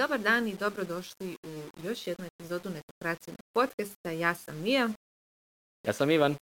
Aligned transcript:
dobar 0.00 0.20
dan 0.20 0.48
i 0.48 0.56
dobrodošli 0.56 1.36
u 1.46 1.62
još 1.84 2.06
jednu 2.06 2.26
epizodu 2.26 2.70
Netokracijnog 2.70 3.40
podcasta. 3.54 4.10
Ja 4.10 4.34
sam 4.34 4.62
Mija, 4.62 4.88
Ja 5.86 5.92
sam 5.92 6.10
Ivan. 6.10 6.36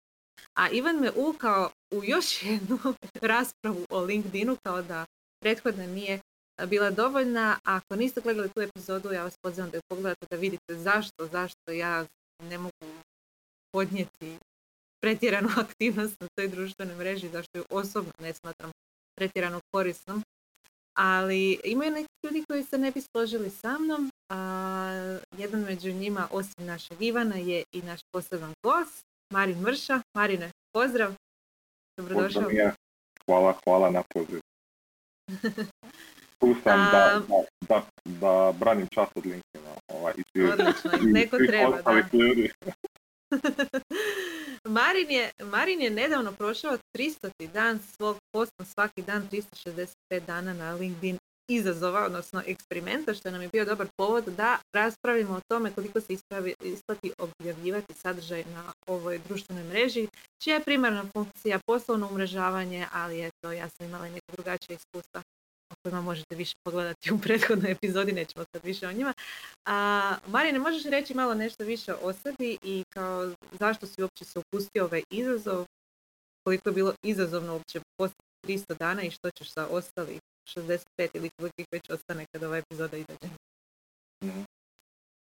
a 0.54 0.70
Ivan 0.70 0.96
me 0.96 1.10
uvukao 1.16 1.70
u 1.94 2.04
još 2.04 2.42
jednu 2.42 2.78
raspravu 3.32 3.86
o 3.90 4.00
LinkedInu 4.00 4.56
kao 4.62 4.82
da 4.82 5.06
prethodna 5.40 5.86
nije 5.86 6.20
bila 6.66 6.90
dovoljna. 6.90 7.58
Ako 7.64 7.96
niste 7.96 8.20
gledali 8.20 8.48
tu 8.48 8.60
epizodu, 8.60 9.12
ja 9.12 9.22
vas 9.22 9.34
pozivam 9.42 9.70
da 9.70 9.76
ju 9.76 9.82
pogledate 9.88 10.26
da 10.30 10.36
vidite 10.36 10.74
zašto, 10.74 11.26
zašto 11.26 11.72
ja 11.72 12.06
ne 12.42 12.58
mogu 12.58 12.86
podnijeti 13.72 14.38
pretjeranu 15.02 15.48
aktivnost 15.66 16.20
na 16.20 16.28
toj 16.34 16.48
društvenoj 16.48 16.96
mreži, 16.96 17.28
zašto 17.28 17.58
ju 17.58 17.64
osobno 17.70 18.12
ne 18.20 18.34
smatram 18.34 18.70
pretjerano 19.16 19.60
korisnom. 19.72 20.22
Ali 20.98 21.60
imaju 21.64 21.90
neki 21.90 22.08
ljudi 22.24 22.44
koji 22.48 22.64
se 22.64 22.78
ne 22.78 22.90
bi 22.90 23.00
složili 23.02 23.50
sa 23.50 23.78
mnom. 23.78 24.10
A, 24.28 24.38
jedan 25.38 25.60
među 25.60 25.92
njima, 25.92 26.28
osim 26.30 26.66
našeg 26.66 27.02
Ivana, 27.02 27.36
je 27.36 27.64
i 27.72 27.82
naš 27.82 28.00
poseban 28.12 28.52
gost, 28.62 29.00
Marin 29.32 29.60
Mrša. 29.60 30.00
Marine, 30.14 30.50
pozdrav. 30.72 31.14
Dobrodošao. 31.96 32.24
Pozdrav, 32.24 32.48
Mija. 32.48 32.74
Hvala, 33.26 33.58
hvala 33.64 33.90
na 33.90 34.02
poziv. 34.08 34.40
Tu 36.40 36.54
sam 36.64 36.80
A- 36.80 36.90
da, 36.90 37.22
da, 37.68 37.86
da 38.04 38.52
branim 38.58 38.86
čast 38.86 39.12
od 39.16 39.26
LinkedIna. 39.26 39.74
Ovaj, 39.88 40.12
i 40.16 40.22
svih- 40.32 40.52
Odlično, 40.52 40.90
i 41.02 41.12
neko 41.12 41.36
svih 41.36 41.48
treba, 41.48 41.82
da. 41.82 41.92
ljudi. 42.12 42.50
Marin, 44.68 45.10
je, 45.10 45.30
Marin 45.42 45.80
je 45.80 45.90
nedavno 45.90 46.32
prošao 46.32 46.78
300. 46.96 47.50
dan 47.52 47.78
svog 47.96 48.16
posla 48.32 48.64
svaki 48.64 49.02
dan 49.02 49.28
365 49.30 49.86
dana 50.26 50.54
na 50.54 50.72
LinkedIn 50.72 51.18
izazova, 51.50 52.04
odnosno 52.04 52.42
eksperimenta, 52.46 53.14
što 53.14 53.30
nam 53.30 53.42
je 53.42 53.48
bio 53.48 53.64
dobar 53.64 53.86
povod 53.96 54.24
da 54.24 54.58
raspravimo 54.74 55.34
o 55.34 55.40
tome 55.48 55.70
koliko 55.74 56.00
se 56.00 56.12
ispravi, 56.12 56.54
isplati 56.64 57.12
objavljivati 57.18 57.94
sadržaj 57.94 58.44
na 58.44 58.72
ovoj 58.86 59.20
društvenoj 59.28 59.64
mreži, 59.64 60.08
čija 60.42 60.56
je 60.56 60.64
primarna 60.64 61.04
funkcija 61.12 61.58
poslovno 61.66 62.08
umrežavanje, 62.08 62.86
ali 62.92 63.26
eto, 63.26 63.52
ja 63.52 63.68
sam 63.68 63.86
imala 63.86 64.06
i 64.06 64.10
neka 64.10 64.32
drugačija 64.32 64.76
iskustva 64.76 65.22
o 65.70 65.74
kojima 65.82 66.00
možete 66.00 66.34
više 66.34 66.54
pogledati 66.64 67.12
u 67.12 67.18
prethodnoj 67.18 67.70
epizodi, 67.70 68.12
nećemo 68.12 68.44
sad 68.52 68.64
više 68.64 68.86
o 68.86 68.92
njima. 68.92 69.12
A, 69.66 70.14
Marine, 70.26 70.58
možeš 70.58 70.84
reći 70.84 71.14
malo 71.14 71.34
nešto 71.34 71.64
više 71.64 71.94
o 71.94 72.12
sebi 72.12 72.58
i 72.62 72.84
kao 72.88 73.32
zašto 73.60 73.86
si 73.86 74.02
uopće 74.02 74.24
se 74.24 74.38
upustio 74.38 74.84
ovaj 74.84 75.02
izazov, 75.10 75.66
koliko 76.44 76.68
je 76.68 76.72
bilo 76.72 76.94
izazovno 77.02 77.52
uopće 77.52 77.80
postati 77.96 78.28
300 78.46 78.78
dana 78.78 79.02
i 79.02 79.10
što 79.10 79.30
ćeš 79.30 79.52
sa 79.52 79.66
ostalih 79.66 80.20
65 80.56 81.08
ili 81.14 81.30
koliko 81.38 81.54
ih 81.58 81.66
već 81.72 81.90
ostane 81.90 82.24
kada 82.32 82.46
ova 82.46 82.56
epizoda 82.56 82.96
izađe. 82.96 83.28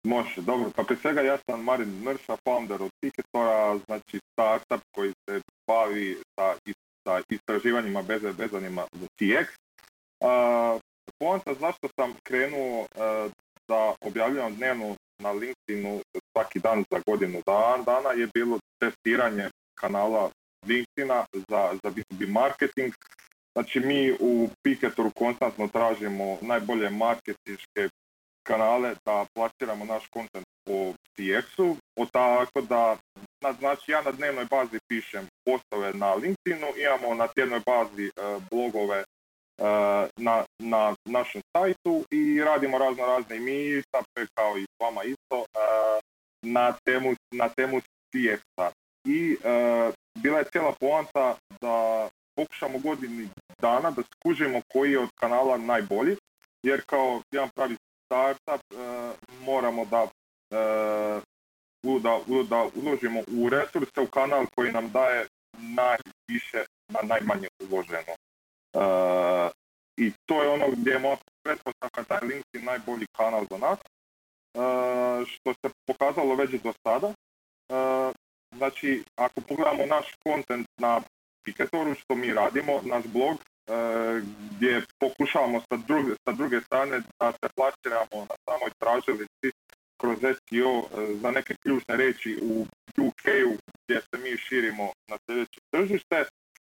Može, 0.03 0.41
dobro. 0.41 0.71
Pa 0.75 0.83
prije 0.83 0.99
svega 1.01 1.21
ja 1.21 1.37
sam 1.45 1.63
Marin 1.63 2.03
Mrša, 2.03 2.37
founder 2.43 2.81
od 2.81 2.91
Ticketora, 2.99 3.77
znači 3.85 4.19
startup 4.31 4.81
koji 4.95 5.13
se 5.29 5.41
bavi 5.67 6.17
sa 7.07 7.21
istraživanjima 7.29 8.01
bez 8.01 8.21
vezanima 8.37 8.85
za 8.91 9.07
TX. 9.19 9.62
Poanta 11.19 11.53
zašto 11.53 11.87
sam 11.95 12.13
krenuo 12.23 12.79
uh, 12.81 13.31
da 13.67 13.95
objavljujem 14.01 14.55
dnevno 14.55 14.95
na 15.19 15.31
LinkedInu 15.31 16.01
svaki 16.31 16.59
dan 16.59 16.83
za 16.91 17.01
godinu 17.05 17.41
dan, 17.45 17.83
dana 17.83 18.09
je 18.09 18.27
bilo 18.33 18.59
testiranje 18.79 19.49
kanala 19.79 20.29
LinkedIna 20.67 21.25
za, 21.33 21.77
za 21.83 21.91
B2B 21.91 22.27
marketing. 22.31 22.93
Znači 23.53 23.79
mi 23.79 24.11
u 24.19 24.49
Picketoru 24.63 25.11
konstantno 25.11 25.67
tražimo 25.67 26.37
najbolje 26.41 26.89
marketinške 26.89 27.89
kanale 28.43 28.95
da 29.05 29.25
plasiramo 29.33 29.85
naš 29.85 30.07
kontent 30.07 30.45
po 30.65 30.93
CX-u, 31.15 31.75
o 31.95 32.05
tako 32.05 32.61
da, 32.61 32.97
na- 33.41 33.53
znači 33.53 33.91
ja 33.91 34.01
na 34.01 34.11
dnevnoj 34.11 34.45
bazi 34.45 34.79
pišem 34.87 35.27
postove 35.45 35.93
na 35.93 36.13
LinkedInu, 36.13 36.67
imamo 36.77 37.15
na 37.15 37.27
tjednoj 37.27 37.61
bazi 37.65 38.05
e, 38.05 38.11
blogove 38.51 38.97
e, 38.99 39.03
na, 40.17 40.45
na 40.59 40.95
našem 41.05 41.41
sajtu 41.57 42.05
i 42.11 42.41
radimo 42.43 42.77
razno 42.77 43.05
razne 43.05 43.39
meetupe 43.39 44.25
kao 44.33 44.57
i 44.57 44.63
s 44.63 44.79
vama 44.79 45.03
isto 45.03 45.37
e, 45.39 45.59
na 46.41 46.73
temu, 46.85 47.13
na 47.31 47.49
temu 47.49 47.81
CX-a. 47.81 48.71
I 49.05 49.37
e, 49.43 49.91
bila 50.19 50.39
je 50.39 50.45
cijela 50.51 50.73
poanta 50.79 51.35
da 51.61 52.09
pokušamo 52.35 52.79
godini 52.79 53.29
dana 53.61 53.91
da 53.91 54.01
skužimo 54.01 54.61
koji 54.73 54.91
je 54.91 54.99
od 54.99 55.09
kanala 55.15 55.57
najbolji, 55.57 56.17
jer 56.63 56.81
kao 56.85 57.21
jedan 57.31 57.49
pravi 57.55 57.75
startup 58.05 58.61
e, 58.71 58.75
moramo 59.45 59.85
da, 59.85 60.07
e, 60.51 61.19
da, 61.99 62.19
da 62.49 62.69
uložimo 62.75 63.19
u 63.19 63.49
resurse 63.49 64.01
u 64.01 64.07
kanal 64.07 64.45
koji 64.55 64.71
nam 64.71 64.91
daje 64.91 65.27
najviše 65.57 66.65
na 66.87 66.99
najmanje 67.03 67.47
uloženo. 67.59 68.13
E, 68.73 69.49
I 69.97 70.11
to 70.25 70.43
je 70.43 70.49
ono 70.49 70.65
gdje 70.71 70.91
je 70.91 70.99
moja 70.99 71.17
pretpostavka 71.43 72.01
da 72.09 72.15
je 72.15 72.21
LinkedIn 72.21 72.65
najbolji 72.65 73.05
kanal 73.17 73.45
za 73.51 73.57
nas, 73.57 73.79
e, 73.79 73.85
što 75.25 75.53
se 75.53 75.73
pokazalo 75.87 76.35
već 76.35 76.51
do 76.51 76.73
sada. 76.83 77.07
E, 77.07 77.13
znači, 78.57 79.03
ako 79.15 79.41
pogledamo 79.41 79.85
naš 79.85 80.05
kontent 80.23 80.67
na 80.77 81.01
Piketoru, 81.45 81.95
što 81.95 82.15
mi 82.15 82.33
radimo, 82.33 82.81
naš 82.83 83.03
blog, 83.05 83.37
e, 83.37 83.41
gdje 84.51 84.81
pokušavamo 84.99 85.59
sa 85.59 85.77
druge, 85.87 86.13
sa 86.25 86.31
druge 86.31 86.61
strane 86.61 87.01
da 87.19 87.31
se 87.31 87.47
plasiramo 87.55 88.27
na 88.29 88.35
samoj 88.45 88.71
tražilici 88.79 89.47
kroz 90.01 90.17
SEO 90.19 90.83
za 91.21 91.31
neke 91.31 91.55
ključne 91.63 91.97
reči 91.97 92.39
u 92.41 92.65
UK-u 92.97 93.53
gdje 93.83 94.01
se 94.01 94.17
mi 94.23 94.37
širimo 94.37 94.91
na 95.07 95.17
sljedeće 95.25 95.59
tržište. 95.71 96.25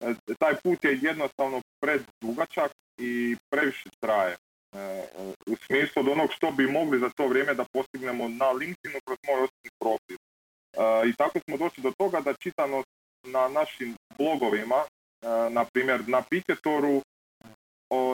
E, 0.03 0.35
taj 0.39 0.55
put 0.63 0.83
je 0.83 0.99
jednostavno 1.01 1.61
predugačak 1.81 2.71
i 2.97 3.35
previše 3.49 3.89
traje. 3.99 4.35
E, 4.35 5.03
u 5.47 5.55
smislu 5.55 6.01
od 6.01 6.07
onog 6.07 6.29
što 6.33 6.51
bi 6.51 6.67
mogli 6.67 6.99
za 6.99 7.09
to 7.09 7.27
vrijeme 7.27 7.53
da 7.53 7.65
postignemo 7.73 8.27
na 8.27 8.49
LinkedInu 8.51 8.99
kroz 9.05 9.17
moj 9.27 9.35
osobni 9.35 9.69
profil. 9.79 10.17
E, 10.17 11.09
I 11.09 11.13
tako 11.13 11.39
smo 11.39 11.57
došli 11.57 11.83
do 11.83 11.91
toga 11.97 12.21
da 12.21 12.33
čitanost 12.33 12.87
na 13.27 13.47
našim 13.47 13.95
blogovima, 14.17 14.83
na 15.49 15.65
primjer 15.73 16.07
na 16.07 16.21
Piketoru, 16.29 17.01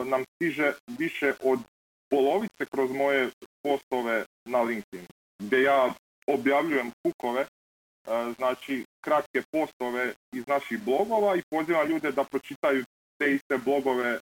nam 0.04 0.24
stiže 0.34 0.72
više 0.98 1.34
od 1.42 1.58
polovice 2.10 2.66
kroz 2.72 2.90
moje 2.90 3.30
postove 3.62 4.24
na 4.44 4.62
LinkedIn, 4.62 5.06
gdje 5.38 5.62
ja 5.62 5.94
objavljujem 6.26 6.90
hukove, 7.02 7.40
e, 7.40 7.46
znači 8.36 8.84
kratke 9.04 9.42
postove 9.52 10.12
iz 10.32 10.46
naših 10.46 10.82
blogova 10.84 11.36
i 11.36 11.42
pozivam 11.50 11.88
ljude 11.88 12.12
da 12.12 12.24
pročitaju 12.24 12.84
te 13.18 13.34
iste 13.34 13.58
blogove 13.58 14.10
e, 14.10 14.20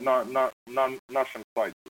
na, 0.00 0.24
na, 0.30 0.48
na 0.66 0.90
našem 1.08 1.42
sajtu. 1.54 1.90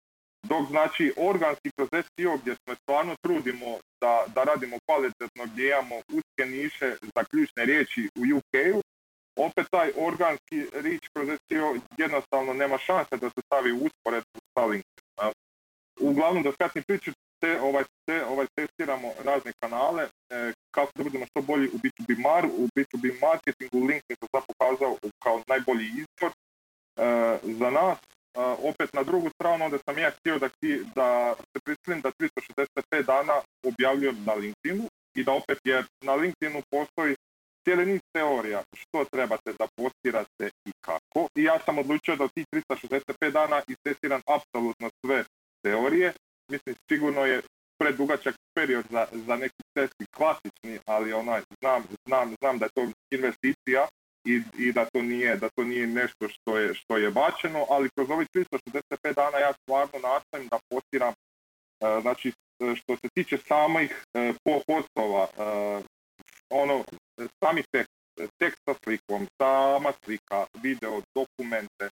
Dok 0.43 0.67
znači 0.69 1.13
organski 1.17 1.71
kroz 1.77 1.89
SEO 1.91 2.37
gdje 2.37 2.55
se 2.55 2.75
stvarno 2.81 3.15
trudimo 3.21 3.77
da, 4.01 4.25
da 4.35 4.43
radimo 4.43 4.77
kvalitetno, 4.85 5.43
gdje 5.45 5.67
imamo 5.69 5.95
uske 5.95 6.45
niše 6.45 6.95
za 7.15 7.23
ključne 7.23 7.65
riječi 7.65 8.09
u 8.15 8.37
UK-u, 8.37 8.81
opet 9.35 9.67
taj 9.71 9.91
organski 9.97 10.57
rič 10.73 11.03
kroz 11.13 11.27
SEO 11.47 11.75
jednostavno 11.97 12.53
nema 12.53 12.77
šanse 12.77 13.17
da 13.17 13.29
se 13.29 13.41
stavi 13.45 13.71
u 13.71 13.83
usporedbu 13.85 14.39
sa 14.53 14.65
LinkedIn. 14.65 15.05
a. 15.17 15.31
Uglavnom 15.99 16.43
da 16.43 16.51
skratim 16.51 16.83
priču, 16.83 17.11
te, 17.45 17.61
ovaj, 17.61 17.83
te, 18.05 18.25
ovaj, 18.25 18.47
testiramo 18.55 19.07
razne 19.23 19.51
kanale 19.61 20.03
e, 20.03 20.09
kako 20.75 20.91
da 20.95 21.03
budemo 21.03 21.25
što 21.25 21.41
bolji 21.41 21.67
u 21.67 21.77
B2B 21.83 22.09
mar, 22.27 22.45
u 22.45 22.63
B2B 22.75 23.05
marketingu 23.21 23.77
LinkedIn 23.87 24.17
se 24.21 24.27
sad 24.33 24.43
pokazao 24.51 24.97
kao 25.23 25.41
najbolji 25.47 25.85
izvor 26.01 26.31
e, 26.31 26.35
za 27.43 27.69
nas. 27.69 27.97
E, 27.97 28.39
opet 28.69 28.93
na 28.93 29.03
drugu 29.03 29.29
stranu 29.29 29.65
onda 29.65 29.77
sam 29.85 29.97
ja 29.97 30.11
htio 30.17 30.39
da, 30.39 30.49
ti- 30.49 30.83
da 30.95 31.35
se 31.51 31.57
prisilim 31.65 32.01
da 32.01 32.11
365 32.11 33.03
dana 33.05 33.33
objavljujem 33.69 34.17
na 34.25 34.33
LinkedInu 34.33 34.85
i 35.17 35.23
da 35.23 35.31
opet 35.31 35.59
jer 35.63 35.85
na 36.01 36.13
LinkedInu 36.15 36.61
postoji 36.71 37.15
cijeli 37.63 37.85
niz 37.85 38.01
teorija 38.13 38.63
što 38.81 39.05
trebate 39.05 39.53
da 39.59 39.67
postirate 39.75 40.45
i 40.69 40.71
kako. 40.85 41.27
I 41.35 41.43
ja 41.43 41.59
sam 41.65 41.77
odlučio 41.77 42.15
da 42.15 42.23
u 42.23 42.29
tih 42.35 42.45
365 42.53 43.31
dana 43.31 43.61
istestiram 43.67 44.21
apsolutno 44.35 44.89
sve 45.05 45.23
teorije. 45.63 46.13
Mislim, 46.51 46.75
sigurno 46.89 47.25
je 47.25 47.41
predugačak 47.77 48.35
period 48.55 48.85
za, 48.89 49.07
za 49.11 49.35
neki 49.35 49.63
test 49.73 49.93
klasični, 50.15 50.79
ali 50.85 51.13
onaj, 51.13 51.41
znam, 51.59 51.83
znam, 52.07 52.35
znam 52.41 52.57
da 52.57 52.65
je 52.65 52.71
to 52.75 52.87
investicija 53.11 53.87
i, 54.25 54.41
i 54.57 54.71
da 54.71 54.85
to 54.85 55.01
nije 55.01 55.35
da 55.35 55.49
to 55.49 55.63
nije 55.63 55.87
nešto 55.87 56.27
što 56.29 56.57
je 56.57 56.73
što 56.73 56.97
je 56.97 57.11
bačeno, 57.11 57.65
ali 57.69 57.89
kroz 57.95 58.09
ovih 58.09 58.27
365 58.33 59.13
dana 59.15 59.37
ja 59.37 59.53
stvarno 59.53 59.99
nastojim 59.99 60.47
da 60.51 60.59
postiram 60.69 61.13
e, 61.13 62.01
znači 62.01 62.29
e, 62.29 62.75
što 62.75 62.95
se 62.95 63.07
tiče 63.13 63.37
samih 63.37 64.03
e, 64.13 64.33
po- 64.43 64.61
postova, 64.67 65.27
e, 65.37 65.81
ono, 66.49 66.83
sami 67.43 67.63
tekst, 67.71 67.93
tekst 68.39 68.61
sa 68.65 68.73
slikom, 68.83 69.27
sama 69.41 69.91
slika, 70.03 70.45
video, 70.63 71.01
dokumente, 71.15 71.89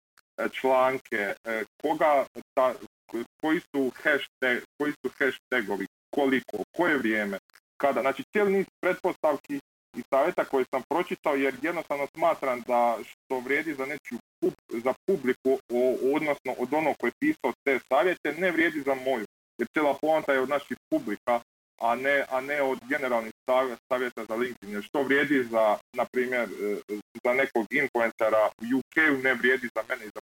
članke, 0.52 1.34
koga, 1.82 2.26
ta, 2.54 2.74
koji 3.42 3.60
su 3.60 3.92
hashtag, 4.04 4.58
koji 4.78 4.94
su 5.02 5.12
hashtagovi, 5.18 5.86
koliko, 6.16 6.58
koje 6.78 6.98
vrijeme, 6.98 7.38
kada, 7.78 8.02
znači 8.02 8.24
cijeli 8.32 8.52
niz 8.52 8.66
pretpostavki 8.82 9.60
i 9.98 10.02
savjeta 10.10 10.46
koje 10.46 10.66
sam 10.72 10.82
pročitao 10.90 11.36
jer 11.36 11.56
jednostavno 11.62 12.08
smatram 12.16 12.62
da 12.68 12.98
što 13.04 13.40
vrijedi 13.40 13.74
za 13.74 13.86
nečiju 13.86 14.20
za 14.86 14.94
publiku, 15.08 15.60
odnosno 16.16 16.52
od 16.58 16.74
onog 16.74 16.96
koji 17.00 17.10
je 17.10 17.20
pisao 17.20 17.54
te 17.64 17.80
savjete, 17.90 18.34
ne 18.34 18.52
vrijedi 18.52 18.82
za 18.82 18.96
moju. 18.96 19.26
Jer 19.58 19.68
cijela 19.74 19.98
poanta 20.02 20.34
je 20.34 20.40
od 20.40 20.50
naših 20.50 20.78
publika, 20.90 21.42
a 21.82 21.96
ne, 21.96 22.26
a 22.30 22.42
ne 22.42 22.62
od 22.62 22.80
generalnih 22.90 23.34
savjeta 23.90 24.26
za 24.30 24.36
LinkedIn. 24.36 24.74
Jer 24.74 24.84
što 24.84 25.04
vrijedi 25.04 25.44
za, 25.44 25.78
na 25.94 26.06
primjer, 26.12 26.44
e, 26.44 26.78
za 27.24 27.34
nekog 27.34 27.66
influencera 27.72 28.44
u 28.62 28.64
UK 28.78 29.24
ne 29.24 29.34
vrijedi 29.34 29.68
za 29.76 29.84
mene 29.90 30.06
i 30.06 30.14
za 30.16 30.22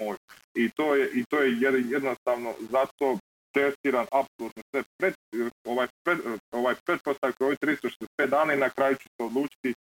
moju. 0.00 0.18
I 0.54 0.70
to 0.70 0.94
je, 0.94 1.10
i 1.14 1.24
to 1.30 1.38
je 1.42 1.56
jednostavno 1.90 2.54
zato 2.70 3.18
testiran 3.52 4.06
apsolutno 4.12 4.62
sve 4.70 4.82
pred, 4.98 5.14
ovaj, 5.64 5.86
pred, 6.04 6.18
ovaj 6.52 6.74
pretpostavke 6.86 7.44
ovih 7.44 7.58
365 7.58 8.26
dana 8.26 8.54
i 8.54 8.56
na 8.56 8.70
kraju 8.70 8.96
ću 8.96 9.08
se 9.16 9.24
odlučiti 9.24 9.74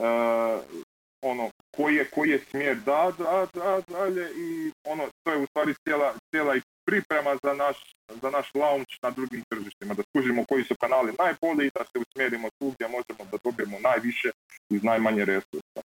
uh, 0.00 0.84
ono, 1.22 1.50
koji 1.76 1.94
je, 1.94 2.04
koji 2.04 2.30
je 2.30 2.44
smjer 2.50 2.76
da, 2.76 3.12
da, 3.18 3.46
da, 3.54 3.80
dalje 3.88 4.30
i 4.36 4.72
ono, 4.84 5.08
to 5.24 5.32
je 5.32 5.38
u 5.38 5.46
stvari 5.46 5.74
cijela, 5.84 6.14
cijela 6.30 6.56
i 6.56 6.62
priprema 6.86 7.36
za 7.42 7.54
naš, 7.54 7.76
za 8.22 8.30
naš 8.30 8.54
launch 8.54 8.92
na 9.02 9.10
drugim 9.10 9.42
tržištima, 9.48 9.94
da 9.94 10.02
skužimo 10.02 10.44
koji 10.48 10.64
su 10.64 10.74
kanali 10.80 11.12
najbolji 11.18 11.66
i 11.66 11.70
da 11.74 11.84
se 11.84 11.98
usmjerimo 12.04 12.48
tu 12.58 12.72
gdje 12.74 12.88
možemo 12.88 13.30
da 13.30 13.38
dobijemo 13.44 13.78
najviše 13.80 14.30
iz 14.70 14.82
najmanje 14.82 15.24
resursa 15.24 15.80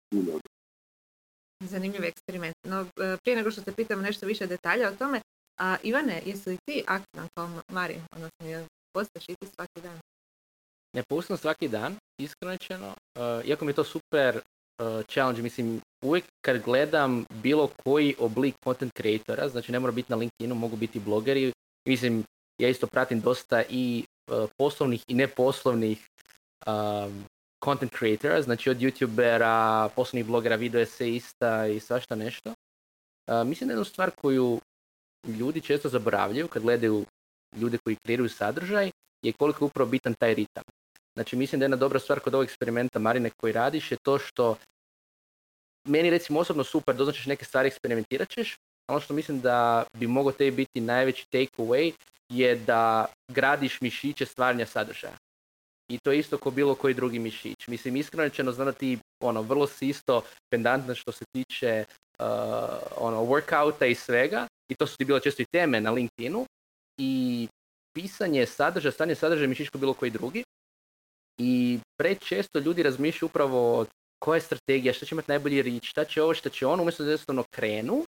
Zanimljiv 1.69 2.05
eksperiment. 2.05 2.57
No, 2.67 2.81
e, 2.81 3.17
prije 3.23 3.37
nego 3.37 3.51
što 3.51 3.63
te 3.63 3.73
pitam 3.73 4.03
nešto 4.03 4.27
više 4.27 4.47
detalja 4.47 4.89
o 4.89 4.97
tome, 4.97 5.21
a 5.61 5.77
Ivane, 5.83 6.23
jesi 6.27 6.51
li 6.51 6.59
ti 6.65 6.85
aktivan 6.87 7.29
kao 7.35 7.49
Marin, 7.69 8.03
odnosno 8.13 8.47
je 8.47 8.67
postaš 8.95 9.25
i 9.29 9.35
ti 9.41 9.47
svaki 9.55 9.81
dan? 9.83 9.99
Ne 10.97 11.03
postam 11.09 11.37
svaki 11.37 11.69
dan, 11.69 11.97
iskreno 12.21 12.57
uh, 12.89 13.47
iako 13.49 13.65
mi 13.65 13.71
je 13.71 13.75
to 13.75 13.85
super 13.85 14.37
uh, 14.37 15.07
challenge, 15.07 15.43
mislim, 15.43 15.81
uvijek 16.05 16.25
kad 16.45 16.63
gledam 16.63 17.25
bilo 17.43 17.71
koji 17.85 18.15
oblik 18.19 18.55
content 18.65 18.93
creatora, 18.97 19.49
znači 19.49 19.73
ne 19.73 19.79
mora 19.79 19.93
biti 19.93 20.13
na 20.13 20.17
LinkedInu, 20.17 20.55
mogu 20.55 20.77
biti 20.77 21.01
blogeri, 21.01 21.53
mislim, 21.89 22.25
ja 22.59 22.69
isto 22.69 22.87
pratim 22.87 23.21
dosta 23.21 23.63
i 23.69 24.05
uh, 24.31 24.51
poslovnih 24.59 25.05
i 25.09 25.15
neposlovnih 25.15 26.09
content 27.65 27.93
creatora, 27.99 28.43
znači 28.43 28.71
od 28.71 28.77
youtubera, 28.77 29.89
poslovnih 29.97 30.27
blogera, 30.27 30.57
video 30.57 30.81
eseista 30.81 31.67
i 31.67 31.81
svašta 31.81 32.15
nešto. 32.15 32.51
Uh, 32.51 33.47
mislim 33.47 33.69
da 33.69 33.73
jednu 33.73 33.85
stvar 33.85 34.11
koju 34.11 34.61
ljudi 35.27 35.61
često 35.61 35.89
zaboravljaju 35.89 36.49
kad 36.49 36.63
gledaju 36.63 37.05
ljude 37.57 37.79
koji 37.79 37.97
kreiraju 37.97 38.29
sadržaj 38.29 38.91
je 39.23 39.33
koliko 39.33 39.65
je 39.65 39.67
upravo 39.67 39.91
bitan 39.91 40.15
taj 40.15 40.35
ritam. 40.35 40.65
Znači 41.15 41.37
mislim 41.37 41.59
da 41.59 41.65
je 41.65 41.67
jedna 41.67 41.77
dobra 41.77 41.99
stvar 41.99 42.21
kod 42.21 42.35
ovog 42.35 42.45
eksperimenta 42.45 42.99
Marine 42.99 43.31
koji 43.41 43.53
radiš 43.53 43.93
je 43.93 43.97
to 44.03 44.19
što 44.19 44.57
meni 45.89 46.11
recimo 46.11 46.41
osobno 46.41 46.65
super, 46.65 46.97
doznačiš 46.97 47.27
neke 47.27 47.45
stvari, 47.45 47.67
eksperimentirat 47.67 48.29
ćeš, 48.29 48.57
ono 48.89 49.01
što 49.01 49.15
mislim 49.15 49.41
da 49.41 49.85
bi 49.97 50.07
mogao 50.07 50.33
tebi 50.33 50.57
biti 50.57 50.81
najveći 50.81 51.27
take 51.31 51.63
away 51.63 51.93
je 52.29 52.57
da 52.57 53.07
gradiš 53.33 53.81
mišiće 53.81 54.27
stvaranja 54.27 54.67
sadržaja. 54.67 55.17
I 55.93 55.99
to 55.99 56.13
je 56.13 56.19
isto 56.19 56.39
kao 56.39 56.53
bilo 56.53 56.75
koji 56.75 56.95
drugi 56.95 57.19
mišić. 57.19 57.67
Mislim, 57.67 57.97
iskreno 57.97 58.25
rečeno, 58.25 58.53
znam 58.53 58.67
da 58.67 58.73
ti 58.73 58.99
ono, 59.23 59.43
vrlo 59.43 59.67
si 59.67 59.89
isto 59.89 60.23
pendantna 60.51 60.95
što 60.95 61.13
se 61.13 61.25
tiče 61.33 61.85
uh, 62.19 62.27
ono, 62.97 63.23
workouta 63.23 63.87
i 63.91 63.95
svega. 63.95 64.47
I 64.69 64.75
to 64.75 64.87
su 64.87 64.97
ti 64.97 65.05
bile 65.05 65.21
često 65.21 65.43
i 65.43 65.53
teme 65.53 65.81
na 65.81 65.91
LinkedInu. 65.91 66.47
I 66.99 67.49
pisanje 67.95 68.47
sadržaja, 68.47 68.93
stanje 68.93 69.15
sadržaja 69.15 69.49
mišić 69.49 69.69
kao 69.69 69.81
bilo 69.81 69.95
koji 69.95 70.11
drugi. 70.11 70.45
I 71.39 71.79
prečesto 71.99 72.59
ljudi 72.59 72.83
razmišljaju 72.83 73.27
upravo 73.27 73.87
koja 74.19 74.37
je 74.37 74.41
strategija, 74.41 74.93
šta 74.93 75.07
će 75.07 75.15
imati 75.15 75.31
najbolji 75.31 75.63
rič, 75.63 75.91
šta 75.91 76.05
će 76.05 76.23
ovo, 76.23 76.35
šta 76.35 76.49
će 76.49 76.67
ono, 76.67 76.83
umjesto 76.83 77.03
da 77.03 77.11
jednostavno 77.11 77.45
krenu 77.51 78.05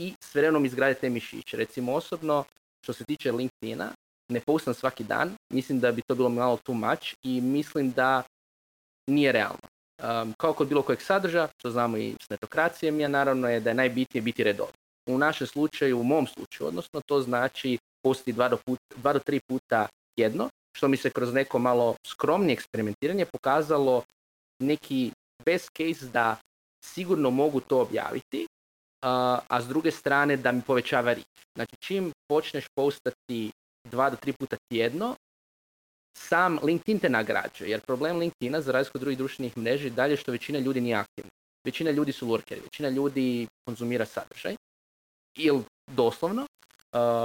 i 0.00 0.14
s 0.24 0.34
vremenom 0.34 0.64
izgrade 0.64 0.94
te 0.94 1.10
mišiće. 1.10 1.56
Recimo 1.56 1.92
osobno, 1.92 2.44
što 2.84 2.92
se 2.92 3.04
tiče 3.04 3.32
LinkedIna, 3.32 3.92
ne 4.28 4.40
postam 4.40 4.74
svaki 4.74 5.04
dan, 5.04 5.36
mislim 5.52 5.80
da 5.80 5.92
bi 5.92 6.02
to 6.02 6.14
bilo 6.14 6.28
malo 6.28 6.56
too 6.56 6.74
much 6.74 7.14
i 7.22 7.40
mislim 7.40 7.90
da 7.90 8.22
nije 9.10 9.32
realno. 9.32 9.68
Um, 10.02 10.34
kao 10.38 10.52
kod 10.52 10.68
bilo 10.68 10.82
kojeg 10.82 11.02
sadržaja, 11.02 11.48
što 11.58 11.70
znamo 11.70 11.96
i 11.96 12.14
s 12.20 12.30
netokracijem 12.30 13.00
je 13.00 13.08
naravno 13.08 13.48
je 13.48 13.60
da 13.60 13.70
je 13.70 13.74
najbitnije 13.74 14.22
biti 14.22 14.44
redovno. 14.44 14.72
U 15.08 15.18
našem 15.18 15.46
slučaju, 15.46 16.00
u 16.00 16.02
mom 16.02 16.26
slučaju, 16.26 16.68
odnosno 16.68 17.00
to 17.06 17.20
znači 17.20 17.78
postiti 18.02 18.32
dva 18.32 18.48
do, 18.48 18.56
put, 18.66 18.78
dva 18.96 19.12
do 19.12 19.18
tri 19.18 19.40
puta 19.48 19.88
jedno, 20.16 20.48
što 20.76 20.88
mi 20.88 20.96
se 20.96 21.10
kroz 21.10 21.32
neko 21.32 21.58
malo 21.58 21.96
skromnije 22.06 22.52
eksperimentiranje 22.52 23.26
pokazalo 23.26 24.02
neki 24.62 25.10
best 25.44 25.70
case 25.76 26.06
da 26.06 26.36
sigurno 26.84 27.30
mogu 27.30 27.60
to 27.60 27.80
objaviti, 27.80 28.46
a 29.02 29.60
s 29.62 29.68
druge 29.68 29.90
strane 29.90 30.36
da 30.36 30.52
mi 30.52 30.62
povećava 30.62 31.12
reach. 31.12 31.28
Znači 31.54 31.76
čim 31.78 32.12
počneš 32.28 32.64
postati 32.74 33.50
dva 33.90 34.10
do 34.10 34.16
tri 34.16 34.32
puta 34.32 34.56
tjedno, 34.70 35.16
sam 36.18 36.58
LinkedIn 36.62 36.98
te 36.98 37.08
nagrađuje, 37.08 37.70
jer 37.70 37.80
problem 37.80 38.18
LinkedIna 38.18 38.60
za 38.60 38.72
razliku 38.72 38.98
od 38.98 39.00
drugih 39.00 39.18
društvenih 39.18 39.56
mreži 39.56 39.90
dalje 39.90 40.16
što 40.16 40.32
većina 40.32 40.58
ljudi 40.58 40.80
nije 40.80 40.96
aktivna. 40.96 41.30
Većina 41.64 41.90
ljudi 41.90 42.12
su 42.12 42.26
lurkeri, 42.26 42.60
većina 42.60 42.88
ljudi 42.88 43.46
konzumira 43.64 44.06
sadržaj. 44.06 44.56
Ili 45.36 45.62
doslovno, 45.90 46.46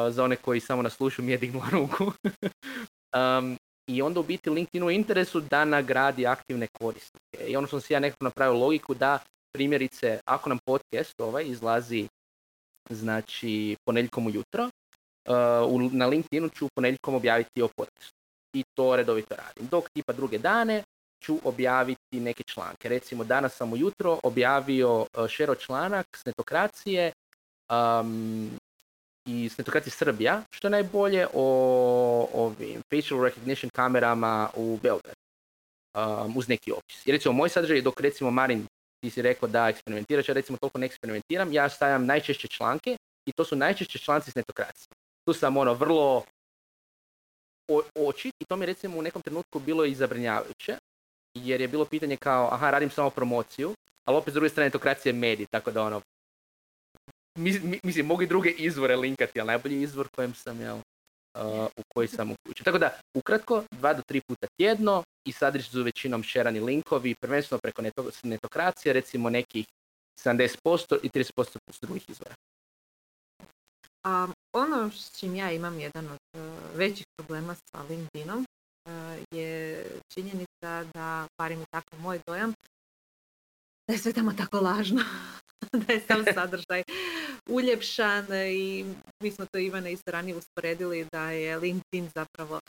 za 0.10 0.24
one 0.24 0.36
koji 0.36 0.60
samo 0.60 0.82
nas 0.82 0.94
slušaju 0.94 1.26
mi 1.26 1.32
je 1.32 1.38
digla 1.38 1.70
ruku. 1.72 2.12
um, 3.18 3.58
I 3.88 4.02
onda 4.02 4.20
u 4.20 4.24
biti 4.24 4.50
LinkedIn 4.50 4.84
u 4.84 4.92
interesu 4.92 5.42
da 5.42 5.66
nagradi 5.66 6.28
aktivne 6.28 6.68
korisnike. 6.80 7.48
I 7.48 7.56
ono 7.56 7.68
što 7.68 7.80
sam 7.80 7.94
ja 7.94 8.00
nekako 8.00 8.24
napravio 8.24 8.60
logiku 8.60 8.94
da 8.94 9.20
primjerice 9.54 10.20
ako 10.26 10.50
nam 10.50 10.60
podcast 10.66 11.22
ovaj 11.22 11.44
izlazi 11.46 12.08
znači 12.90 13.76
ponedjeljkom 13.86 14.28
ujutro, 14.28 14.70
uh, 15.26 15.92
na 15.92 16.06
LinkedInu 16.08 16.50
ću 16.50 16.68
ponedjeljkom 16.76 17.16
objaviti 17.16 17.62
o 17.62 17.68
podcastu. 17.68 18.14
I 18.54 18.64
to 18.74 18.96
redovito 18.96 19.36
radim. 19.36 19.68
Dok 19.72 19.90
tipa 19.90 20.14
druge 20.14 20.38
dane 20.38 20.84
ću 21.24 21.38
objaviti 21.44 22.20
neke 22.20 22.44
članke. 22.44 22.90
Recimo 22.90 23.24
danas 23.24 23.56
sam 23.56 23.74
ujutro 23.74 24.20
objavio 24.24 25.00
uh, 25.00 25.28
šero 25.28 25.56
članak 25.56 26.06
s 26.16 26.26
netokracije 26.26 27.12
um, 27.70 28.50
i 29.26 29.50
s 29.50 29.58
netokracije 29.58 29.92
Srbija, 29.92 30.42
što 30.52 30.68
je 30.68 30.72
najbolje 30.72 31.28
o 31.34 31.48
ovim 32.34 32.82
facial 32.94 33.24
recognition 33.24 33.70
kamerama 33.70 34.50
u 34.56 34.80
Beogradu. 34.84 35.18
Um, 35.98 36.38
uz 36.38 36.50
neki 36.50 36.72
opis. 36.72 37.08
I 37.08 37.12
recimo 37.12 37.34
moj 37.34 37.50
sadržaj, 37.50 37.82
dok 37.82 38.02
recimo 38.02 38.32
Marin 38.32 38.68
ti 39.02 39.10
si 39.10 39.22
rekao 39.22 39.50
da 39.50 39.70
eksperimentiraš, 39.70 40.30
ja 40.30 40.34
recimo 40.34 40.58
toliko 40.58 40.80
ne 40.80 40.86
eksperimentiram, 40.86 41.54
ja 41.54 41.70
stavljam 41.70 42.06
najčešće 42.06 42.48
članke 42.48 42.98
i 43.26 43.32
to 43.32 43.46
su 43.46 43.56
najčešće 43.56 44.00
članci 44.00 44.32
s 44.32 44.36
netokracije 44.36 44.88
tu 45.26 45.34
sam 45.34 45.58
ono 45.58 45.74
vrlo 45.74 46.24
očit 47.96 48.34
i 48.40 48.46
to 48.46 48.56
mi 48.56 48.66
recimo 48.66 48.98
u 48.98 49.02
nekom 49.02 49.22
trenutku 49.22 49.60
bilo 49.60 49.86
i 49.86 49.96
zabrinjavajuće 49.96 50.78
jer 51.34 51.62
je 51.62 51.68
bilo 51.68 51.86
pitanje 51.86 52.18
kao 52.18 52.50
aha 52.52 52.72
radim 52.72 52.90
samo 52.90 53.10
promociju 53.10 53.74
ali 54.06 54.18
opet 54.18 54.32
s 54.32 54.36
druge 54.36 54.50
strane 54.50 54.68
etokracija 54.68 55.10
je 55.10 55.20
medij 55.20 55.46
tako 55.52 55.72
da 55.72 55.84
ono 55.84 56.02
mislim 57.84 58.06
mogu 58.06 58.22
i 58.22 58.28
druge 58.28 58.50
izvore 58.50 58.96
linkati 58.96 59.40
ali 59.40 59.48
najbolji 59.48 59.82
izvor 59.82 60.08
kojem 60.16 60.34
sam 60.34 60.62
jel, 60.62 60.78
uh, 60.78 61.66
u 61.78 61.82
koji 61.94 62.08
sam 62.08 62.32
uključen. 62.32 62.64
Tako 62.64 62.78
da, 62.78 63.00
ukratko, 63.14 63.64
dva 63.72 63.94
do 63.94 64.02
tri 64.02 64.22
puta 64.22 64.48
tjedno 64.58 65.04
i 65.28 65.32
sadržaj 65.32 65.70
su 65.70 65.84
većinom 65.84 66.24
šerani 66.24 66.60
linkovi, 66.60 67.16
prvenstveno 67.22 67.60
preko 67.64 67.82
netokracije, 68.24 68.94
recimo 68.94 69.30
nekih 69.30 69.66
70% 70.26 70.98
i 71.04 71.10
30% 71.10 71.58
drugih 71.82 72.10
izvora. 72.10 72.36
A 74.04 74.28
ono 74.54 74.92
s 74.92 75.20
čim 75.20 75.36
ja 75.36 75.52
imam 75.52 75.80
jedan 75.80 76.08
od 76.12 76.20
e, 76.34 76.40
većih 76.76 77.06
problema 77.18 77.56
sa 77.56 77.82
LinkedInom 77.90 78.46
e, 78.86 78.92
je 79.32 79.86
činjenica 80.14 80.84
da, 80.94 81.28
bar 81.38 81.56
mi 81.56 81.66
tako 81.72 81.98
moj 81.98 82.20
dojam, 82.28 82.54
da 83.88 83.94
je 83.94 84.00
sve 84.00 84.14
tamo 84.14 84.34
tako 84.34 84.60
lažno, 84.60 85.02
da 85.88 85.94
je 85.94 86.02
sam 86.02 86.24
sadržaj 86.36 86.84
uljepšan 87.50 88.28
i 88.34 88.86
mi 89.24 89.32
smo 89.32 89.46
to 89.46 89.58
Ivane 89.58 89.92
isto 89.92 90.12
ranije 90.12 90.36
usporedili 90.36 91.08
da 91.12 91.32
je 91.32 91.58
LinkedIn 91.58 92.10
zapravo 92.16 92.60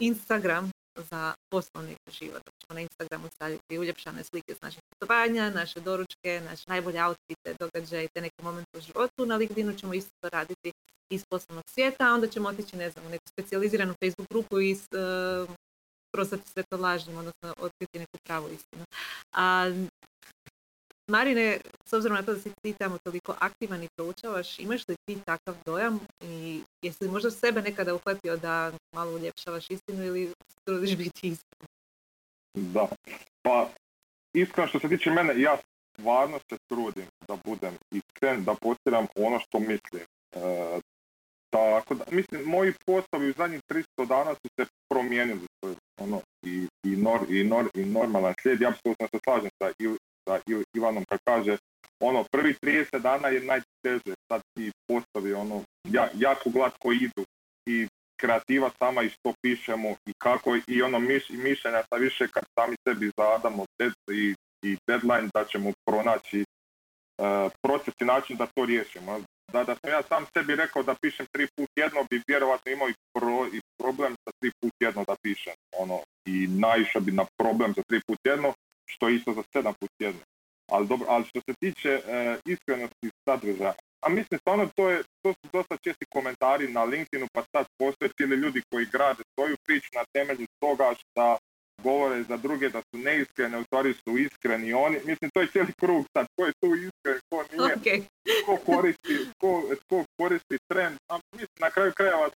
Instagram 0.00 0.70
za 1.10 1.34
poslovni 1.50 1.96
život. 2.10 2.42
Ćemo 2.60 2.74
na 2.74 2.80
Instagramu 2.80 3.28
staviti 3.34 3.78
uljepšane 3.78 4.24
slike 4.24 4.54
s 4.54 4.60
naših 4.62 4.82
putovanja, 4.98 5.50
naše 5.50 5.80
doručke, 5.80 6.40
naše 6.44 6.64
najbolje 6.66 7.04
outfite, 7.04 7.54
događaje 7.60 8.08
te 8.14 8.20
neke 8.20 8.42
momente 8.42 8.78
u 8.78 8.80
životu. 8.80 9.26
Na 9.26 9.36
LinkedInu 9.36 9.74
ćemo 9.74 9.94
isto 9.94 10.10
to 10.20 10.28
raditi 10.28 10.72
iz 11.10 11.24
poslovnog 11.30 11.64
svijeta, 11.70 12.08
a 12.08 12.14
onda 12.14 12.26
ćemo 12.26 12.48
otići, 12.48 12.76
ne 12.76 12.90
znam, 12.90 13.06
u 13.06 13.08
neku 13.08 13.24
specijaliziranu 13.28 13.94
Facebook 14.04 14.28
grupu 14.30 14.60
i 14.60 14.72
uh, 14.72 15.50
prostati 16.12 16.48
sve 16.48 16.62
to 16.70 16.76
lažnim, 16.76 17.16
odnosno 17.16 17.54
otkriti 17.58 17.98
neku 17.98 18.18
pravu 18.26 18.48
istinu. 18.48 18.84
A 19.32 19.70
Marine, 21.10 21.60
s 21.84 21.92
obzirom 21.92 22.16
na 22.16 22.22
to 22.22 22.34
da 22.34 22.40
si 22.40 22.50
ti 22.62 22.74
tamo 22.78 22.98
toliko 23.04 23.34
aktivan 23.38 23.82
i 23.82 23.88
proučavaš, 23.96 24.58
imaš 24.58 24.88
li 24.88 24.96
ti 25.04 25.18
takav 25.24 25.54
dojam 25.66 26.00
i 26.24 26.62
jesi 26.82 27.04
li 27.04 27.10
možda 27.10 27.30
sebe 27.30 27.62
nekada 27.62 27.94
uhvatio 27.94 28.36
da 28.36 28.72
malo 28.94 29.14
uljepšavaš 29.14 29.70
istinu 29.70 30.04
ili 30.04 30.32
trudiš 30.64 30.96
biti 30.96 31.28
iskren? 31.28 31.68
Da, 32.54 32.88
pa 33.42 33.68
iskreno 34.40 34.68
što 34.68 34.78
se 34.78 34.88
tiče 34.88 35.10
mene, 35.10 35.40
ja 35.40 35.56
stvarno 35.92 36.38
se 36.38 36.56
trudim 36.70 37.06
da 37.28 37.36
budem 37.44 37.74
iskren, 37.90 38.44
da 38.44 38.54
postiram 38.54 39.06
ono 39.16 39.38
što 39.38 39.58
mislim. 39.58 40.02
E, 40.32 40.80
tako 41.50 41.94
da, 41.94 42.04
mislim, 42.10 42.42
moji 42.44 42.72
postavi 42.86 43.30
u 43.30 43.32
zadnjih 43.32 43.60
300 43.70 44.06
dana 44.06 44.34
su 44.34 44.48
se 44.60 44.66
promijenili. 44.88 45.46
To 45.60 45.68
je 45.68 45.74
ono, 46.00 46.20
i, 46.42 46.68
i, 46.84 46.96
nor, 46.96 47.20
i, 47.28 47.44
nor, 47.44 47.68
i 47.74 47.84
normalan 47.84 48.34
slijed. 48.42 48.60
Ja 48.60 48.68
apsolutno 48.68 49.08
se 49.08 49.18
slažem 49.24 49.50
sa, 49.58 49.72
sa 50.28 50.40
Ivanom 50.76 51.04
kad 51.08 51.18
kaže 51.24 51.56
ono, 52.00 52.24
prvi 52.32 52.54
30 52.62 52.98
dana 52.98 53.28
je 53.28 53.40
najteže. 53.40 54.14
Sad 54.28 54.40
ti 54.54 54.72
postavi 54.88 55.34
ono, 55.34 55.62
ja, 55.84 56.08
jako 56.14 56.50
glatko 56.50 56.92
idu 56.92 57.24
kreativa 58.16 58.70
sama 58.78 59.02
i 59.02 59.08
što 59.08 59.34
pišemo 59.42 59.90
i 60.06 60.12
kako 60.18 60.56
i 60.66 60.82
ono 60.82 60.98
miš, 60.98 61.28
mišljenja 61.28 61.82
sa 61.88 61.96
više 61.96 62.28
kad 62.28 62.44
sami 62.58 62.76
sebi 62.88 63.10
zadamo 63.16 63.64
i, 64.12 64.34
i 64.62 64.76
deadline 64.86 65.28
da 65.34 65.44
ćemo 65.44 65.72
pronaći 65.86 66.40
uh, 66.44 67.52
proces 67.62 67.94
i 68.00 68.04
način 68.04 68.36
da 68.36 68.46
to 68.46 68.64
riješimo. 68.64 69.20
Da, 69.52 69.64
da 69.64 69.74
sam 69.74 69.90
ja 69.90 70.02
sam 70.02 70.24
sebi 70.34 70.56
rekao 70.56 70.82
da 70.82 70.94
pišem 71.02 71.26
tri 71.32 71.46
put 71.56 71.68
jedno, 71.76 72.06
bi 72.10 72.22
vjerovatno 72.28 72.72
imao 72.72 72.88
i, 72.88 72.94
pro, 73.14 73.46
i 73.52 73.60
problem 73.78 74.12
sa 74.24 74.30
tri 74.40 74.50
put 74.60 74.72
jedno 74.80 75.04
da 75.08 75.14
pišem. 75.22 75.54
Ono, 75.78 76.00
I 76.28 76.46
naišao 76.46 77.02
bi 77.02 77.12
na 77.12 77.24
problem 77.38 77.74
za 77.76 77.82
tri 77.88 78.00
put 78.06 78.18
jedno, 78.24 78.52
što 78.86 79.08
je 79.08 79.16
isto 79.16 79.32
za 79.32 79.42
sedam 79.52 79.74
put 79.80 79.90
jedno. 79.98 80.20
Ali, 80.72 80.86
dobro, 80.86 81.06
ali 81.08 81.24
što 81.24 81.40
se 81.40 81.52
tiče 81.60 81.90
e, 81.90 82.38
iskrenosti 82.44 83.10
sadržaja, 83.24 83.74
a 84.04 84.08
mislim 84.08 84.38
stvarno 84.38 84.68
to, 84.76 84.90
je, 84.90 85.02
to 85.22 85.32
su 85.32 85.48
dosta 85.52 85.76
česti 85.84 86.04
komentari 86.14 86.72
na 86.72 86.84
LinkedInu, 86.84 87.26
pa 87.32 87.42
sad 87.52 87.66
postoje 87.78 88.10
cijeli 88.16 88.36
ljudi 88.36 88.62
koji 88.70 88.86
grade 88.92 89.22
svoju 89.34 89.56
priču 89.66 89.88
na 89.94 90.04
temelju 90.12 90.46
toga 90.60 90.94
što 90.98 91.38
govore 91.82 92.22
za 92.22 92.36
druge 92.36 92.68
da 92.68 92.80
su 92.80 92.98
neiskreni, 92.98 93.56
u 93.56 93.64
stvari 93.64 93.94
su 93.94 94.18
iskreni 94.18 94.72
oni. 94.72 94.96
Mislim, 95.04 95.30
to 95.34 95.40
je 95.40 95.46
cijeli 95.46 95.72
krug 95.80 96.06
sad, 96.12 96.26
ko 96.36 96.46
je 96.46 96.52
tu 96.60 96.74
iskren, 96.74 97.20
ko 97.30 97.44
nije, 97.52 97.76
okay. 97.76 98.02
ko, 98.46 98.56
koristi, 98.56 99.14
ko, 99.40 99.62
ko 99.88 100.04
koristi 100.18 100.56
trend. 100.70 100.96
A 101.08 101.18
mislim, 101.32 101.58
na 101.60 101.70
kraju 101.70 101.92
krajeva 101.96 102.30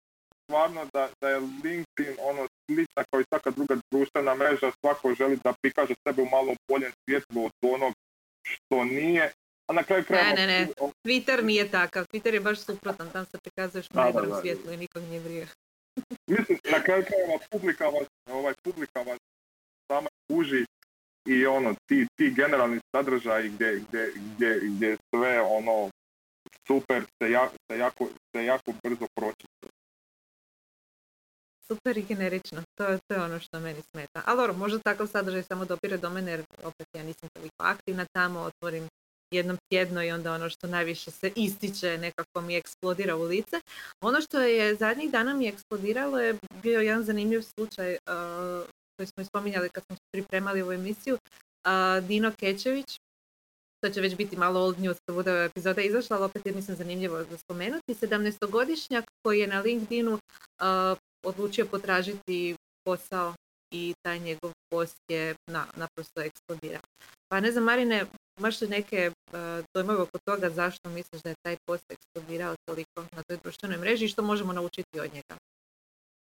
stvarno 0.45 0.87
da, 0.93 1.09
da 1.21 1.29
je 1.29 1.39
LinkedIn 1.39 2.15
ono 2.21 2.47
slična 2.67 3.05
kao 3.11 3.21
i 3.21 3.29
svaka 3.29 3.51
druga 3.51 3.75
društvena 3.91 4.35
mreža, 4.35 4.73
svako 4.81 5.15
želi 5.15 5.39
da 5.45 5.55
prikaže 5.63 5.95
sebe 6.07 6.23
u 6.23 6.29
malom 6.29 6.57
boljem 6.69 6.93
svjetlu 7.05 7.45
od 7.45 7.53
onog 7.75 7.93
što 8.43 8.85
nije. 8.85 9.33
A 9.71 9.73
na 9.73 9.83
kraju 9.83 10.05
krajeva... 10.05 10.29
Ne, 10.29 10.47
ne, 10.47 10.61
ne. 10.61 10.69
Twitter 11.05 11.45
nije 11.45 11.71
takav. 11.71 12.05
Twitter 12.05 12.35
je 12.35 12.41
baš 12.41 12.59
suprotan. 12.59 13.11
Tam 13.11 13.25
se 13.25 13.39
prikazuješ 13.39 13.87
u 13.87 14.41
svjetlu 14.41 14.73
i 14.73 14.77
nikog 14.77 15.03
nije 15.03 15.21
vrije. 15.21 15.49
Mislim, 16.27 16.59
na 16.73 16.83
kraju 16.83 17.05
krajeva 17.05 17.39
publika 17.51 17.89
vas, 17.89 18.09
ovaj, 18.31 18.55
publika 18.65 19.03
vas 19.03 19.19
sama 19.93 20.09
uži 20.29 20.65
i 21.27 21.47
ono, 21.47 21.75
ti, 21.87 22.07
ti 22.17 22.31
generalni 22.37 22.81
sadržaji 22.97 23.49
gdje, 23.49 23.83
gdje, 23.89 24.13
gdje, 24.17 24.61
gdje 24.63 24.97
sve 25.11 25.41
ono 25.41 25.91
super 26.67 27.05
se, 27.23 27.31
jako, 27.31 27.55
se, 27.71 27.79
jako, 27.79 28.09
se 28.33 28.45
jako 28.45 28.73
brzo 28.85 29.07
pročite. 29.15 29.67
Super 31.67 31.99
i 31.99 32.03
generično, 32.03 32.63
to, 32.75 32.99
to 33.07 33.15
je 33.15 33.23
ono 33.23 33.41
što 33.41 33.61
meni 33.61 33.83
smeta. 33.83 34.23
Ali 34.27 34.37
dobro, 34.37 34.53
možda 34.53 34.79
takav 34.79 35.07
sadržaj 35.07 35.43
samo 35.43 35.65
dopire 35.65 35.97
do 35.97 36.11
mene 36.11 36.31
jer 36.31 36.43
opet 36.63 36.87
ja 36.97 37.03
nisam 37.03 37.29
toliko 37.35 37.57
aktivna 37.59 38.05
tamo, 38.13 38.41
otvorim 38.41 38.89
jednom 39.31 39.57
tjedno 39.71 40.03
i 40.05 40.11
onda 40.11 40.33
ono 40.33 40.51
što 40.51 40.67
najviše 40.67 41.11
se 41.11 41.33
ističe 41.37 41.99
nekako 41.99 42.41
mi 42.41 42.57
eksplodira 42.57 43.17
u 43.17 43.23
lice. 43.23 43.61
Ono 44.01 44.21
što 44.21 44.41
je 44.41 44.75
zadnjih 44.75 45.11
dana 45.11 45.35
mi 45.35 45.49
eksplodiralo 45.49 46.21
je 46.21 46.39
bio 46.63 46.81
jedan 46.81 47.05
zanimljiv 47.05 47.43
slučaj 47.43 47.93
uh, 47.93 48.69
koji 48.97 49.07
smo 49.07 49.25
spominjali 49.25 49.69
kad 49.69 49.85
smo 49.85 49.97
se 49.97 50.03
pripremali 50.13 50.63
u 50.63 50.73
emisiju. 50.73 51.15
Uh, 51.15 52.05
Dino 52.09 52.33
Kečević, 52.41 53.01
to 53.81 53.91
će 53.91 54.01
već 54.01 54.17
biti 54.17 54.37
malo 54.37 54.61
old 54.61 54.79
news 54.79 54.97
kad 55.07 55.15
bude 55.15 55.45
epizoda 55.45 55.83
izašla, 55.83 56.17
ali 56.17 56.25
opet 56.25 56.47
je 56.47 56.53
mislim 56.53 56.77
zanimljivo 56.77 57.25
za 57.25 57.39
spomenuti. 57.39 57.95
17-godišnjak 57.95 59.05
koji 59.23 59.41
je 59.41 59.47
na 59.47 59.61
LinkedInu 59.61 60.13
uh, 60.13 60.99
odlučio 61.27 61.67
potražiti 61.67 62.57
posao 62.85 63.35
i 63.71 63.95
taj 64.03 64.19
njegov 64.19 64.53
post 64.71 64.99
je 65.09 65.35
na, 65.47 65.67
naprosto 65.77 66.21
eksplodirao. 66.21 66.83
Pa 67.29 67.41
ne 67.41 67.53
znam, 67.53 67.65
Marine, 67.65 68.07
imaš 68.39 68.61
li 68.61 68.69
neke 68.69 69.13
dojmove 69.75 70.03
oko 70.03 70.19
toga 70.25 70.51
zašto 70.51 70.89
misliš 70.89 71.23
da 71.23 71.29
je 71.29 71.43
taj 71.43 71.57
post 71.67 71.85
eksplodirao 71.91 72.55
toliko 72.69 73.03
na 73.13 73.23
toj 73.29 73.37
društvenoj 73.43 73.79
mreži 73.79 74.05
i 74.05 74.09
što 74.09 74.23
možemo 74.23 74.53
naučiti 74.53 75.01
od 75.01 75.15
njega? 75.15 75.37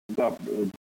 Da, 0.07 0.31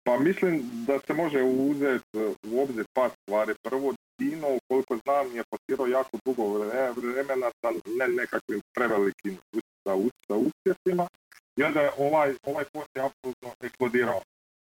pa 0.04 0.18
mislim 0.18 0.62
da 0.86 0.98
se 1.06 1.14
može 1.14 1.42
uzeti 1.42 2.18
u 2.50 2.62
obzir 2.62 2.84
par 2.92 3.10
stvari. 3.22 3.54
Prvo, 3.62 3.94
Dino, 4.18 4.58
koliko 4.68 4.96
znam, 4.96 5.36
je 5.36 5.42
postirao 5.50 5.86
jako 5.86 6.18
dugo 6.24 6.58
vremena 6.96 7.50
sa 7.60 7.70
ne 7.98 8.08
nekakvim 8.08 8.60
prevelikim 8.74 9.38
uspjesima 10.28 11.06
i 11.56 11.62
onda 11.62 11.80
je 11.80 11.90
ovaj, 11.98 12.34
ovaj 12.42 12.64
post 12.72 12.88
je 12.94 13.02
apsolutno 13.02 13.48
eksplodirao. 13.60 14.20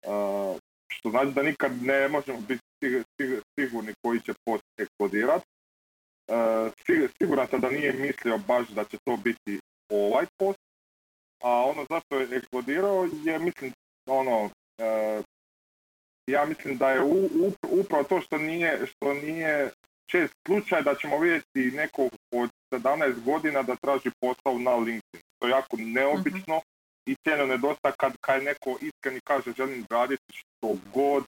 Uh, 0.06 0.58
što 0.88 1.10
znači 1.10 1.32
da 1.32 1.44
nikad 1.44 1.72
ne 1.82 2.08
možemo 2.08 2.40
biti 2.42 3.04
sigurni 3.60 3.94
koji 4.02 4.20
će 4.20 4.34
post 4.46 4.64
eksplodirati. 4.78 5.46
Uh, 6.32 6.72
siguran 7.18 7.48
sam 7.48 7.62
da 7.62 7.70
nije 7.70 7.94
mislio 7.94 8.38
baš 8.38 8.68
da 8.70 8.84
će 8.84 8.98
to 9.06 9.18
biti 9.18 9.60
ovaj 9.90 10.26
post, 10.38 10.60
a 11.44 11.50
ono 11.50 11.86
zašto 11.90 12.20
je 12.20 12.38
eksplodirao 12.38 13.08
je 13.24 13.40
mislim 13.40 13.74
ono 14.10 14.44
uh, 14.44 15.26
ja 16.28 16.46
mislim 16.46 16.78
da 16.78 16.92
je 16.92 17.04
u, 17.04 17.30
upravo 17.70 18.04
to 18.04 18.22
što 18.22 18.38
nije, 18.38 18.86
što 18.86 19.14
nije 19.14 19.72
čest 20.12 20.34
slučaj 20.48 20.82
da 20.84 20.96
ćemo 20.96 21.20
vidjeti 21.20 21.78
nekog 21.78 22.12
od 22.32 22.50
17 22.74 23.24
godina 23.24 23.64
da 23.64 23.76
traži 23.76 24.10
posao 24.20 24.60
na 24.60 24.76
LinkedIn. 24.76 25.22
To 25.40 25.48
je 25.48 25.52
jako 25.52 25.78
neobično 25.80 26.56
mhm 26.56 26.72
i 27.06 27.16
cijelo 27.24 27.46
nedosta 27.46 27.92
kad, 27.92 28.18
kad 28.22 28.44
neko 28.44 28.78
iskreni 28.82 29.20
kaže 29.24 29.54
želim 29.58 29.86
raditi 29.90 30.34
što 30.34 30.76
god, 30.94 31.24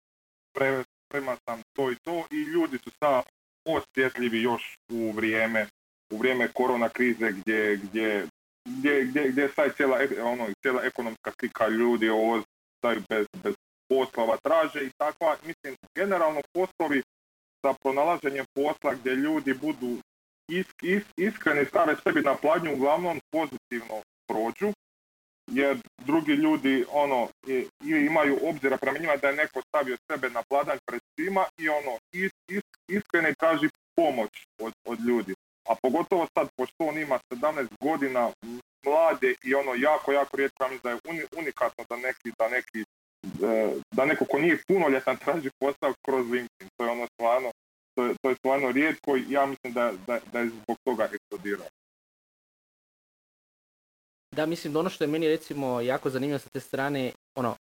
prema 1.11 1.37
sam 1.45 1.63
to 1.73 1.93
i 1.93 1.97
to 2.05 2.27
i 2.31 2.37
ljudi 2.37 2.79
su 2.79 2.91
sad 2.91 3.25
osjetljivi 3.69 4.43
još 4.43 4.77
u 4.93 5.13
vrijeme 5.13 5.67
u 6.13 6.17
vrijeme 6.17 6.49
korona 6.53 6.89
krize 6.89 7.33
gdje, 7.33 7.77
gdje, 7.77 8.27
gdje, 8.65 9.05
gdje, 9.05 9.29
gdje 9.29 9.49
sad 9.49 9.77
cijela, 9.77 9.99
ono, 10.23 10.47
cijela 10.63 10.83
ekonomska 10.85 11.33
slika 11.41 11.69
ljudi 11.69 12.11
ostaju 12.11 13.03
bez, 13.09 13.27
bez 13.43 13.55
poslova 13.89 14.37
traže 14.37 14.87
i 14.87 14.91
takva, 14.99 15.37
mislim, 15.47 15.77
generalno 15.95 16.41
poslovi 16.53 17.03
za 17.63 17.75
pronalaženje 17.83 18.45
posla 18.55 18.95
gdje 18.95 19.15
ljudi 19.15 19.55
budu 19.55 19.97
is, 20.49 20.67
is, 20.83 21.03
iskreni 21.17 21.65
stave 21.65 21.97
sebi 22.05 22.21
na 22.21 22.35
pladnju 22.35 22.73
uglavnom 22.73 23.21
pozitivno 23.31 24.03
prođu 24.29 24.73
jer 25.53 25.77
drugi 26.05 26.33
ljudi 26.33 26.85
ono 26.91 27.29
ili 27.85 28.07
imaju 28.07 28.39
obzira 28.43 28.77
prema 28.77 28.99
njima 28.99 29.17
da 29.17 29.29
je 29.29 29.37
neko 29.37 29.61
stavio 29.69 29.97
sebe 30.11 30.31
na 30.31 30.43
pladanj 30.49 30.79
pred 30.87 31.01
svima 31.15 31.45
i 31.59 31.69
ono 31.69 31.99
is, 32.13 32.33
is, 32.49 32.63
iskreno 32.89 33.29
traži 33.39 33.69
pomoć 33.97 34.31
od, 34.61 34.73
od 34.85 35.01
ljudi. 35.01 35.35
A 35.69 35.75
pogotovo 35.83 36.27
sad, 36.35 36.49
pošto 36.57 36.85
on 36.85 36.99
ima 36.99 37.19
17 37.33 37.67
godina 37.81 38.31
mlade 38.85 39.35
i 39.45 39.55
ono 39.55 39.75
jako, 39.75 40.13
jako 40.13 40.37
rijetko, 40.37 40.65
ja 40.65 40.71
da 40.83 40.91
je 40.91 40.99
unikatno 41.39 41.85
da 41.91 41.97
neki, 41.97 42.33
da 42.39 42.49
neki 42.49 42.81
e, 43.43 43.73
da 43.95 44.05
neko 44.05 44.25
ko 44.25 44.39
nije 44.39 44.63
punoljetan 44.69 45.17
traži 45.25 45.51
posao 45.59 45.95
kroz 46.05 46.31
LinkedIn. 46.31 46.69
To 46.77 46.85
je 46.85 46.91
ono 46.91 47.07
stvarno, 47.07 47.51
to 47.95 48.05
je, 48.05 48.15
to 48.23 48.29
je 48.31 48.37
stvarno 48.37 48.73
rijetko 48.73 49.17
i 49.17 49.25
ja 49.29 49.47
mislim 49.47 49.73
da, 49.73 49.93
da, 50.07 50.19
da 50.33 50.39
je 50.39 50.49
zbog 50.49 50.77
toga 50.85 51.09
eksplodirao. 51.13 51.69
Da, 54.39 54.47
mislim 54.47 54.73
da 54.73 54.79
ono 54.79 54.91
što 54.91 55.05
je 55.05 55.09
meni 55.09 55.29
recimo 55.29 55.81
jako 55.81 56.11
zanimljivo 56.11 56.39
sa 56.39 56.49
te 56.49 56.61
strane, 56.61 57.13
ono, 57.39 57.51
uh, 57.51 57.57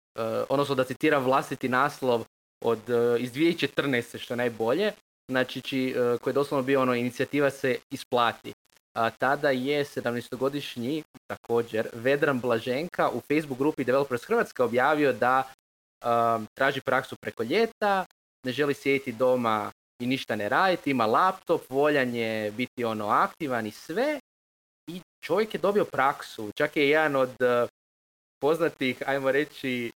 odnosno 0.49 0.75
da 0.75 0.85
citiram 0.85 1.25
vlastiti 1.25 1.69
naslov 1.69 2.25
od, 2.65 2.79
uh, 2.79 3.21
iz 3.21 3.33
2014. 3.33 4.19
što 4.19 4.35
je 4.35 4.37
najbolje, 4.37 4.93
znači 5.31 5.61
či, 5.61 5.95
uh, 5.97 6.21
koji 6.21 6.33
je 6.33 6.35
doslovno 6.35 6.63
bio 6.67 6.83
ono, 6.83 6.95
inicijativa 6.95 7.51
se 7.51 7.79
isplati. 7.91 8.53
A, 8.97 9.11
tada 9.11 9.51
je 9.51 9.85
17-godišnji 9.85 11.03
također 11.27 11.89
Vedran 11.93 12.41
Blaženka 12.41 13.11
u 13.11 13.21
Facebook 13.21 13.59
grupi 13.59 13.85
Developers 13.85 14.25
Hrvatska 14.25 14.65
objavio 14.65 15.13
da 15.13 15.43
traži 16.55 16.81
praksu 16.81 17.17
preko 17.17 17.43
ljeta, 17.43 18.07
ne 18.47 18.53
želi 18.53 18.75
sjediti 18.75 19.13
doma 19.13 19.73
i 20.03 20.07
ništa 20.07 20.37
ne 20.37 20.49
raditi, 20.49 20.91
ima 20.91 21.07
laptop, 21.07 21.71
voljan 21.71 22.15
je 22.15 22.51
biti 22.51 22.85
ono 22.85 23.09
aktivan 23.09 23.67
i 23.67 23.71
sve 23.71 24.21
i 24.87 25.01
čovjek 25.25 25.55
je 25.55 25.61
dobio 25.61 25.85
praksu. 25.85 26.51
Čak 26.57 26.77
je 26.77 26.89
jedan 26.89 27.17
od 27.17 27.31
uh, 27.41 27.69
poznatih, 28.41 29.03
ajmo 29.07 29.33
reći, 29.33 29.91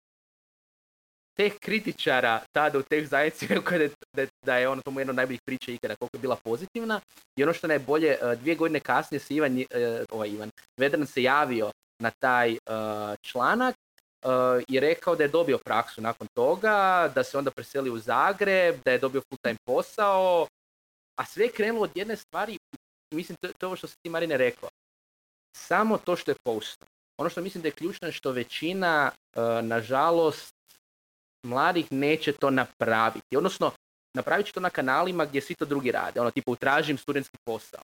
teh 1.38 1.54
kritičara 1.60 2.42
tada 2.52 2.80
u 2.80 2.82
teh 2.82 3.08
zajednici 3.08 3.48
je, 3.54 3.60
da 4.16 4.26
da 4.46 4.58
je 4.58 4.70
ono 4.70 4.82
to 4.82 4.92
mu 4.92 5.00
jedna 5.00 5.12
od 5.12 5.16
najboljih 5.16 5.42
priča 5.46 5.72
ikada 5.72 5.96
koliko 5.96 6.18
je 6.18 6.22
bila 6.22 6.36
pozitivna. 6.36 7.02
I 7.38 7.44
ono 7.44 7.54
što 7.54 7.68
je 7.68 7.70
najbolje, 7.70 8.10
e, 8.10 8.36
dvije 8.36 8.56
godine 8.56 8.80
kasnije 8.80 9.20
se 9.20 9.36
Ivan, 9.36 9.60
e, 9.60 9.66
ovaj 10.12 10.30
Ivan, 10.30 10.50
Vedran 10.80 11.08
se 11.08 11.24
javio 11.24 11.72
na 12.00 12.12
taj 12.20 12.58
članak 13.22 13.76
i 14.68 14.80
rekao 14.80 15.16
da 15.16 15.24
je 15.24 15.30
dobio 15.30 15.58
praksu 15.58 16.02
nakon 16.02 16.28
toga, 16.34 17.12
da 17.16 17.24
se 17.24 17.38
onda 17.38 17.52
preselio 17.52 17.94
u 17.94 18.00
Zagreb, 18.00 18.76
da 18.86 18.92
je 18.92 19.00
dobio 19.00 19.22
full 19.22 19.38
time 19.44 19.58
posao, 19.66 20.48
a 21.20 21.26
sve 21.26 21.46
je 21.46 21.52
krenulo 21.52 21.84
od 21.84 21.92
jedne 21.96 22.16
stvari, 22.16 22.58
mislim 23.14 23.36
to, 23.42 23.50
to 23.58 23.76
što 23.76 23.88
si 23.88 23.96
ti 24.04 24.10
Marine 24.10 24.38
rekao, 24.38 24.70
samo 25.58 25.98
to 25.98 26.16
što 26.16 26.32
je 26.32 26.36
postao. 26.44 26.88
Ono 27.18 27.30
što 27.30 27.42
mislim 27.42 27.62
da 27.62 27.68
je 27.68 27.72
ključno 27.72 28.08
je 28.08 28.12
što 28.12 28.32
većina, 28.32 29.12
nažalost, 29.62 30.54
mladih 31.44 31.92
neće 31.92 32.34
to 32.34 32.50
napraviti. 32.50 33.38
Odnosno, 33.38 33.72
napravit 34.14 34.46
će 34.46 34.54
to 34.54 34.60
na 34.60 34.70
kanalima 34.70 35.26
gdje 35.26 35.42
svi 35.42 35.56
to 35.56 35.66
drugi 35.66 35.92
rade. 35.92 36.20
Ono, 36.20 36.32
tipo, 36.32 36.52
utražim 36.52 36.98
studentski 36.98 37.38
posao. 37.46 37.82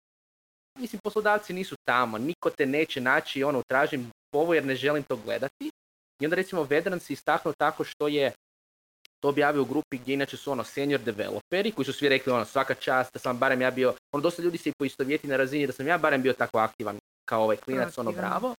Mislim, 0.79 0.99
poslodavci 1.03 1.53
nisu 1.53 1.75
tamo, 1.87 2.17
niko 2.17 2.49
te 2.49 2.65
neće 2.65 3.01
naći, 3.01 3.43
ono, 3.43 3.59
utražim 3.59 4.11
ovo 4.31 4.53
jer 4.53 4.65
ne 4.65 4.75
želim 4.75 5.03
to 5.03 5.15
gledati. 5.15 5.71
I 6.21 6.25
onda 6.25 6.35
recimo 6.35 6.63
Vedran 6.63 6.99
se 6.99 7.13
istaknuo 7.13 7.53
tako 7.57 7.83
što 7.83 8.07
je 8.07 8.31
to 9.19 9.29
objavio 9.29 9.61
u 9.61 9.65
grupi 9.65 9.97
gdje 9.97 10.13
inače 10.13 10.37
su 10.37 10.51
ono 10.51 10.63
senior 10.63 11.01
developeri 11.01 11.71
koji 11.71 11.85
su 11.85 11.93
svi 11.93 12.09
rekli 12.09 12.33
ono 12.33 12.45
svaka 12.45 12.73
čast 12.73 13.13
da 13.13 13.19
sam 13.19 13.37
barem 13.37 13.61
ja 13.61 13.71
bio, 13.71 13.93
ono 14.13 14.21
dosta 14.21 14.41
ljudi 14.41 14.57
se 14.57 14.69
i 14.69 14.73
poistovjeti 14.79 15.27
na 15.27 15.37
razini 15.37 15.67
da 15.67 15.73
sam 15.73 15.87
ja 15.87 15.97
barem 15.97 16.21
bio 16.21 16.33
tako 16.33 16.57
aktivan 16.57 16.97
kao 17.29 17.43
ovaj 17.43 17.57
klinac, 17.57 17.97
ono 17.97 18.11
bravo. 18.11 18.55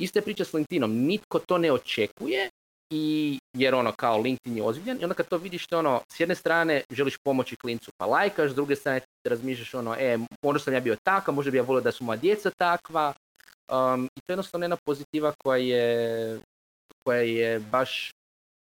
Ista 0.00 0.18
je 0.18 0.22
priča 0.22 0.44
s 0.44 0.52
LinkedInom, 0.52 0.92
nitko 0.92 1.38
to 1.38 1.58
ne 1.58 1.72
očekuje 1.72 2.48
i 2.90 3.38
jer 3.56 3.74
ono 3.74 3.92
kao 3.92 4.18
LinkedIn 4.18 4.56
je 4.56 4.62
ozbiljan 4.62 4.98
i 5.00 5.04
onda 5.04 5.14
kad 5.14 5.28
to 5.28 5.38
vidiš 5.38 5.66
to 5.66 5.78
ono 5.78 6.00
s 6.12 6.20
jedne 6.20 6.34
strane 6.34 6.82
želiš 6.90 7.16
pomoći 7.24 7.56
klincu 7.56 7.90
pa 7.96 8.06
lajkaš, 8.06 8.50
s 8.50 8.54
druge 8.54 8.76
strane 8.76 9.00
razmišljaš 9.24 9.74
ono 9.74 9.96
e 9.98 10.18
možda 10.42 10.58
sam 10.58 10.74
ja 10.74 10.80
bio 10.80 10.96
takav, 11.02 11.34
možda 11.34 11.50
bi 11.50 11.56
ja 11.56 11.62
volio 11.62 11.80
da 11.80 11.92
su 11.92 12.04
moja 12.04 12.16
djeca 12.16 12.50
takva 12.50 13.12
um, 13.72 14.04
i 14.04 14.20
to 14.20 14.32
je 14.32 14.34
jednostavno 14.34 14.64
jedna 14.64 14.76
pozitiva 14.86 15.32
koja 15.44 15.56
je 15.56 16.40
koja 17.04 17.20
je 17.20 17.60
baš 17.60 18.10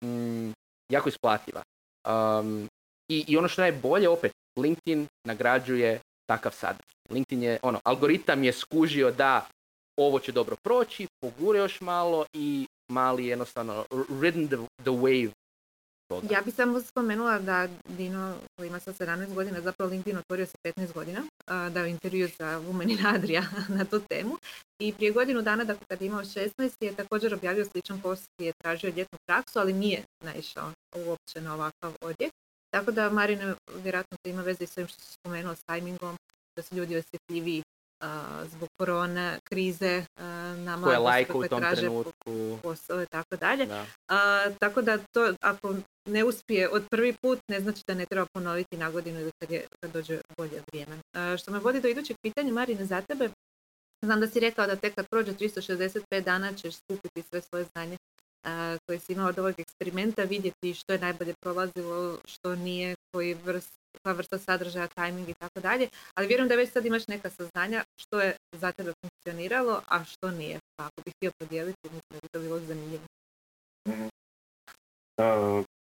mm, 0.05 0.51
jako 0.93 1.09
isplativa. 1.09 1.63
Um, 2.09 2.69
i, 3.09 3.25
I 3.29 3.37
ono 3.37 3.49
što 3.49 3.65
je 3.65 3.73
najbolje, 3.73 4.09
opet, 4.09 4.33
LinkedIn 4.59 5.07
nagrađuje 5.27 6.01
takav 6.27 6.53
sadržaj. 6.53 6.97
LinkedIn 7.11 7.43
je, 7.43 7.59
ono, 7.63 7.81
algoritam 7.85 8.45
je 8.45 8.53
skužio 8.53 9.11
da 9.11 9.47
ovo 9.97 10.19
će 10.19 10.33
dobro 10.33 10.57
proći, 10.63 11.07
pogure 11.21 11.59
još 11.59 11.81
malo 11.81 12.27
i 12.33 12.67
mali 12.91 13.27
jednostavno 13.27 13.85
ridden 14.21 14.49
the, 14.49 14.57
the 14.83 14.91
wave 14.91 15.31
Ja 16.31 16.41
bih 16.45 16.55
samo 16.55 16.81
spomenula 16.81 17.39
da 17.39 17.69
Dino, 17.89 18.35
koji 18.57 18.69
ima 18.69 18.81
sad 18.81 18.95
17 18.99 19.35
godina, 19.35 19.61
zapravo 19.61 19.91
LinkedIn 19.91 20.19
otvorio 20.19 20.47
sa 20.47 20.59
15 20.65 20.93
godina, 20.93 21.23
da 21.47 21.81
je 21.81 21.91
intervju 21.91 22.29
sa 22.29 22.45
Women 22.45 23.15
Adria 23.15 23.45
na 23.79 23.85
tu 23.85 24.01
temu. 24.01 24.37
I 24.81 24.93
prije 24.93 25.13
godinu 25.13 25.43
dana, 25.43 25.65
dakle 25.65 25.87
kad 25.89 26.03
je 26.03 26.07
imao 26.07 26.21
16, 26.21 26.71
je 26.81 26.97
također 26.97 27.35
objavio 27.35 27.65
sličan 27.65 28.01
post 28.01 28.25
gdje 28.37 28.47
je 28.47 28.53
tražio 28.63 28.93
ljetnu 28.97 29.19
praksu, 29.27 29.59
ali 29.59 29.73
nije 29.73 30.03
naišao 30.25 30.73
uopće 31.07 31.41
na 31.41 31.55
ovakav 31.55 31.93
odjek. 32.01 32.33
Tako 32.71 32.91
da 32.91 33.11
Marine 33.11 33.55
vjerojatno 33.75 34.17
to 34.23 34.31
ima 34.31 34.43
veze 34.43 34.67
s 34.67 34.77
ovim 34.77 34.89
što 34.89 35.01
se 35.01 35.13
spomenuo 35.13 35.55
s 35.55 35.63
tajmingom, 35.63 36.17
da 36.57 36.63
su 36.63 36.75
ljudi 36.75 36.97
osjetljiviji 36.97 37.63
zbog 38.45 38.69
korona, 38.79 39.39
krize 39.45 40.05
na 40.57 40.77
mladost 40.77 41.33
koje 41.33 41.49
traže 41.49 41.81
trenutku. 41.81 42.59
posao 42.63 43.03
i 43.03 43.07
tako 43.07 43.37
dalje. 43.37 43.69
tako 44.59 44.83
da 44.83 44.99
to 44.99 45.35
ako 45.41 45.75
ne 46.09 46.25
uspije 46.25 46.69
od 46.69 46.85
prvi 46.91 47.15
put 47.23 47.39
ne 47.49 47.61
znači 47.61 47.83
da 47.87 47.95
ne 47.95 48.07
treba 48.07 48.27
ponoviti 48.33 48.77
na 48.77 48.91
godinu 48.91 49.21
ili 49.21 49.31
kad, 49.39 49.51
je, 49.51 49.67
kad 49.81 49.93
dođe 49.93 50.21
bolje 50.37 50.63
vrijeme. 50.67 50.99
što 51.39 51.51
me 51.51 51.59
vodi 51.59 51.81
do 51.81 51.89
idućeg 51.89 52.17
pitanja, 52.23 52.53
Marine, 52.53 52.85
za 52.85 53.01
tebe. 53.01 53.31
Znam 54.05 54.21
da 54.21 54.27
si 54.27 54.41
rekao 54.41 54.67
da 54.67 54.77
tek 54.77 54.95
kad 54.95 55.07
prođe 55.11 55.33
365 55.33 56.25
dana 56.25 56.53
ćeš 56.53 56.75
skupiti 56.75 57.23
sve 57.23 57.41
svoje 57.41 57.65
znanje 57.65 57.97
koje 58.87 58.99
si 58.99 59.13
imao 59.13 59.29
od 59.29 59.39
ovog 59.39 59.55
eksperimenta, 59.59 60.23
vidjeti 60.23 60.75
što 60.75 60.93
je 60.93 60.99
najbolje 60.99 61.35
prolazilo, 61.41 62.19
što 62.25 62.57
nije, 62.57 62.95
koji 63.13 63.35
vrst 63.35 63.82
koja 64.03 64.13
vrsta 64.13 64.39
sadržaja, 64.39 64.87
tajming 64.87 65.29
i 65.29 65.35
tako 65.35 65.61
dalje, 65.61 65.89
ali 66.15 66.27
vjerujem 66.27 66.49
da 66.49 66.55
već 66.55 66.73
sad 66.73 66.87
imaš 66.87 67.07
neka 67.09 67.31
saznanja 67.31 67.85
što 67.97 68.21
je 68.21 68.37
za 68.53 68.73
tebe 68.73 68.93
funkcioniralo, 69.01 69.83
a 69.89 70.05
što 70.05 70.31
nije. 70.31 70.59
Pa 70.77 70.85
ako 70.85 71.03
bih 71.05 71.15
htio 71.17 71.31
podijeliti, 71.39 71.81
mislim 71.83 72.11
da 72.11 72.19
bi 72.21 72.29
to 72.29 72.41
bilo 72.41 72.59
zanimljivo. 72.59 73.05
mm 73.89 74.09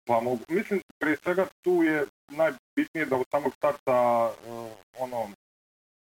pa 0.07 0.21
mislim, 0.49 0.81
prije 0.99 1.17
svega 1.23 1.47
tu 1.63 1.83
je 1.83 2.07
najbitnije 2.29 3.07
da 3.07 3.17
u 3.17 3.25
samog 3.31 3.53
starta 3.55 4.31
uh, 4.47 4.73
ono, 4.99 5.29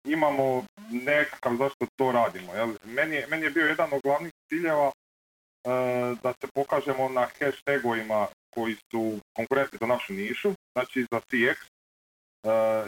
imamo 0.04 0.64
nekakav 0.90 1.56
zašto 1.56 1.86
to 1.96 2.12
radimo. 2.12 2.54
Jel? 2.54 2.74
Meni, 2.84 3.22
meni 3.28 3.44
je 3.44 3.50
bio 3.50 3.66
jedan 3.66 3.92
od 3.92 4.00
glavnih 4.02 4.32
ciljeva 4.48 4.86
uh, 4.86 4.92
da 6.22 6.32
se 6.40 6.46
pokažemo 6.54 7.08
na 7.08 7.26
hashtagovima 7.38 8.26
koji 8.54 8.76
su 8.90 9.18
konkurentni 9.36 9.78
za 9.80 9.86
našu 9.86 10.12
nišu, 10.12 10.52
znači 10.72 11.06
za 11.12 11.20
CX, 11.20 11.56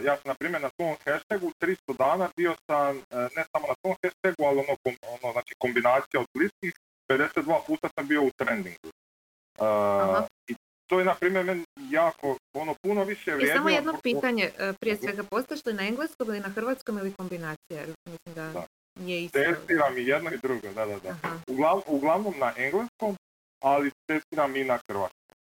ja 0.03 0.15
sam, 0.17 0.25
na 0.25 0.33
primjer, 0.33 0.61
na 0.61 0.69
svom 0.75 0.95
hashtagu 1.05 1.51
300 1.61 1.97
dana 1.97 2.29
bio 2.35 2.55
sam, 2.67 2.97
uh, 2.97 3.03
ne 3.35 3.43
samo 3.51 3.67
na 3.67 3.75
svom 3.81 3.95
hashtagu, 4.03 4.43
ali 4.43 4.59
ono, 4.59 4.75
ono 5.21 5.31
znači 5.31 5.55
kombinacija 5.57 6.21
od 6.21 6.27
bliskih, 6.33 6.73
52 7.09 7.65
puta 7.67 7.89
sam 7.95 8.07
bio 8.07 8.23
u 8.23 8.31
trendingu. 8.37 8.89
Uh, 9.59 10.25
I 10.47 10.55
to 10.89 10.99
je, 10.99 11.05
na 11.05 11.15
primjer, 11.15 11.45
meni 11.45 11.63
jako, 11.91 12.37
ono, 12.53 12.75
puno 12.81 13.03
više 13.03 13.31
vrijedno. 13.31 13.55
I 13.55 13.57
samo 13.57 13.69
jedno 13.69 13.99
pitanje, 14.03 14.51
prije 14.79 14.97
svega, 14.97 15.23
postojiš 15.23 15.65
li 15.65 15.73
na 15.73 15.87
engleskom 15.87 16.27
ili 16.27 16.39
na 16.39 16.49
hrvatskom 16.49 16.97
ili 16.97 17.13
kombinacija? 17.13 17.79
Mislim 18.05 18.35
da, 18.35 18.51
da. 18.53 18.65
je 19.05 19.23
isto. 19.23 19.39
Testiram 19.39 19.97
i 19.97 20.05
jedno 20.05 20.31
i 20.31 20.37
drugo, 20.37 20.67
da, 20.75 20.85
da, 20.85 20.99
da. 20.99 21.15
Uglav, 21.47 21.81
uglavnom 21.87 22.33
na 22.39 22.53
engleskom, 22.57 23.15
ali 23.59 23.91
testiram 24.07 24.55
i 24.55 24.63
na 24.63 24.79
hrvatskom. 24.87 25.35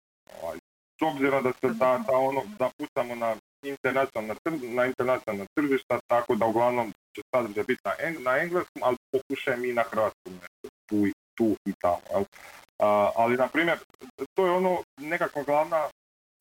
Ovaj, 0.42 0.58
s 1.00 1.02
obzirom 1.02 1.44
da 1.44 1.52
se 1.52 1.68
da, 1.68 2.04
da, 2.08 2.18
ono, 2.18 2.42
da 2.60 2.70
pucamo 2.78 3.16
na 3.16 3.36
internacionalna, 3.70 4.36
na 4.62 4.86
internacionalna 4.86 5.46
tržišta, 5.56 6.00
tako 6.08 6.36
da 6.36 6.46
uglavnom 6.46 6.94
će 7.16 7.22
sadržaj 7.36 7.64
biti 7.64 7.82
na, 7.86 7.94
na 8.20 8.38
engleskom, 8.38 8.82
ali 8.84 8.98
pokušajem 9.12 9.66
i 9.66 9.74
na 9.74 9.84
hrvatskom 9.84 10.40
tu, 10.90 11.06
tu 11.38 11.56
i 11.66 11.74
tamo. 11.82 12.02
Jel? 12.12 12.24
ali, 13.16 13.38
na 13.38 13.48
primjer, 13.48 13.78
to 14.34 14.46
je 14.46 14.52
ono 14.52 14.84
nekakva 15.00 15.44
glavna 15.44 15.90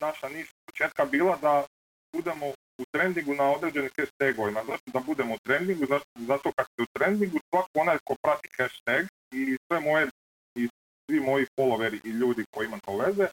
naša 0.01 0.29
niš 0.29 0.47
početka 0.65 1.05
bila 1.05 1.37
da 1.41 1.65
budemo 2.13 2.47
u 2.77 2.83
trendingu 2.91 3.33
na 3.33 3.51
određenim 3.51 3.89
hashtagovima. 3.97 4.61
Zašto 4.67 4.91
da 4.93 4.99
budemo 4.99 5.33
u 5.33 5.37
trendingu? 5.43 5.85
Zato, 5.85 6.05
zato 6.15 6.51
kad 6.55 6.65
ste 6.65 6.83
u 6.83 6.85
trendingu, 6.93 7.39
svako 7.49 7.69
onaj 7.73 7.97
ko 8.03 8.15
prati 8.23 8.49
hashtag 8.57 9.05
i 9.31 9.57
sve 9.67 9.79
moje 9.79 10.07
i 10.55 10.69
svi 11.05 11.19
moji 11.19 11.45
followeri 11.59 11.99
i 12.03 12.09
ljudi 12.09 12.45
koji 12.51 12.65
imam 12.65 12.79
to 12.79 12.97
veze 12.97 13.27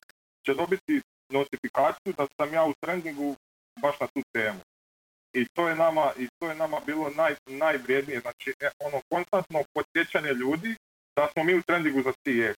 će 0.44 0.54
dobiti 0.54 1.02
notifikaciju 1.28 2.12
da 2.18 2.26
sam 2.36 2.54
ja 2.54 2.64
u 2.64 2.74
trendingu 2.80 3.36
baš 3.80 4.00
na 4.00 4.06
tu 4.06 4.22
temu. 4.32 4.60
I 5.34 5.46
to 5.54 5.68
je 5.68 5.74
nama, 5.74 6.12
i 6.18 6.28
to 6.38 6.48
je 6.48 6.54
nama 6.54 6.80
bilo 6.86 7.10
naj, 7.10 7.34
najvrijednije, 7.46 8.20
znači 8.20 8.54
e, 8.60 8.68
ono 8.78 9.00
konstantno 9.08 9.62
podsjećanje 9.74 10.32
ljudi 10.32 10.76
da 11.16 11.28
smo 11.32 11.44
mi 11.44 11.54
u 11.54 11.62
trendingu 11.62 12.02
za 12.02 12.12
CX. 12.12 12.54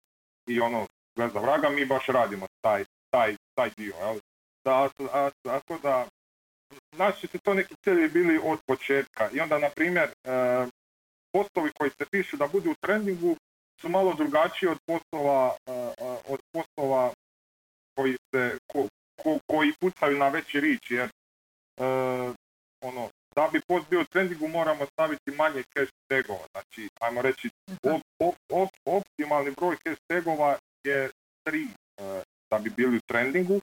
I 0.47 0.59
ono, 0.59 0.87
za 1.15 1.39
vraga, 1.39 1.69
mi 1.69 1.85
baš 1.85 2.05
radimo 2.07 2.45
taj, 2.61 2.85
taj, 3.09 3.35
taj 3.55 3.69
dio. 3.77 3.95
Jel? 3.95 4.19
Da, 4.65 4.89
a, 5.13 5.29
tako 5.43 5.77
da, 5.77 6.07
naši 6.91 7.27
su 7.27 7.39
to 7.39 7.53
neki 7.53 7.75
ciljevi 7.83 8.09
bili 8.09 8.39
od 8.43 8.59
početka. 8.67 9.29
I 9.33 9.39
onda, 9.39 9.59
na 9.59 9.69
primjer, 9.69 10.09
e, 10.09 10.67
postovi 11.31 11.71
koji 11.77 11.89
se 11.89 12.05
pišu 12.11 12.37
da 12.37 12.47
budu 12.47 12.71
u 12.71 12.75
trendingu 12.81 13.35
su 13.81 13.89
malo 13.89 14.13
drugačiji 14.13 14.69
od 14.69 14.79
poslova, 14.85 15.55
e, 15.67 15.71
e, 15.71 16.17
od 16.27 16.39
poslova 16.51 17.13
koji 17.95 18.17
se, 18.31 18.57
koji 19.47 19.73
pucaju 19.79 20.17
na 20.17 20.29
veći 20.29 20.59
rič, 20.59 20.91
jer 20.91 21.09
e, 21.09 21.83
ono, 22.81 23.09
da 23.35 23.49
bi 23.53 23.61
post 23.67 23.89
bio 23.89 24.01
u 24.01 24.05
trendingu 24.05 24.47
moramo 24.47 24.85
staviti 24.85 25.31
manje 25.31 25.63
hashtagova, 25.75 26.45
znači 26.51 26.89
ajmo 27.01 27.21
reći 27.21 27.49
op, 27.83 28.01
op, 28.19 28.35
op, 28.49 28.69
optimalni 28.85 29.51
broj 29.51 29.77
hashtagova 29.85 30.57
je 30.83 31.09
tri 31.43 31.63
e, 31.63 32.23
da 32.51 32.59
bi 32.59 32.69
bili 32.69 32.97
u 32.97 33.05
trendingu, 33.07 33.61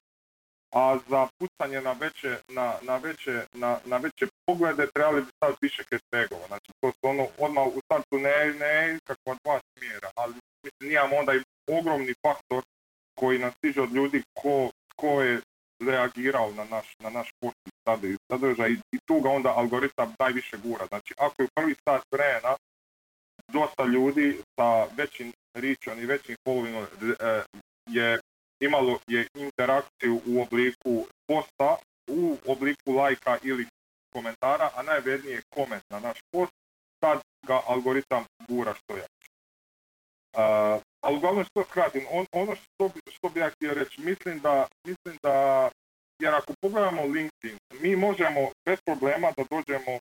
a 0.71 0.97
za 1.09 1.27
pucanje 1.39 1.81
na 1.81 1.91
veće, 1.91 2.37
na, 2.47 2.75
na 2.81 2.97
veće, 2.97 3.45
na, 3.53 3.79
na 3.85 3.97
veće 3.97 4.27
poglede 4.45 4.87
trebali 4.93 5.21
bi 5.21 5.31
staviti 5.35 5.59
više 5.61 5.83
hashtagova, 5.91 6.47
znači 6.47 6.71
to 6.81 6.91
su 6.91 7.07
ono 7.07 7.27
odmah 7.37 7.67
u 7.67 7.79
startu 7.85 8.17
ne, 8.19 8.53
ne 8.59 8.99
kakva 9.07 9.35
dva 9.43 9.59
smjera, 9.71 10.09
ali 10.15 10.33
mislim 10.63 10.89
nijamo 10.89 11.15
onda 11.15 11.33
i 11.33 11.43
ogromni 11.67 12.13
faktor 12.21 12.63
koji 13.19 13.39
nas 13.39 13.53
stiže 13.55 13.81
od 13.81 13.91
ljudi 13.93 14.23
ko, 14.33 14.71
ko 14.95 15.21
je 15.21 15.41
reagirao 15.87 16.51
na 16.51 16.63
naš, 16.63 16.95
na 16.99 17.09
naš 17.09 17.29
sadržaj 18.27 18.71
i 18.71 18.99
tu 19.05 19.19
ga 19.19 19.29
onda 19.29 19.49
algoritam 19.49 20.15
najviše 20.19 20.57
gura. 20.57 20.85
Znači 20.85 21.13
ako 21.17 21.41
je 21.41 21.47
prvi 21.55 21.75
sat 21.83 22.01
vremena 22.11 22.55
dosta 23.47 23.85
ljudi 23.85 24.41
sa 24.55 24.85
većim 24.97 25.33
ričom 25.53 25.99
i 25.99 26.05
većim 26.05 26.35
followingom 26.47 26.85
e, 26.85 27.43
je 27.89 28.19
imalo 28.59 28.99
je 29.07 29.27
interakciju 29.35 30.21
u 30.25 30.41
obliku 30.41 31.05
posta 31.27 31.77
u 32.09 32.37
obliku 32.47 32.91
lajka 32.91 33.37
ili 33.43 33.67
komentara, 34.13 34.69
a 34.75 34.83
najvrednije 34.83 35.35
je 35.35 35.41
koment 35.55 35.83
na 35.89 35.99
naš 35.99 36.17
post, 36.31 36.51
tad 36.99 37.19
ga 37.47 37.61
algoritam 37.67 38.25
gura 38.47 38.73
što 38.73 38.95
je. 38.95 39.05
Uh, 40.37 40.81
ali 41.11 41.17
uglavnom 41.17 41.45
što 41.45 41.63
skratim, 41.63 42.05
on, 42.11 42.25
ono 42.31 42.55
što, 42.55 42.91
što 43.11 43.29
bi 43.29 43.39
ja 43.39 43.49
htio 43.49 43.73
reći, 43.73 44.01
mislim 44.01 44.39
da, 44.39 44.67
mislim 44.87 45.17
da, 45.23 45.69
jer 46.19 46.35
ako 46.35 46.53
pogledamo 46.61 47.01
LinkedIn, 47.01 47.57
mi 47.81 47.95
možemo 47.95 48.41
bez 48.65 48.79
problema 48.85 49.31
da 49.37 49.43
dođemo 49.51 49.99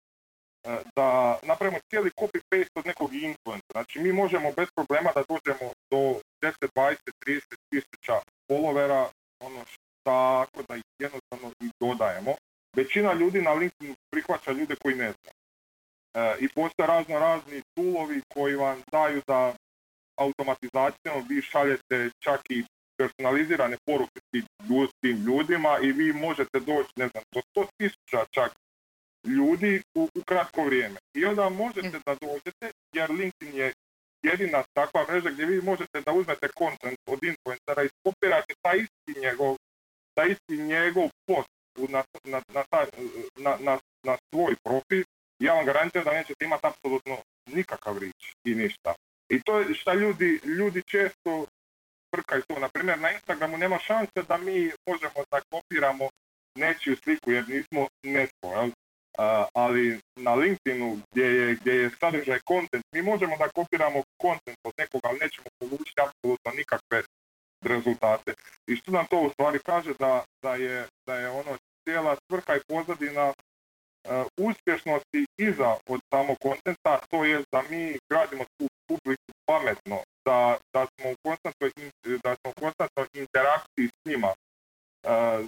da 0.97 1.39
napravimo 1.43 1.79
cijeli 1.91 2.11
copy-paste 2.11 2.79
od 2.79 2.87
nekog 2.87 3.15
influencera. 3.15 3.73
Znači 3.73 3.99
mi 3.99 4.13
možemo 4.13 4.53
bez 4.57 4.69
problema 4.77 5.11
da 5.15 5.23
dođemo 5.29 5.73
do 5.91 6.21
10, 6.43 6.69
20, 6.77 6.97
30 7.27 7.41
tisuća 7.71 8.17
followera, 8.51 9.07
ono 9.41 9.65
tako 10.03 10.63
da 10.69 10.77
ih 10.77 10.83
jednostavno 10.99 11.53
i 11.61 11.71
dodajemo. 11.81 12.35
Većina 12.77 13.13
ljudi 13.13 13.43
na 13.43 13.53
LinkedIn 13.53 13.95
prihvaća 14.11 14.53
ljude 14.53 14.75
koji 14.83 14.95
ne 14.95 15.13
znaju. 15.13 15.39
E, 16.15 16.37
I 16.41 16.49
postoje 16.49 16.87
razno 16.87 17.19
razni 17.19 17.63
toolovi 17.75 18.21
koji 18.35 18.55
vam 18.55 18.83
daju 18.93 19.23
da 19.27 19.55
automatizacijom 20.19 21.27
vi 21.29 21.43
šaljete 21.43 22.11
čak 22.19 22.41
i 22.51 22.65
personalizirane 22.99 23.77
poruke 23.87 24.21
tim 25.01 25.17
ljudima 25.27 25.79
i 25.83 25.93
vi 25.93 26.13
možete 26.13 26.61
doći, 26.61 26.93
ne 26.97 27.09
znam, 27.09 27.23
do 27.35 27.41
100 27.57 27.67
tisuća 27.79 28.25
čak 28.31 28.53
ljudi 29.27 29.83
u, 29.95 30.09
u 30.15 30.23
kratko 30.27 30.65
vrijeme. 30.65 30.99
I 31.15 31.25
onda 31.25 31.49
možete 31.49 32.01
da 32.07 32.15
dođete, 32.15 32.71
jer 32.93 33.11
LinkedIn 33.11 33.55
je 33.55 33.73
jedina 34.23 34.63
takva 34.73 35.07
mreža 35.09 35.31
gdje 35.31 35.47
vi 35.47 35.63
možete 35.63 36.01
da 36.01 36.13
uzmete 36.13 36.49
kontent 36.49 36.99
od 37.07 37.19
influencera 37.25 37.83
i 37.85 37.89
skopirate 37.99 38.55
taj 38.63 38.77
isti 38.79 39.21
njegov, 39.21 39.57
taj 40.15 40.29
isti 40.29 40.57
njegov 40.63 41.09
post 41.27 41.49
na, 41.89 42.05
na, 42.25 42.43
na, 43.37 43.57
na, 43.61 43.79
na 44.03 44.17
svoj 44.31 44.55
profil. 44.65 45.05
Ja 45.39 45.55
vam 45.55 45.65
garantiram 45.65 46.05
da 46.05 46.13
nećete 46.13 46.45
imati 46.45 46.67
apsolutno 46.67 47.17
nikakav 47.47 47.99
rič 47.99 48.35
i 48.45 48.55
ništa. 48.55 48.95
I 49.29 49.43
to 49.43 49.59
je 49.61 49.75
šta 49.75 49.95
ljudi, 49.95 50.41
ljudi 50.45 50.83
često 50.83 51.47
prkaju 52.11 52.43
to. 52.49 52.59
Naprimjer, 52.59 52.99
na 52.99 53.13
Instagramu 53.13 53.59
nema 53.59 53.79
šanse 53.79 54.23
da 54.29 54.37
mi 54.37 54.71
možemo 54.89 55.25
da 55.31 55.41
kopiramo 55.51 56.09
nečiju 56.59 56.97
sliku 56.97 57.31
jer 57.31 57.49
nismo 57.49 57.89
netko. 58.03 58.53
Jel? 58.53 58.71
ali 59.55 60.01
na 60.17 60.35
LinkedInu 60.35 60.99
gdje 61.11 61.25
je, 61.25 61.55
gdje 61.55 61.73
je 61.73 61.91
sadržaj 62.01 62.39
kontent, 62.45 62.85
mi 62.95 63.03
možemo 63.03 63.37
da 63.37 63.49
kopiramo 63.49 64.03
kontent 64.23 64.59
od 64.65 64.73
nekoga, 64.79 65.09
ali 65.09 65.19
nećemo 65.19 65.47
polučiti 65.59 66.01
apsolutno 66.01 66.51
nikakve 66.57 67.03
rezultate. 67.65 68.35
I 68.67 68.77
što 68.77 68.91
nam 68.91 69.07
to 69.07 69.21
u 69.21 69.31
stvari 69.31 69.59
kaže 69.67 69.93
da, 69.99 70.25
da, 70.43 70.55
je, 70.55 70.87
da 71.07 71.15
je 71.15 71.29
ono 71.31 71.59
cijela 71.85 72.17
svrha 72.27 72.57
i 72.57 72.61
pozadina 72.69 73.33
uspješnosti 74.41 75.27
iza 75.39 75.77
od 75.87 76.01
samog 76.13 76.37
kontenta, 76.43 77.01
to 77.11 77.25
je 77.25 77.45
da 77.53 77.63
mi 77.71 77.99
gradimo 78.11 78.45
tu 78.45 78.67
publiku 78.89 79.33
pametno, 79.47 79.97
da, 80.25 80.57
da 80.75 80.87
smo 80.87 81.11
u 81.11 81.17
konstantnoj, 81.25 81.71
da 82.25 82.37
smo 82.37 82.51
u 82.51 82.61
konstantnoj 82.61 83.07
interakciji 83.15 83.89
s 83.89 84.09
njima, 84.09 84.33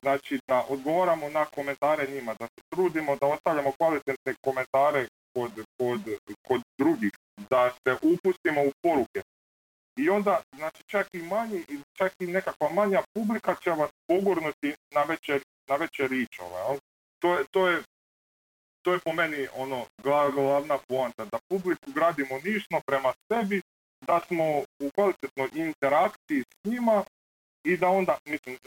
znači 0.02 0.40
da 0.48 0.64
odgovaramo 0.68 1.28
na 1.28 1.44
komentare 1.44 2.06
njima, 2.10 2.34
da 2.40 2.46
se 2.46 2.60
trudimo 2.72 3.16
da 3.16 3.26
ostavljamo 3.26 3.72
kvalitetne 3.78 4.34
komentare 4.44 5.06
kod, 5.34 5.52
kod, 5.78 6.00
kod 6.48 6.60
drugih, 6.78 7.12
da 7.50 7.70
se 7.70 7.96
upustimo 8.02 8.60
u 8.62 8.72
poruke. 8.82 9.22
I 9.96 10.10
onda, 10.10 10.42
znači 10.56 10.82
čak 10.86 11.06
i 11.12 11.22
manji, 11.22 11.64
čak 11.92 12.12
i 12.18 12.26
nekakva 12.26 12.68
manja 12.68 13.02
publika 13.14 13.54
će 13.54 13.70
vas 13.70 13.90
pogurnuti 14.06 14.74
na 14.94 15.02
večer, 15.02 15.42
na 15.68 15.76
večer 15.76 16.10
ričova. 16.10 16.76
To 17.22 17.38
je, 17.38 17.44
to 17.50 17.68
je 17.68 17.82
to 18.82 18.92
je 18.92 18.98
po 19.04 19.12
meni 19.12 19.48
ono 19.54 19.86
glavna 20.02 20.78
poanta, 20.88 21.24
da 21.24 21.38
publiku 21.48 21.90
gradimo 21.94 22.34
nišno 22.44 22.80
prema 22.86 23.12
sebi, 23.28 23.62
da 24.06 24.20
smo 24.26 24.44
u 24.58 24.90
kvalitetnoj 24.94 25.48
interakciji 25.54 26.42
s 26.42 26.64
njima 26.64 27.04
i 27.64 27.76
da 27.76 27.88
onda, 27.88 28.18
mislim, 28.24 28.58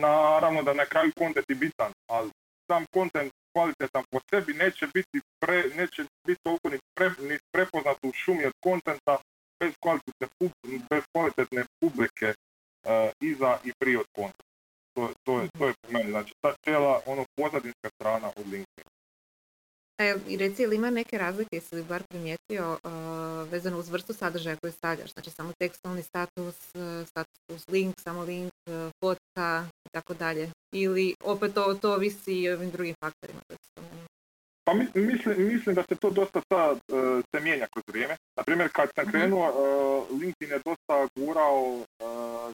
naravno 0.00 0.62
da 0.62 0.72
na 0.72 0.86
kraju 0.86 1.12
kontent 1.18 1.50
je 1.50 1.54
bitan, 1.54 1.92
ali 2.10 2.30
sam 2.70 2.84
kontent 2.92 3.32
kvalitetan 3.52 4.04
po 4.10 4.18
sebi 4.30 4.52
neće 4.52 4.86
biti 4.94 5.20
pre, 5.40 5.62
neće 5.76 6.04
biti 6.26 6.40
toliko 6.42 6.68
ni, 6.68 6.78
pre, 6.94 7.10
ni 7.18 7.38
prepoznat 7.52 7.96
u 8.02 8.12
šumi 8.12 8.44
od 8.44 8.52
kontenta 8.60 9.18
bez 9.60 9.72
kvalitetne, 9.82 10.26
bez 10.90 11.02
kvalitetne 11.12 11.64
publike 11.80 12.28
uh, 12.34 13.10
iza 13.20 13.58
i 13.64 13.72
prije 13.78 13.98
od 13.98 14.06
kontenta. 14.16 14.52
To, 14.94 15.08
to, 15.24 15.40
je, 15.40 15.48
to 15.58 15.66
je 15.66 15.74
po 15.82 15.92
meni, 15.92 16.10
znači 16.10 16.32
ta 16.40 16.54
cijela 16.64 17.00
ono 17.06 17.24
pozadinska 17.36 17.88
strana 17.96 18.28
od 18.36 18.46
LinkedIn. 18.46 18.91
E, 20.02 20.16
I 20.28 20.36
reci, 20.36 20.62
ili 20.62 20.76
ima 20.76 20.90
neke 20.90 21.18
razlike, 21.18 21.56
jesi 21.56 21.74
li 21.74 21.82
bar 21.82 22.02
primijetio 22.08 22.72
uh, 22.72 23.50
vezano 23.50 23.78
uz 23.78 23.88
vrstu 23.88 24.12
sadržaja 24.12 24.56
koju 24.56 24.72
stavljaš? 24.72 25.12
Znači 25.12 25.30
samo 25.30 25.52
tekstualni 25.58 26.02
status, 26.02 26.56
uh, 26.74 27.06
status 27.06 27.68
link, 27.68 27.94
samo 28.00 28.22
link, 28.22 28.52
fotka 29.04 29.68
i 29.84 29.88
tako 29.92 30.14
dalje. 30.14 30.50
Ili 30.74 31.14
opet 31.24 31.54
to, 31.54 31.74
to 31.74 31.96
visi 31.96 32.32
i 32.32 32.50
ovim 32.50 32.70
drugim 32.70 32.94
faktorima 33.04 33.40
Pa 34.64 34.74
mislim, 34.94 35.46
mislim 35.52 35.74
da 35.74 35.82
se 35.88 35.94
to 35.94 36.10
dosta 36.10 36.40
sad 36.52 36.78
se 37.34 37.40
mijenja 37.40 37.66
kroz 37.72 37.84
vrijeme. 37.86 38.16
Naprimjer, 38.36 38.68
kad 38.72 38.88
sam 38.94 39.04
mhm. 39.04 39.10
krenuo, 39.10 39.46
LinkedIn 40.10 40.50
je 40.50 40.60
dosta 40.64 41.08
gurao 41.16 41.84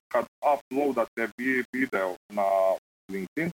kad 0.09 0.25
uploadate 0.55 1.29
video 1.73 2.17
na 2.33 2.45
LinkedIn, 3.13 3.51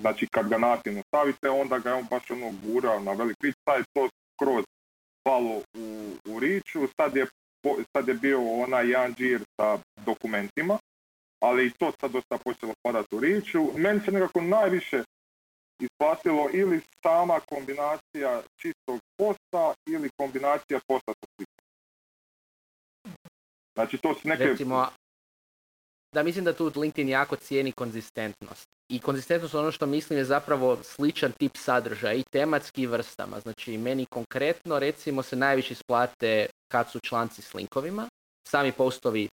Znači 0.00 0.26
kad 0.26 0.48
ga 0.48 0.58
nativno 0.58 1.02
stavite, 1.08 1.50
onda 1.50 1.78
ga 1.78 1.90
je 1.90 1.96
on 1.96 2.06
baš 2.10 2.30
ono 2.30 2.52
gurao 2.62 3.00
na 3.00 3.12
velik 3.12 3.36
rič, 3.40 3.54
sad 3.68 3.78
je 3.78 3.84
to 3.92 4.08
skroz 4.34 4.64
palo 5.22 5.62
u, 5.74 6.12
u 6.28 6.40
riču, 6.40 6.88
sad 6.96 7.16
je, 7.16 7.26
sad 7.92 8.08
je 8.08 8.14
bio 8.14 8.40
onaj 8.62 8.90
jedan 8.90 9.14
džir 9.14 9.44
sa 9.56 9.78
dokumentima, 10.06 10.78
ali 11.40 11.66
i 11.66 11.70
to 11.70 11.92
sad 12.00 12.10
dosta 12.10 12.38
počelo 12.38 12.72
padati 12.82 13.16
u 13.16 13.20
riču. 13.20 13.62
Meni 13.76 14.00
se 14.00 14.12
nekako 14.12 14.40
najviše 14.40 15.02
isplatilo 15.82 16.48
ili 16.52 16.80
sama 17.02 17.40
kombinacija 17.40 18.42
čistog 18.56 19.00
posta 19.18 19.74
ili 19.86 20.10
kombinacija 20.16 20.80
posta 20.88 21.12
sa 21.12 21.44
Znači 23.74 23.98
to 23.98 24.14
su 24.14 24.28
neke... 24.28 24.44
Recimo, 24.44 24.86
da 26.14 26.22
mislim 26.22 26.44
da 26.44 26.52
tu 26.52 26.72
LinkedIn 26.76 27.08
jako 27.08 27.36
cijeni 27.36 27.72
konzistentnost. 27.72 28.68
I 28.88 28.98
konzistentnost 28.98 29.54
ono 29.54 29.70
što 29.70 29.86
mislim 29.86 30.18
je 30.18 30.24
zapravo 30.24 30.78
sličan 30.82 31.32
tip 31.32 31.56
sadržaja 31.56 32.14
i 32.14 32.24
tematski 32.32 32.82
i 32.82 32.86
vrstama. 32.86 33.40
Znači 33.40 33.78
meni 33.78 34.06
konkretno 34.06 34.78
recimo 34.78 35.22
se 35.22 35.36
najviše 35.36 35.72
isplate 35.72 36.46
kad 36.72 36.90
su 36.90 37.00
članci 37.00 37.42
s 37.42 37.54
linkovima. 37.54 38.08
Sami 38.48 38.72
postovi 38.72 39.28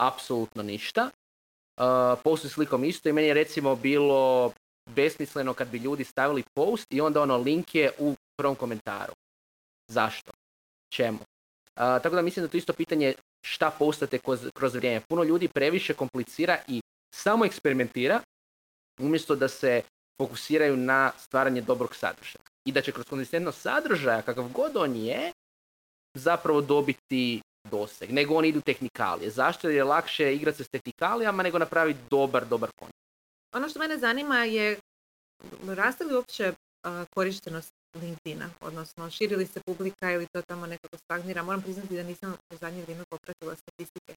apsolutno 0.00 0.62
ništa. 0.62 1.10
Uh, 1.10 2.18
postovi 2.24 2.50
s 2.50 2.56
likom 2.56 2.84
isto 2.84 3.08
i 3.08 3.12
meni 3.12 3.28
je 3.28 3.34
recimo 3.34 3.76
bilo 3.76 4.52
besmisleno 4.90 5.54
kad 5.54 5.68
bi 5.68 5.78
ljudi 5.78 6.04
stavili 6.04 6.42
post 6.54 6.86
i 6.90 7.00
onda 7.00 7.22
ono 7.22 7.36
link 7.36 7.74
je 7.74 7.92
u 7.98 8.14
prvom 8.36 8.56
komentaru. 8.56 9.12
Zašto? 9.88 10.32
Čemu? 10.92 11.18
Uh, 11.18 11.22
tako 11.76 12.16
da 12.16 12.22
mislim 12.22 12.46
da 12.46 12.50
to 12.50 12.56
isto 12.56 12.72
pitanje 12.72 13.14
šta 13.44 13.70
postate 13.70 14.18
kroz, 14.18 14.40
kroz 14.54 14.74
vrijeme. 14.74 15.00
Puno 15.08 15.24
ljudi 15.24 15.48
previše 15.48 15.94
komplicira 15.94 16.58
i 16.68 16.80
samo 17.14 17.44
eksperimentira 17.44 18.20
umjesto 19.00 19.36
da 19.36 19.48
se 19.48 19.82
fokusiraju 20.22 20.76
na 20.76 21.12
stvaranje 21.18 21.60
dobrog 21.60 21.94
sadržaja. 21.96 22.44
I 22.64 22.72
da 22.72 22.80
će 22.80 22.92
kroz 22.92 23.06
konzistentnost 23.06 23.60
sadržaja, 23.60 24.22
kakav 24.22 24.48
god 24.48 24.76
on 24.76 24.96
je, 24.96 25.32
zapravo 26.14 26.60
dobiti 26.60 27.40
doseg. 27.70 28.10
Nego 28.10 28.34
oni 28.34 28.48
idu 28.48 28.60
tehnikalije. 28.60 29.30
Zašto? 29.30 29.68
Je 29.68 29.84
lakše 29.84 30.34
igrati 30.34 30.56
se 30.56 30.64
s 30.64 30.68
tehnikalijama 30.68 31.42
nego 31.42 31.58
napraviti 31.58 32.00
dobar, 32.10 32.46
dobar 32.46 32.70
kontent. 32.78 33.04
Ono 33.54 33.68
što 33.68 33.78
mene 33.78 33.98
zanima 33.98 34.44
je 34.44 34.78
raste 35.66 36.04
li 36.04 36.14
uopće 36.14 36.52
korištenost 37.14 37.70
LinkedIna, 37.94 38.50
odnosno 38.60 39.10
širi 39.10 39.36
li 39.36 39.46
se 39.46 39.60
publika 39.66 40.12
ili 40.12 40.26
to 40.32 40.42
tamo 40.42 40.66
nekako 40.66 40.96
stagnira. 40.96 41.42
Moram 41.42 41.62
priznati 41.62 41.96
da 41.96 42.02
nisam 42.02 42.36
u 42.52 42.56
zadnje 42.56 42.82
vrijeme 42.82 43.04
popratila 43.10 43.54
statistike 43.56 44.14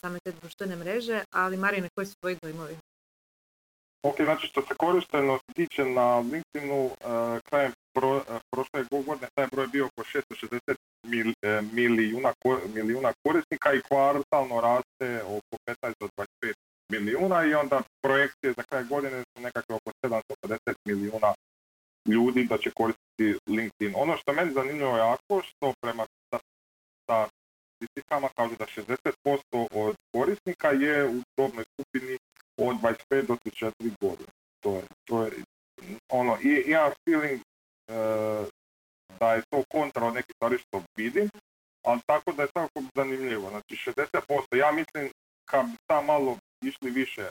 same 0.00 0.18
te 0.24 0.32
društvene 0.32 0.76
mreže, 0.76 1.24
ali 1.30 1.56
Marine, 1.56 1.88
koji 1.94 2.06
su 2.06 2.14
tvoji 2.20 2.36
dojmovi? 2.42 2.76
Ok, 4.02 4.16
znači 4.24 4.46
što 4.46 4.62
se 4.62 4.74
korištenost 4.74 5.44
tiče 5.54 5.84
na 5.84 6.18
LinkedInu, 6.18 6.84
uh, 6.84 6.92
krajem 7.44 7.72
pro, 7.94 8.22
prošle 8.50 8.84
godine 8.90 9.28
taj 9.34 9.46
broj 9.52 9.66
bio 9.66 9.86
oko 9.86 10.02
660 10.02 10.76
mil, 11.06 11.28
uh, 11.28 11.72
milijuna, 11.72 12.32
milijuna 12.74 13.12
korisnika 13.24 13.72
i 13.74 13.80
kvartalno 13.88 14.60
raste 14.60 15.22
oko 15.24 15.56
15 15.66 15.94
do 16.00 16.08
25 16.42 16.54
milijuna 16.92 17.44
i 17.44 17.54
onda 17.54 17.82
projekcije 18.02 18.52
za 18.56 18.62
kraj 18.62 18.84
godine 18.84 19.22
su 19.22 19.42
nekakve 19.42 19.74
oko 19.74 19.90
750 20.02 20.74
milijuna 20.84 21.34
ljudi 22.06 22.44
da 22.44 22.58
će 22.58 22.70
koristiti 22.70 23.38
LinkedIn. 23.46 23.94
Ono 23.96 24.16
što 24.16 24.32
meni 24.32 24.52
zanimljivo 24.52 24.96
jako 24.96 25.42
što 25.42 25.72
prema 25.80 26.06
statistikama 27.04 28.28
kaže 28.36 28.56
da 28.56 28.66
60% 28.66 29.66
od 29.70 29.94
korisnika 30.12 30.68
je 30.68 31.08
u 31.08 31.20
dobnoj 31.36 31.64
skupini 31.72 32.18
od 32.58 32.76
25 33.10 33.26
do 33.26 33.36
34 33.44 33.72
godine. 34.00 34.28
To 34.60 34.76
je, 34.76 34.82
to 35.04 35.24
je, 35.24 35.30
ono, 36.08 36.38
i 36.42 36.62
imam 36.66 36.92
feeling 37.04 37.40
da 39.20 39.34
je 39.34 39.42
to 39.50 39.62
kontra 39.70 40.06
od 40.06 40.14
nekih 40.14 40.34
stvari 40.34 40.58
što 40.58 40.82
vidim, 40.96 41.28
ali 41.84 42.00
tako 42.06 42.32
da 42.32 42.42
je 42.42 42.48
tako 42.54 42.82
zanimljivo. 42.94 43.50
Znači 43.50 43.90
60%, 43.90 44.56
ja 44.56 44.72
mislim 44.72 45.10
kad 45.44 45.66
bi 45.66 45.76
sam 45.90 46.06
malo 46.06 46.38
išli 46.64 46.90
više 46.90 47.30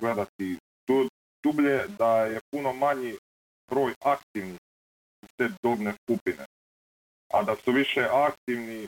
gledati 0.00 0.58
tu, 0.86 1.08
dublje, 1.44 1.86
da 1.98 2.24
je 2.24 2.40
puno 2.50 2.72
manji 2.72 3.16
broj 3.74 3.94
aktivnih 4.00 4.60
te 5.36 5.48
dobne 5.62 5.92
skupine. 6.02 6.44
A 7.32 7.42
da 7.42 7.56
su 7.56 7.72
više 7.72 8.08
aktivni 8.12 8.86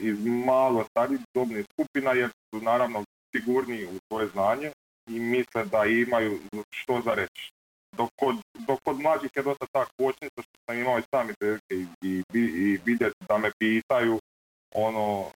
iz, 0.00 0.16
malo 0.46 0.84
starijih 0.84 1.20
dobnih 1.34 1.66
skupina 1.72 2.12
jer 2.12 2.30
su 2.30 2.60
naravno 2.60 3.04
sigurniji 3.36 3.86
u 3.86 3.98
svoje 4.08 4.26
znanje 4.28 4.72
i 5.10 5.20
misle 5.20 5.64
da 5.64 5.84
imaju 5.84 6.38
što 6.70 7.00
za 7.04 7.14
reći. 7.14 7.52
Dok 7.96 8.10
kod, 8.20 8.36
dok 8.66 8.78
kod 8.84 9.00
mlađih 9.00 9.30
je 9.36 9.42
dosta 9.42 9.66
ta 9.72 9.84
kočnica 9.98 10.42
što 10.42 10.56
sam 10.66 10.78
imao 10.78 10.98
i 10.98 11.08
sami 11.14 11.32
prilike 11.38 11.74
i, 11.74 11.86
i, 12.02 12.22
i 12.34 12.78
vidjeti 12.84 13.24
da 13.28 13.38
me 13.38 13.50
pitaju 13.58 14.18
ono 14.74 15.30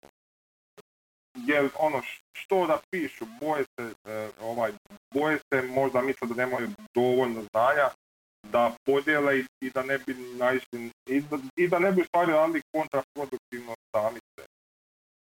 je 1.35 1.69
ono 1.79 2.03
što 2.33 2.67
da 2.67 2.81
pišu, 2.91 3.27
boje 3.41 3.65
se, 3.65 3.95
e, 4.05 4.31
ovaj, 4.41 4.73
boje 5.15 5.39
se 5.39 5.63
možda 5.63 6.01
misle 6.01 6.29
da 6.29 6.35
nemaju 6.35 6.69
dovoljno 6.95 7.43
znanja 7.53 7.91
da 8.42 8.74
podijele 8.85 9.44
i, 9.61 9.70
da 9.70 9.83
ne 9.83 9.98
bi 9.98 10.14
naišli 10.14 10.90
i 11.07 11.20
da, 11.20 11.38
i 11.57 11.68
da 11.68 11.78
ne 11.78 11.92
bi 11.92 12.05
stvari 12.05 12.33
kontraproduktivno 12.72 13.74
sami 13.96 14.18
se. 14.37 14.46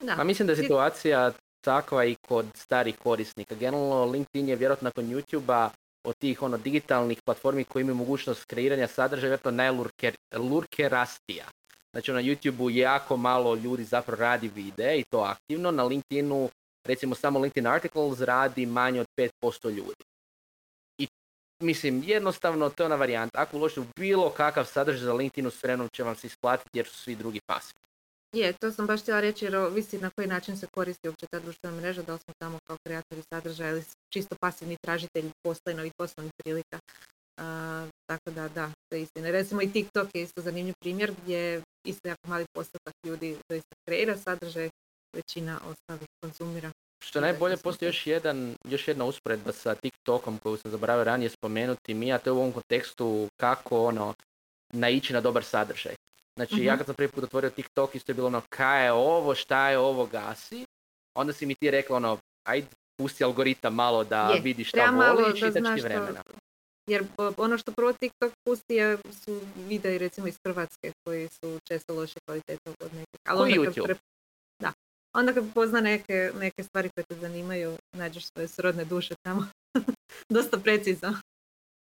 Da. 0.03 0.23
mislim 0.23 0.47
da 0.47 0.53
je 0.53 0.57
situacija 0.57 1.31
takva 1.61 2.05
i 2.05 2.15
kod 2.27 2.45
starih 2.55 2.97
korisnika. 2.97 3.55
Generalno 3.55 4.05
LinkedIn 4.05 4.49
je 4.49 4.55
vjerojatno 4.55 4.85
nakon 4.85 5.05
YouTube-a 5.05 5.69
od 6.03 6.15
tih 6.15 6.41
ono 6.41 6.57
digitalnih 6.57 7.21
platformi 7.25 7.63
koji 7.63 7.81
imaju 7.81 7.95
mogućnost 7.95 8.45
kreiranja 8.45 8.87
sadržaja 8.87 9.21
vjerojatno 9.21 9.51
najlurkerastija. 9.51 11.45
Znači 11.91 12.11
na 12.11 12.21
YouTube-u 12.21 12.69
jako 12.69 13.17
malo 13.17 13.55
ljudi 13.55 13.83
zapravo 13.83 14.21
radi 14.21 14.47
videe 14.55 14.99
i 14.99 15.03
to 15.03 15.19
aktivno. 15.19 15.71
Na 15.71 15.83
LinkedInu, 15.83 16.49
recimo 16.85 17.15
samo 17.15 17.39
LinkedIn 17.39 17.67
Articles 17.67 18.19
radi 18.19 18.65
manje 18.65 19.01
od 19.01 19.07
5% 19.43 19.69
ljudi. 19.69 20.03
Mislim, 21.59 22.03
jednostavno 22.05 22.69
to 22.69 22.83
je 22.83 22.85
ona 22.85 22.95
varijanta. 22.95 23.41
Ako 23.41 23.57
uložite 23.57 23.81
u 23.81 23.85
bilo 23.99 24.29
kakav 24.29 24.65
sadržaj 24.65 25.05
za 25.05 25.13
LinkedInu 25.13 25.51
s 25.51 25.63
vremenom 25.63 25.89
će 25.93 26.03
vam 26.03 26.15
se 26.15 26.27
isplatiti 26.27 26.77
jer 26.77 26.87
su 26.87 26.95
svi 26.95 27.15
drugi 27.15 27.39
pasivni. 27.45 27.81
Je, 28.33 28.53
to 28.53 28.71
sam 28.71 28.87
baš 28.87 29.01
htjela 29.01 29.19
reći 29.19 29.45
jer 29.45 29.57
visi 29.57 29.97
na 29.97 30.09
koji 30.15 30.27
način 30.27 30.57
se 30.57 30.67
koristi 30.73 31.07
uopće 31.07 31.25
ta 31.31 31.39
društvena 31.39 31.77
mreža, 31.77 32.01
da 32.01 32.13
li 32.13 32.19
smo 32.19 32.33
tamo 32.39 32.59
kao 32.67 32.77
kreatori 32.83 33.21
sadržaja 33.33 33.71
ili 33.71 33.83
čisto 34.13 34.35
pasivni 34.41 34.77
tražitelji 34.81 35.31
posla 35.43 35.71
i 35.71 35.75
novih 35.75 35.91
poslovnih 35.97 36.31
prilika. 36.43 36.79
tako 38.09 38.31
da, 38.31 38.47
da, 38.47 38.71
to 38.89 38.95
je 38.95 39.01
istina. 39.01 39.31
Recimo 39.31 39.61
i 39.61 39.71
TikTok 39.71 40.07
je 40.13 40.21
isto 40.21 40.41
zanimljiv 40.41 40.73
primjer 40.79 41.13
gdje 41.21 41.61
isto 41.85 42.07
jako 42.07 42.27
mali 42.27 42.45
postotak 42.53 42.93
ljudi 43.05 43.37
doista 43.49 43.75
kreira 43.87 44.17
sadržaj, 44.17 44.69
većina 45.15 45.59
ostalih 45.65 46.07
konzumira. 46.21 46.71
Što 46.99 47.21
najbolje 47.21 47.57
postoji 47.57 47.89
još, 47.89 48.07
jedan, 48.07 48.55
još 48.63 48.87
jedna 48.87 49.05
usporedba 49.05 49.51
sa 49.51 49.75
TikTokom 49.75 50.37
koju 50.37 50.57
sam 50.57 50.71
zaboravio 50.71 51.03
ranije 51.03 51.29
spomenuti 51.29 51.93
mi, 51.93 52.13
a 52.13 52.17
to 52.17 52.29
je 52.29 52.33
u 52.33 52.37
ovom 52.37 52.51
kontekstu 52.51 53.27
kako 53.37 53.85
ono 53.85 54.13
naići 54.73 55.13
na 55.13 55.21
dobar 55.21 55.43
sadržaj. 55.43 55.95
Znači, 56.35 56.63
ja 56.63 56.73
mhm. 56.73 56.77
kad 56.77 56.85
sam 56.85 56.95
prvi 56.95 57.09
put 57.11 57.23
otvorio 57.23 57.49
TikTok, 57.49 57.95
isto 57.95 58.11
je 58.11 58.13
bilo 58.13 58.27
ono, 58.27 58.41
kaj 58.49 58.85
je 58.85 58.91
ovo, 58.91 59.35
šta 59.35 59.69
je 59.69 59.77
ovo, 59.77 60.05
gasi. 60.05 60.65
Onda 61.15 61.33
si 61.33 61.45
mi 61.45 61.55
ti 61.55 61.71
rekla 61.71 61.97
ono, 61.97 62.17
ajde, 62.47 62.67
pusti 62.97 63.23
algoritam 63.23 63.75
malo 63.75 64.03
da 64.03 64.29
je, 64.29 64.41
vidi 64.41 64.63
šta 64.63 64.91
voli 64.91 65.37
i 65.37 65.41
ti 65.41 65.81
vremena. 65.81 66.23
Jer 66.89 67.05
ono 67.37 67.57
što 67.57 67.71
prvo 67.71 67.93
TikTok 67.93 68.33
pusti 68.43 68.73
je, 68.73 68.97
su 69.25 69.41
videi 69.69 69.97
recimo 69.97 70.27
iz 70.27 70.37
Hrvatske 70.45 70.91
koji 71.03 71.27
su 71.27 71.59
često 71.67 71.93
loše 71.93 72.19
kvalitete 72.25 72.69
od 72.69 72.93
nekih. 72.93 73.19
Ali 73.27 73.41
onda 73.41 73.71
YouTube. 73.71 73.87
Da. 73.87 73.95
Onda 75.15 75.33
kad 75.33 75.53
pozna 75.53 75.81
neke, 75.81 76.31
neke 76.39 76.63
stvari 76.63 76.89
koje 76.95 77.05
te 77.05 77.15
zanimaju, 77.15 77.77
nađeš 77.93 78.25
svoje 78.25 78.47
srodne 78.47 78.85
duše 78.85 79.15
tamo. 79.25 79.47
Dosta 80.35 80.59
precizno. 80.59 81.13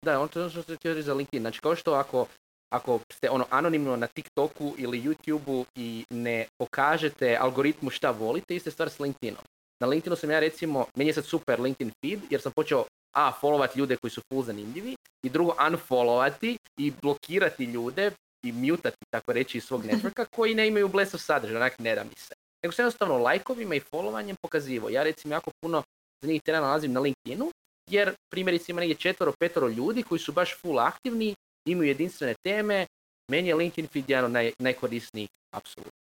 Da, 0.05 0.19
ono 0.19 0.29
to 0.29 0.51
što 0.51 0.63
se 0.63 0.77
htio 0.77 1.03
za 1.03 1.15
LinkedIn. 1.15 1.43
Znači 1.43 1.61
kao 1.61 1.77
što 1.77 1.93
ako 1.93 2.27
ako 2.73 3.01
ste 3.13 3.31
ono 3.31 3.47
anonimno 3.51 3.97
na 3.97 4.07
TikToku 4.07 4.75
ili 4.79 5.03
YouTubeu 5.03 5.65
i 5.75 6.05
ne 6.11 6.47
pokažete 6.59 7.37
algoritmu 7.41 7.91
šta 7.91 8.11
volite, 8.11 8.57
iste 8.57 8.71
stvar 8.71 8.91
s 8.91 9.01
LinkedInom. 9.01 9.43
Na 9.81 9.87
LinkedInu 9.87 10.17
sam 10.17 10.31
ja 10.31 10.41
recimo, 10.41 10.87
meni 10.97 11.11
je 11.11 11.15
sad 11.15 11.25
super 11.25 11.61
LinkedIn 11.61 11.93
feed 12.01 12.21
jer 12.31 12.41
sam 12.41 12.53
počeo 12.53 12.85
a, 13.17 13.33
followati 13.43 13.79
ljude 13.79 13.97
koji 13.97 14.11
su 14.11 14.21
full 14.33 14.43
zanimljivi 14.43 14.97
i 15.23 15.29
drugo 15.29 15.55
unfollowati 15.59 16.57
i 16.79 16.93
blokirati 17.03 17.65
ljude 17.65 18.11
i 18.47 18.53
mutati, 18.53 18.97
tako 19.11 19.33
reći, 19.33 19.59
iz 19.59 19.65
svog 19.65 19.85
networka 19.85 20.25
koji 20.37 20.55
ne 20.55 20.69
imaju 20.69 20.89
blesav 20.89 21.21
sadržaj, 21.21 21.57
onak 21.57 21.79
ne 21.79 21.95
da 21.95 22.05
mi 22.05 22.15
se. 22.17 22.35
Nego 22.63 22.73
se 22.73 22.83
jednostavno 22.83 23.19
lajkovima 23.19 23.75
i 23.75 23.81
followanjem 23.81 24.37
pokazivo. 24.43 24.89
Ja 24.89 25.03
recimo 25.03 25.35
jako 25.35 25.51
puno 25.61 25.83
njih 26.23 26.43
tjera 26.43 26.61
nalazim 26.61 26.93
na 26.93 27.01
LinkedInu 27.01 27.51
jer 27.91 28.15
primjerice 28.31 28.73
ima 28.73 28.81
negdje 28.81 28.97
četvoro, 28.97 29.33
petoro 29.41 29.69
ljudi 29.69 30.03
koji 30.03 30.19
su 30.19 30.33
baš 30.33 30.57
full 30.61 30.79
aktivni 30.79 31.35
imaju 31.69 31.89
jedinstvene 31.89 32.35
teme, 32.45 32.87
meni 33.31 33.49
je 33.49 33.55
LinkedIn 33.55 33.89
feed 33.89 34.11
jedan 34.11 34.25
od 34.25 34.31
naj, 34.31 34.53
najkorisnijih, 34.59 35.29
apsolutno. 35.55 36.01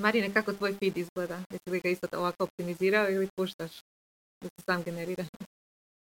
Marine, 0.00 0.32
kako 0.32 0.52
tvoj 0.52 0.72
feed 0.72 0.96
izgleda? 0.96 1.42
Jesi 1.50 1.70
li 1.70 1.80
ga 1.80 1.88
isto 1.88 2.06
ovako 2.12 2.44
optimizirao 2.44 3.10
ili 3.10 3.28
puštaš 3.36 3.72
da 4.40 4.48
se 4.48 4.64
sam 4.66 4.82
generira? 4.82 5.24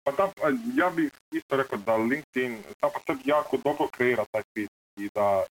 Pa 0.04 0.12
da, 0.12 0.32
ja 0.76 0.90
bih 0.90 1.12
isto 1.32 1.56
rekao 1.56 1.78
da 1.78 1.96
LinkedIn 1.96 2.64
tamo 2.80 2.94
sad 3.08 3.18
jako 3.26 3.58
dobro 3.58 3.88
kreira 3.88 4.26
taj 4.32 4.44
feed 4.54 4.70
i 5.00 5.10
da 5.16 5.44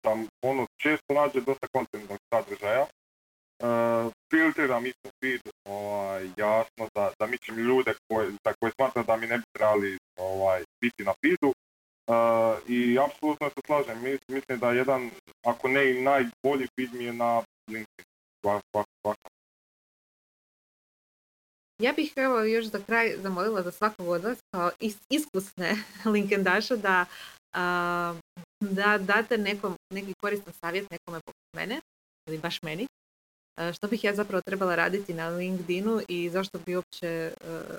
tam 0.00 0.26
ono 0.42 0.66
često 0.76 1.14
nađe 1.14 1.40
dosta 1.40 1.66
kontentnog 1.72 2.18
sadržaja. 2.34 2.86
Uh, 3.62 4.12
filtriram 4.30 4.86
isto 4.86 5.08
feed, 5.20 5.40
ovaj, 5.64 6.24
jasno 6.36 6.88
da, 6.94 7.12
da 7.18 7.26
mičem 7.26 7.56
ljude 7.56 7.94
koje, 8.08 8.30
za 8.30 8.52
koje 8.60 8.72
smatram 8.72 9.04
da 9.04 9.16
mi 9.16 9.26
ne 9.26 9.38
bi 9.38 9.44
trebali 9.52 9.98
ovaj, 10.16 10.64
biti 10.80 11.04
na 11.04 11.12
feedu, 11.22 11.52
I 12.68 12.98
apsolutno 12.98 13.48
se 13.48 13.60
slažem, 13.66 14.02
mislim 14.28 14.58
da 14.58 14.72
jedan, 14.72 15.10
ako 15.46 15.68
ne 15.68 15.90
i 15.90 16.02
najbolji 16.02 16.68
film 16.74 17.00
je 17.00 17.12
na 17.12 17.42
LinkedIn. 17.68 18.06
Ja 21.82 21.92
bih 21.92 22.12
evo 22.16 22.40
još 22.40 22.64
za 22.64 22.80
kraj 22.86 23.16
zamolila 23.22 23.62
za 23.62 23.70
svakog 23.70 24.08
od 24.08 24.24
vas 24.24 24.38
kao 24.50 24.70
iskusne 25.10 25.76
linkendaša 26.14 26.76
da, 26.76 27.06
da 28.60 28.98
date 28.98 29.38
nekom, 29.38 29.76
neki 29.92 30.14
koristan 30.22 30.52
savjet 30.52 30.90
nekome 30.90 31.20
poput 31.24 31.56
mene 31.56 31.80
ili 32.28 32.38
baš 32.38 32.62
meni. 32.62 32.86
Što 33.74 33.88
bih 33.88 34.04
ja 34.04 34.14
zapravo 34.14 34.42
trebala 34.46 34.74
raditi 34.74 35.14
na 35.14 35.28
LinkedInu 35.28 36.00
i 36.08 36.30
zašto 36.30 36.58
bi 36.66 36.76
uopće 36.76 37.32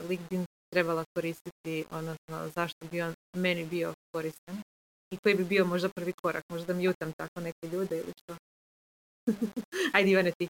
LinkedIn 0.10 0.46
trebala 0.74 1.04
koristiti, 1.16 1.86
odnosno 1.92 2.50
zašto 2.56 2.86
bi 2.92 3.02
on 3.02 3.14
meni 3.36 3.66
bio 3.66 3.94
koristan 4.12 4.62
i 5.12 5.18
koji 5.18 5.36
bi 5.36 5.44
bio 5.44 5.66
možda 5.66 5.90
prvi 5.90 6.14
korak, 6.14 6.44
možda 6.50 6.74
mjutam 6.74 7.12
tako 7.14 7.42
neke 7.42 7.68
ljude 7.68 7.98
ili 7.98 8.14
što. 8.22 8.36
Ajde 9.94 10.12
Ivane 10.12 10.32
ti. 10.32 10.48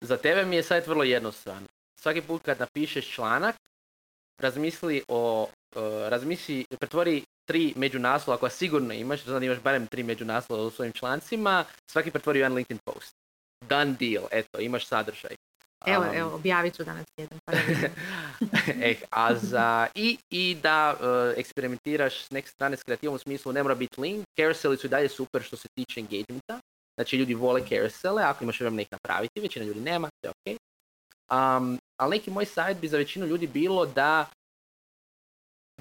Za 0.00 0.16
tebe 0.16 0.44
mi 0.44 0.56
je 0.56 0.62
savjet 0.62 0.86
vrlo 0.86 1.04
jednostavan. 1.04 1.66
Svaki 2.00 2.22
put 2.22 2.42
kad 2.42 2.60
napišeš 2.60 3.14
članak, 3.14 3.56
razmisli 4.38 5.02
o, 5.08 5.42
uh, 5.42 5.82
razmisli, 6.08 6.66
pretvori 6.80 7.24
tri 7.48 7.72
međunaslova 7.76 8.38
koja 8.38 8.50
sigurno 8.50 8.94
imaš, 8.94 9.24
znam 9.24 9.40
da 9.40 9.46
imaš 9.46 9.58
barem 9.58 9.86
tri 9.86 10.02
međunaslova 10.02 10.62
u 10.62 10.70
svojim 10.70 10.92
člancima, 10.92 11.64
svaki 11.90 12.10
pretvori 12.10 12.38
jedan 12.38 12.54
LinkedIn 12.54 12.78
post. 12.84 13.25
Done 13.60 13.96
deal, 14.00 14.24
eto, 14.30 14.60
imaš 14.60 14.86
sadržaj. 14.86 15.36
Evo, 15.86 16.04
um, 16.04 16.14
evo, 16.14 16.34
objavit 16.34 16.74
ću 16.74 16.84
danas 16.84 17.06
jedan. 17.16 17.38
Pa 17.44 17.52
eh, 18.88 18.96
a 19.10 19.34
za, 19.34 19.86
i, 19.94 20.18
i 20.30 20.56
da 20.62 20.94
uh, 20.94 21.38
eksperimentiraš 21.38 22.24
s 22.24 22.30
neke 22.30 22.48
strane 22.48 22.76
s 22.76 22.82
kreativom 22.82 23.14
u 23.14 23.18
smislu 23.18 23.52
ne 23.52 23.62
mora 23.62 23.74
biti 23.74 24.00
link, 24.00 24.24
carouseli 24.36 24.76
su 24.76 24.86
i 24.86 24.90
dalje 24.90 25.08
super 25.08 25.42
što 25.42 25.56
se 25.56 25.68
tiče 25.74 26.00
engagementa, 26.00 26.60
znači 26.98 27.16
ljudi 27.16 27.34
vole 27.34 27.66
carousele, 27.68 28.22
ako 28.22 28.44
imaš 28.44 28.60
vremena 28.60 28.82
ih 28.82 28.88
napraviti, 28.90 29.40
većina 29.40 29.64
ljudi 29.64 29.80
nema, 29.80 30.08
to 30.20 30.28
je 30.28 30.30
ok. 30.30 30.60
Um, 31.30 31.78
ali 32.00 32.16
neki 32.16 32.30
moj 32.30 32.44
savjet 32.44 32.78
bi 32.80 32.88
za 32.88 32.96
većinu 32.96 33.26
ljudi 33.26 33.46
bilo 33.46 33.86
da 33.86 34.26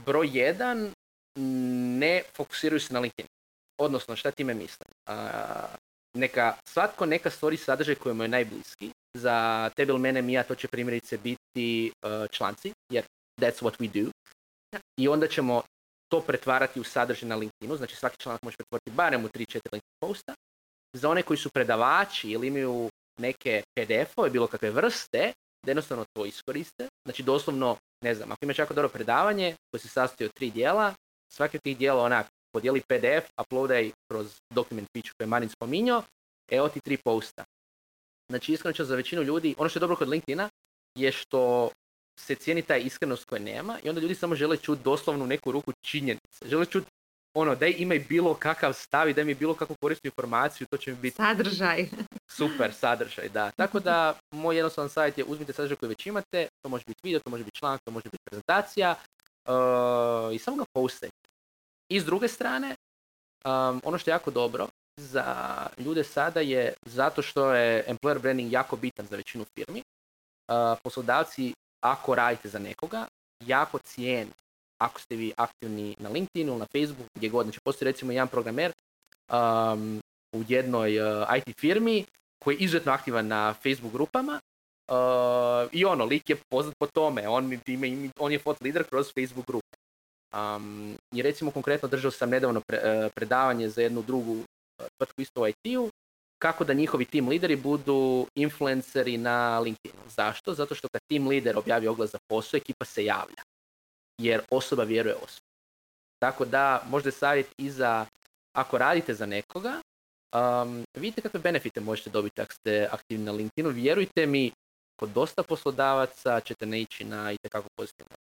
broj 0.06 0.30
jedan 0.34 0.92
ne 2.00 2.24
fokusiraju 2.36 2.80
se 2.80 2.94
na 2.94 3.00
LinkedIn. 3.00 3.28
Odnosno, 3.78 4.16
šta 4.16 4.32
time 4.32 4.54
mislim? 4.54 4.88
Uh, 5.10 5.16
neka, 6.16 6.54
svatko 6.70 7.06
neka 7.06 7.30
stvori 7.30 7.58
sadržaj 7.58 7.96
koji 7.96 8.16
mu 8.16 8.24
je 8.24 8.28
najbliski, 8.28 8.92
za 9.16 9.70
tebe 9.76 9.92
ili 9.92 10.00
mene, 10.00 10.22
Mija, 10.22 10.44
to 10.44 10.56
će 10.56 10.68
primjerice 10.68 11.18
biti 11.18 11.92
uh, 11.92 12.28
članci, 12.32 12.74
jer 12.90 13.06
that's 13.42 13.62
what 13.62 13.78
we 13.80 14.04
do. 14.04 14.12
I 14.98 15.08
onda 15.08 15.28
ćemo 15.28 15.64
to 16.12 16.22
pretvarati 16.22 16.80
u 16.80 16.84
sadržaj 16.84 17.30
na 17.30 17.36
LinkedInu, 17.36 17.78
znači 17.78 17.96
svaki 17.96 18.18
članak 18.18 18.44
može 18.44 18.58
pretvoriti 18.58 18.92
barem 18.92 19.26
u 19.26 19.28
3-4 19.28 19.34
LinkedIn 19.56 19.98
posta. 20.00 20.34
Za 20.94 21.10
one 21.10 21.24
koji 21.24 21.38
su 21.38 21.50
predavači 21.50 22.30
ili 22.30 22.48
imaju 22.48 22.90
neke 23.20 23.64
PDF-ove, 23.74 24.30
bilo 24.30 24.48
kakve 24.48 24.72
vrste, 24.72 25.34
da 25.66 25.72
jednostavno 25.72 26.06
to 26.14 26.26
iskoriste. 26.26 26.88
Znači 27.06 27.24
doslovno, 27.24 27.78
ne 28.04 28.16
znam, 28.16 28.32
ako 28.32 28.46
imaš 28.46 28.60
jako 28.60 28.74
dobro 28.74 28.90
predavanje 28.90 29.56
koje 29.72 29.82
se 29.82 29.88
sastoji 29.88 30.26
od 30.26 30.34
tri 30.34 30.52
dijela, 30.52 30.94
svaki 31.34 31.58
od 31.58 31.64
tih 31.64 31.78
dijela 31.78 32.04
onak 32.04 32.28
podijeli 32.56 32.82
PDF, 32.82 33.26
uploadaj 33.42 33.92
kroz 34.10 34.28
document 34.54 34.88
feature 34.94 35.14
koje 35.18 35.26
je 35.26 35.30
Marin 35.30 35.50
spominjao, 35.50 36.04
evo 36.52 36.70
ti 36.70 36.80
tri 36.80 36.98
posta. 36.98 37.44
Znači 38.30 38.54
iskreno 38.54 38.86
za 38.86 38.96
većinu 38.96 39.24
ljudi, 39.24 39.56
ono 39.58 39.70
što 39.70 39.78
je 39.78 39.82
dobro 39.82 39.96
kod 39.96 40.10
LinkedIna 40.10 40.50
je 40.98 41.12
što 41.12 41.70
se 42.20 42.36
cijeni 42.36 42.62
ta 42.62 42.78
iskrenost 42.78 43.26
koja 43.26 43.42
nema 43.42 43.80
i 43.84 43.90
onda 43.90 44.02
ljudi 44.02 44.16
samo 44.16 44.36
žele 44.36 44.58
čuti 44.58 44.84
doslovnu 44.84 45.28
neku 45.28 45.52
ruku 45.52 45.72
činjenice. 45.82 46.50
Žele 46.50 46.66
čuti 46.66 46.88
ono, 47.34 47.56
daj 47.56 47.76
imaj 47.78 48.00
bilo 48.00 48.34
kakav 48.34 48.74
stav 48.74 49.10
i 49.10 49.14
daj 49.14 49.26
mi 49.26 49.36
bilo 49.36 49.54
kakvu 49.54 49.76
korisnu 49.82 50.08
informaciju, 50.08 50.68
to 50.72 50.78
će 50.78 50.92
mi 50.92 50.98
biti... 50.98 51.16
Sadržaj. 51.16 51.86
Super, 52.38 52.74
sadržaj, 52.74 53.30
da. 53.30 53.52
Tako 53.52 53.80
da, 53.80 54.20
moj 54.32 54.56
jednostavan 54.56 54.90
savjet 54.90 55.18
je 55.18 55.24
uzmite 55.24 55.54
sadržaj 55.54 55.78
koji 55.78 55.90
već 55.90 56.06
imate, 56.06 56.48
to 56.62 56.70
može 56.70 56.84
biti 56.88 57.00
video, 57.04 57.20
to 57.20 57.30
može 57.30 57.44
biti 57.44 57.60
članak, 57.60 57.82
to 57.86 57.92
može 57.92 58.10
biti 58.10 58.24
prezentacija 58.30 58.96
uh, 59.46 60.36
i 60.36 60.40
samo 60.40 60.58
ga 60.58 60.64
postajte. 60.74 61.25
I 61.90 62.00
s 62.00 62.06
druge 62.06 62.28
strane, 62.28 62.76
um, 63.46 63.82
ono 63.84 63.98
što 63.98 64.10
je 64.10 64.14
jako 64.14 64.32
dobro 64.32 64.68
za 64.98 65.58
ljude 65.78 66.04
sada 66.04 66.40
je 66.40 66.74
zato 66.86 67.22
što 67.22 67.54
je 67.54 67.86
employer 67.88 68.20
branding 68.22 68.52
jako 68.52 68.76
bitan 68.76 69.06
za 69.06 69.16
većinu 69.16 69.46
firmi. 69.56 69.82
Uh, 69.82 70.78
poslodavci, 70.84 71.54
ako 71.84 72.16
radite 72.16 72.50
za 72.50 72.60
nekoga, 72.60 73.08
jako 73.46 73.78
cijeni 73.80 74.32
ako 74.78 75.00
ste 75.00 75.16
vi 75.16 75.34
aktivni 75.38 75.96
na 76.00 76.10
LinkedInu, 76.10 76.58
na 76.58 76.66
Facebooku, 76.66 77.10
gdje 77.16 77.30
god. 77.30 77.46
Znači, 77.46 77.60
postoji 77.64 77.92
recimo 77.92 78.12
jedan 78.12 78.28
programer 78.28 78.72
um, 79.32 80.02
u 80.36 80.44
jednoj 80.48 81.00
uh, 81.00 81.28
IT 81.38 81.60
firmi 81.60 82.06
koji 82.44 82.56
je 82.56 82.60
izuzetno 82.60 82.92
aktivan 82.92 83.28
na 83.28 83.54
Facebook 83.54 83.94
grupama 83.94 84.40
uh, 84.92 85.70
i 85.72 85.86
ono, 85.86 86.06
lik 86.06 86.30
je 86.30 86.36
poznat 86.50 86.76
po 86.80 86.88
tome, 86.88 87.28
on, 87.28 87.60
ime, 87.68 88.10
on 88.20 88.32
je 88.32 88.40
fot 88.40 88.62
leader 88.62 88.84
kroz 88.84 89.14
Facebook 89.14 89.48
grupe. 89.48 89.78
Um, 90.36 90.98
I 91.14 91.22
recimo 91.22 91.52
konkretno 91.52 91.90
držao 91.90 92.12
sam 92.12 92.30
nedavno 92.30 92.60
uh, 92.60 93.12
predavanje 93.16 93.70
za 93.70 93.82
jednu 93.82 94.02
drugu 94.02 94.32
uh, 94.32 94.86
tvrtku 94.98 95.22
isto 95.22 95.42
u 95.42 95.48
IT-u, 95.48 95.90
kako 96.42 96.64
da 96.64 96.74
njihovi 96.74 97.06
team 97.06 97.28
lideri 97.28 97.56
budu 97.56 98.28
influenceri 98.36 99.18
na 99.18 99.60
LinkedInu. 99.60 100.04
Zašto? 100.10 100.54
Zato 100.54 100.76
što 100.76 100.88
kad 100.88 101.02
team 101.10 101.28
lider 101.28 101.58
objavi 101.58 101.88
oglas 101.88 102.12
za 102.12 102.18
posao, 102.30 102.58
ekipa 102.58 102.86
se 102.86 103.06
javlja 103.06 103.44
jer 104.18 104.42
osoba 104.52 104.84
vjeruje 104.84 105.16
osobi. 105.16 105.48
Tako 106.20 106.46
da 106.46 106.84
možda 106.90 107.08
je 107.08 107.12
savjet 107.12 107.48
i 107.58 107.70
za, 107.70 108.06
ako 108.56 108.78
radite 108.78 109.14
za 109.14 109.26
nekoga, 109.26 109.82
um, 110.36 110.84
vidite 110.98 111.22
kakve 111.22 111.40
benefite 111.40 111.80
možete 111.80 112.10
dobiti 112.10 112.42
ako 112.42 112.54
ste 112.54 112.88
aktivni 112.92 113.26
na 113.26 113.32
LinkedInu. 113.32 113.70
Vjerujte 113.70 114.26
mi, 114.26 114.52
kod 115.00 115.10
dosta 115.10 115.44
poslodavaca 115.44 116.40
ćete 116.40 116.66
ne 116.66 116.82
ići 116.82 117.04
na 117.04 117.32
i 117.32 117.38
tekako 117.38 117.68
pozitivno. 117.78 118.16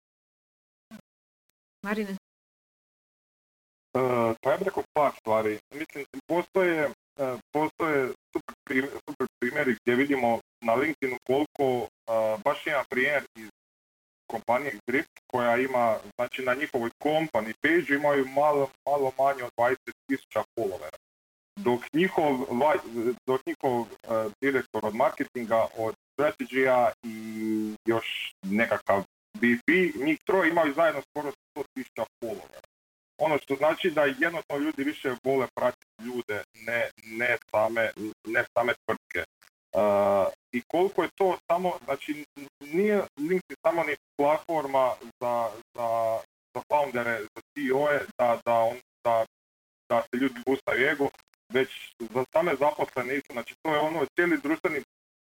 Marine? 1.85 2.15
Uh, 3.93 4.35
pa 4.41 4.51
ja 4.51 4.57
bih 4.57 4.67
rekao 4.67 4.83
par 4.93 5.11
stvari. 5.19 5.59
Mislim, 5.73 6.05
postoje, 6.27 6.87
uh, 6.87 7.39
postoje 7.51 8.13
super, 8.33 9.27
primjeri 9.39 9.75
gdje 9.81 9.95
vidimo 9.95 10.39
na 10.61 10.73
LinkedInu 10.73 11.17
koliko 11.27 11.65
uh, 11.77 11.87
baš 12.45 12.67
jedan 12.67 12.85
primjer 12.89 13.23
iz 13.35 13.49
kompanije 14.31 14.79
Grip 14.87 15.05
koja 15.31 15.57
ima, 15.57 15.97
znači 16.15 16.41
na 16.41 16.53
njihovoj 16.53 16.89
company 17.03 17.53
page 17.61 17.95
imaju 17.95 18.25
malo, 18.25 18.69
malo 18.85 19.11
manje 19.17 19.43
od 19.43 19.51
20.000 19.57 20.43
followera. 20.55 20.97
Dok 21.59 21.81
njihov, 21.93 22.33
dok 23.27 23.41
njihov 23.45 23.85
direktor 24.41 24.85
od 24.85 24.95
marketinga, 24.95 25.67
od 25.77 25.95
strategija 26.13 26.91
i 27.03 27.15
još 27.85 28.33
nekakav 28.43 29.03
BP, 29.41 29.95
njih 30.05 30.19
troje 30.25 30.49
imaju 30.49 30.73
zajedno 30.73 31.01
skoro 31.01 31.31
100.000 31.55 32.05
followera. 32.21 32.61
Ono 33.17 33.37
što 33.37 33.55
znači 33.55 33.91
da 33.91 34.01
jednostavno 34.01 34.65
ljudi 34.65 34.83
više 34.83 35.15
vole 35.23 35.47
pratiti 35.55 36.03
ljude, 36.05 36.43
ne, 36.53 36.89
ne, 37.03 37.37
same, 37.51 37.91
ne 38.27 38.43
same 38.57 38.73
tvrtke. 38.85 39.23
Uh, 39.75 40.33
I 40.51 40.61
koliko 40.67 41.03
je 41.03 41.09
to 41.15 41.37
samo, 41.51 41.73
znači 41.85 42.25
nije 42.59 43.03
LinkedIn 43.17 43.57
samo 43.65 43.83
ni 43.83 43.95
platforma 44.17 44.93
za, 45.21 45.49
za, 45.75 46.19
za 46.53 46.61
foundere, 46.69 47.19
za 47.21 47.41
CEO-e, 47.53 47.99
da, 48.17 48.39
da, 48.45 48.53
on, 48.53 48.77
da, 49.03 49.25
da 49.89 50.01
se 50.01 50.17
ljudi 50.17 50.39
boostaju 50.45 50.87
ego, 50.89 51.09
već 51.53 51.69
za 51.99 52.25
same 52.33 52.55
zaposlene 52.55 53.15
isto. 53.15 53.33
Znači 53.33 53.55
to 53.61 53.73
je 53.73 53.79
ono 53.79 54.05
cijeli 54.15 54.37
društveni 54.43 54.81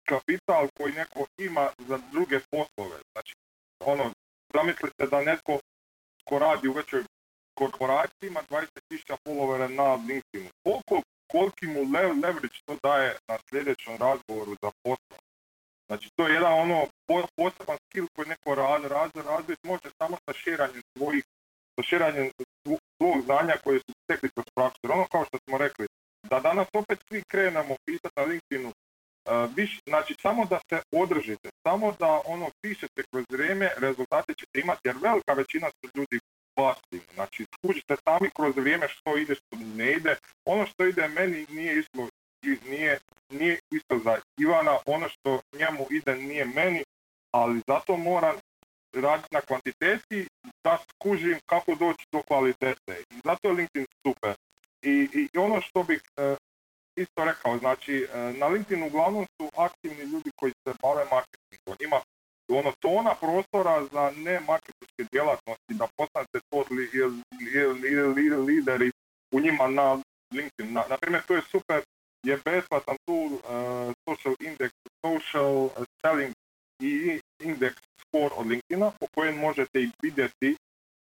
kapital 0.08 0.68
koji 0.76 0.92
neko 0.92 1.26
ima 1.38 1.70
za 1.78 1.98
druge 2.12 2.40
poslove. 2.50 2.98
Znači, 3.12 3.34
ono, 3.80 4.12
zamislite 4.54 5.06
da 5.06 5.20
netko 5.22 5.58
ko 6.24 6.38
radi 6.38 6.68
u 6.68 6.72
većoj 6.72 7.04
korporaciji 7.54 8.28
ima 8.28 8.40
20.000 8.50 9.16
followera 9.24 9.68
na 9.68 9.94
LinkedInu. 9.94 10.50
Koliko 10.64 11.02
koliki 11.32 11.66
mu 11.66 11.80
leverage 12.22 12.58
to 12.66 12.76
daje 12.82 13.16
na 13.28 13.38
sljedećem 13.48 13.96
razgovoru 13.96 14.52
za 14.62 14.70
posao. 14.82 15.18
Znači 15.86 16.10
to 16.16 16.26
je 16.26 16.34
jedan 16.34 16.52
ono 16.52 16.86
poseban 17.36 17.78
skill 17.84 18.06
koji 18.14 18.28
neko 18.28 18.54
radi, 18.54 18.88
radi, 18.88 19.22
radi, 19.22 19.54
može 19.62 19.88
samo 19.98 20.16
sa 20.24 20.32
širanjem 20.32 20.82
svojih, 20.96 21.24
sa 21.76 21.82
širanjem 21.82 22.30
svog 22.96 23.22
znanja 23.24 23.54
koje 23.64 23.78
su 23.78 23.92
stekli 24.04 24.28
kroz 24.34 24.46
praksu. 24.54 24.80
Ono 24.92 25.06
kao 25.12 25.24
što 25.24 25.38
smo 25.44 25.58
rekli, 25.58 25.86
da 26.30 26.40
danas 26.40 26.68
opet 26.72 26.98
svi 27.08 27.22
krenemo 27.28 27.74
pisati 27.86 28.14
na 28.16 28.22
LinkedInu, 28.22 28.72
viš, 29.56 29.80
znači 29.86 30.14
samo 30.22 30.44
da 30.44 30.58
se 30.70 30.82
održite, 30.92 31.48
samo 31.66 31.94
da 31.98 32.20
ono 32.26 32.50
pišete 32.60 33.02
kroz 33.10 33.24
vrijeme, 33.30 33.70
rezultate 33.76 34.34
ćete 34.34 34.60
imati, 34.60 34.80
jer 34.84 34.96
velika 35.02 35.32
većina 35.32 35.66
su 35.70 35.90
ljudi 35.94 36.18
pasivni. 36.54 37.14
Znači, 37.14 37.46
skužite 37.54 37.96
sami 38.04 38.30
kroz 38.36 38.56
vrijeme 38.56 38.88
što 38.88 39.16
ide, 39.16 39.34
što 39.34 39.56
ne 39.76 39.92
ide. 39.92 40.16
Ono 40.44 40.66
što 40.66 40.86
ide 40.86 41.08
meni 41.08 41.46
nije 41.48 41.78
isto, 41.78 42.08
nije, 42.64 42.98
nije 43.30 43.58
isto 43.70 43.98
za 44.04 44.16
Ivana, 44.38 44.78
ono 44.86 45.08
što 45.08 45.40
njemu 45.58 45.86
ide 45.90 46.16
nije 46.16 46.44
meni, 46.44 46.82
ali 47.32 47.62
zato 47.66 47.96
moram 47.96 48.36
raditi 48.92 49.28
na 49.34 49.40
kvantiteti 49.40 50.28
da 50.64 50.78
skužim 50.90 51.38
kako 51.46 51.74
doći 51.74 52.04
do 52.12 52.22
kvalitete. 52.22 53.02
I 53.10 53.14
zato 53.24 53.48
je 53.48 53.54
LinkedIn 53.54 53.86
super. 54.06 54.34
I, 54.82 55.08
i 55.32 55.38
ono 55.38 55.60
što 55.60 55.82
bih 55.82 56.02
e, 56.16 56.36
isto 57.02 57.24
rekao, 57.24 57.58
znači 57.58 57.94
e, 57.94 58.32
na 58.32 58.46
LinkedIn 58.46 58.82
uglavnom 58.82 59.26
su 59.36 59.50
aktivni 59.56 60.04
ljudi 60.12 60.30
koji 60.36 60.52
se 60.52 60.74
bave 60.82 61.04
marketingom. 61.14 61.76
Ima 61.80 62.00
ono 62.50 62.72
tona 62.80 63.14
prostora 63.14 63.84
za 63.92 64.12
ne 64.16 64.40
marketinške 64.40 65.02
djelatnosti 65.12 65.74
da 65.80 65.86
postanete 65.96 66.38
to 66.50 66.64
lideri 68.46 68.90
u 69.32 69.40
njima 69.40 69.66
na 69.68 70.02
LinkedIn. 70.34 70.72
Na, 70.72 70.96
primjer, 71.00 71.22
to 71.26 71.34
je 71.34 71.42
super, 71.42 71.82
je 72.26 72.38
besplatan 72.44 72.96
tool 73.06 73.32
uh, 73.32 73.40
social 74.08 74.34
index, 74.40 74.70
social 75.06 75.68
selling 76.00 76.34
i 76.82 77.20
index 77.40 77.74
score 78.00 78.34
od 78.36 78.46
LinkedIna 78.46 78.90
po 79.00 79.06
kojem 79.14 79.38
možete 79.38 79.80
i 79.82 79.90
vidjeti 80.02 80.56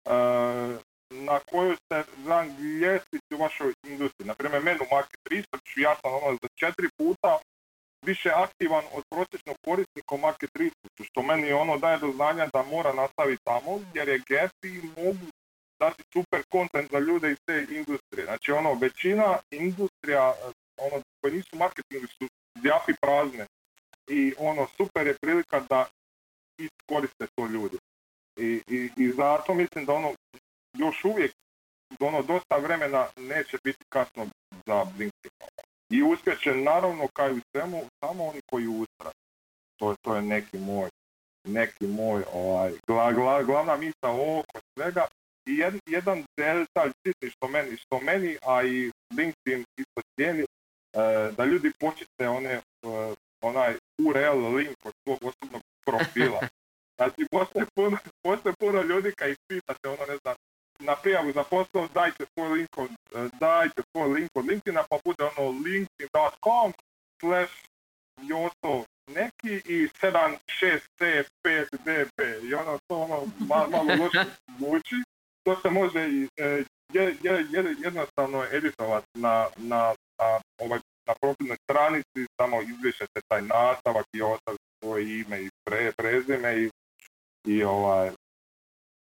uh, 0.05 0.79
na 1.09 1.39
kojoj 1.39 1.75
ste 1.75 2.03
rang 2.27 2.59
ljestvici 2.59 3.35
u 3.35 3.37
vašoj 3.37 3.73
industriji. 3.83 4.27
Naprimjer, 4.27 4.63
menu 4.63 4.85
market 4.91 5.21
research, 5.31 5.71
ja 5.77 5.95
sam 5.95 6.13
ono 6.13 6.37
za 6.41 6.47
četiri 6.55 6.89
puta 6.97 7.39
više 8.05 8.29
aktivan 8.29 8.83
od 8.93 9.03
prosječnog 9.09 9.55
korisnika 9.65 10.15
market 10.17 10.49
researchu, 10.55 11.03
što 11.03 11.21
meni 11.21 11.51
ono 11.51 11.77
daje 11.77 11.97
do 11.97 12.11
znanja 12.11 12.47
da 12.53 12.63
mora 12.63 12.93
nastaviti 12.93 13.43
tamo, 13.43 13.79
jer 13.93 14.07
je 14.09 14.21
gap 14.29 14.51
mogu 14.97 15.27
dati 15.79 16.03
super 16.13 16.43
kontent 16.49 16.91
za 16.91 16.99
ljude 16.99 17.31
iz 17.31 17.37
te 17.45 17.65
industrije. 17.69 18.25
Znači 18.25 18.51
ono, 18.51 18.73
većina 18.73 19.37
industrija 19.51 20.33
ono, 20.77 21.01
koje 21.21 21.33
nisu 21.33 21.55
marketingu 21.55 22.07
su 22.07 22.27
zjapi 22.61 22.93
prazne 23.01 23.45
i 24.07 24.33
ono, 24.37 24.67
super 24.77 25.07
je 25.07 25.17
prilika 25.21 25.59
da 25.69 25.85
iskoriste 26.57 27.27
to 27.35 27.47
ljudi. 27.47 27.77
I, 28.37 28.61
i, 28.67 28.89
i 28.97 29.11
zato 29.11 29.53
mislim 29.53 29.85
da 29.85 29.93
ono, 29.93 30.13
još 30.77 31.05
uvijek 31.05 31.31
ono, 31.99 32.21
dosta 32.21 32.57
vremena 32.57 33.07
neće 33.17 33.57
biti 33.63 33.83
kasno 33.89 34.27
za 34.65 34.83
LinkedIn. 34.83 35.31
I 35.89 36.03
uspjeće 36.03 36.55
naravno 36.55 37.07
kao 37.13 37.29
i 37.29 37.37
u 37.37 37.41
svemu 37.51 37.81
samo 38.03 38.25
oni 38.25 38.41
koji 38.45 38.67
ustraju. 38.67 39.13
To, 39.79 39.95
to 40.01 40.15
je 40.15 40.21
neki 40.21 40.57
moj, 40.57 40.89
neki 41.47 41.87
moj 41.87 42.23
ovaj, 42.33 42.71
gla, 42.87 43.11
gla, 43.13 43.43
glavna 43.43 43.77
misa 43.77 44.09
oko 44.11 44.59
svega. 44.73 45.05
I 45.47 45.57
jed, 45.57 45.73
jedan 45.85 46.25
detalj 46.37 46.91
što 47.29 47.47
meni, 47.47 47.77
što 47.77 47.99
meni, 47.99 48.37
a 48.41 48.63
i 48.63 48.91
LinkedIn 49.17 49.65
isto 49.77 50.01
cijeni, 50.15 50.41
e, 50.41 50.45
da 51.37 51.45
ljudi 51.45 51.71
počite 51.79 52.27
one, 52.27 52.49
e, 52.49 52.61
onaj 53.41 53.73
URL 54.07 54.55
link 54.55 54.77
od 54.83 54.93
svog 55.03 55.19
osobnog 55.23 55.61
profila. 55.85 56.39
Znači, 56.97 57.25
postoje 57.31 57.65
puno, 57.75 57.97
postoje 58.23 58.55
puno 58.59 58.81
ljudi 58.81 59.11
kad 59.17 59.29
ih 59.29 59.37
pitate, 59.47 59.89
ono 59.89 60.05
ne 60.05 60.17
znam, 60.21 60.35
na 60.79 60.95
prijavu 60.95 61.31
za 61.31 61.43
posao 61.43 61.87
dajte 61.93 62.25
svoj 62.33 62.49
link 62.49 62.77
od, 62.77 62.89
dajte 63.39 63.81
svoj 63.91 64.09
link 64.13 64.29
od 64.35 64.45
LinkedIna 64.45 64.83
pa 64.89 64.97
bude 65.05 65.23
ono 65.23 65.49
linkedin.com 65.49 66.73
slash 67.21 67.53
Joto 68.21 68.85
neki 69.07 69.61
i 69.65 69.87
7, 70.01 70.37
6, 70.47 70.79
C, 70.97 71.23
5, 71.43 71.65
D, 71.85 72.05
B. 72.17 72.39
I 72.43 72.53
ono 72.53 72.79
to 72.87 72.97
ono 72.97 73.27
malo, 73.39 73.69
malo 73.69 74.03
loše 74.03 74.25
zvuči. 74.57 74.95
To 75.43 75.61
se 75.61 75.69
može 75.69 76.09
i 76.09 76.27
e, 76.37 76.63
je, 76.93 77.15
je, 77.23 77.45
je, 77.49 77.75
jednostavno 77.83 78.45
editovati 78.51 79.07
na, 79.13 79.47
na, 79.57 79.93
na, 80.19 80.39
ovaj, 80.57 80.79
na 81.07 81.13
profilnoj 81.21 81.57
stranici, 81.63 82.27
samo 82.41 82.61
izbrišete 82.61 83.21
taj 83.27 83.41
nastavak 83.41 84.05
i 84.13 84.21
ostavite 84.21 84.63
svoje 84.83 85.19
ime 85.19 85.41
i 85.41 85.49
pre, 85.65 85.91
prezime 85.91 86.61
i, 86.61 86.69
i 87.47 87.63
ovaj... 87.63 88.11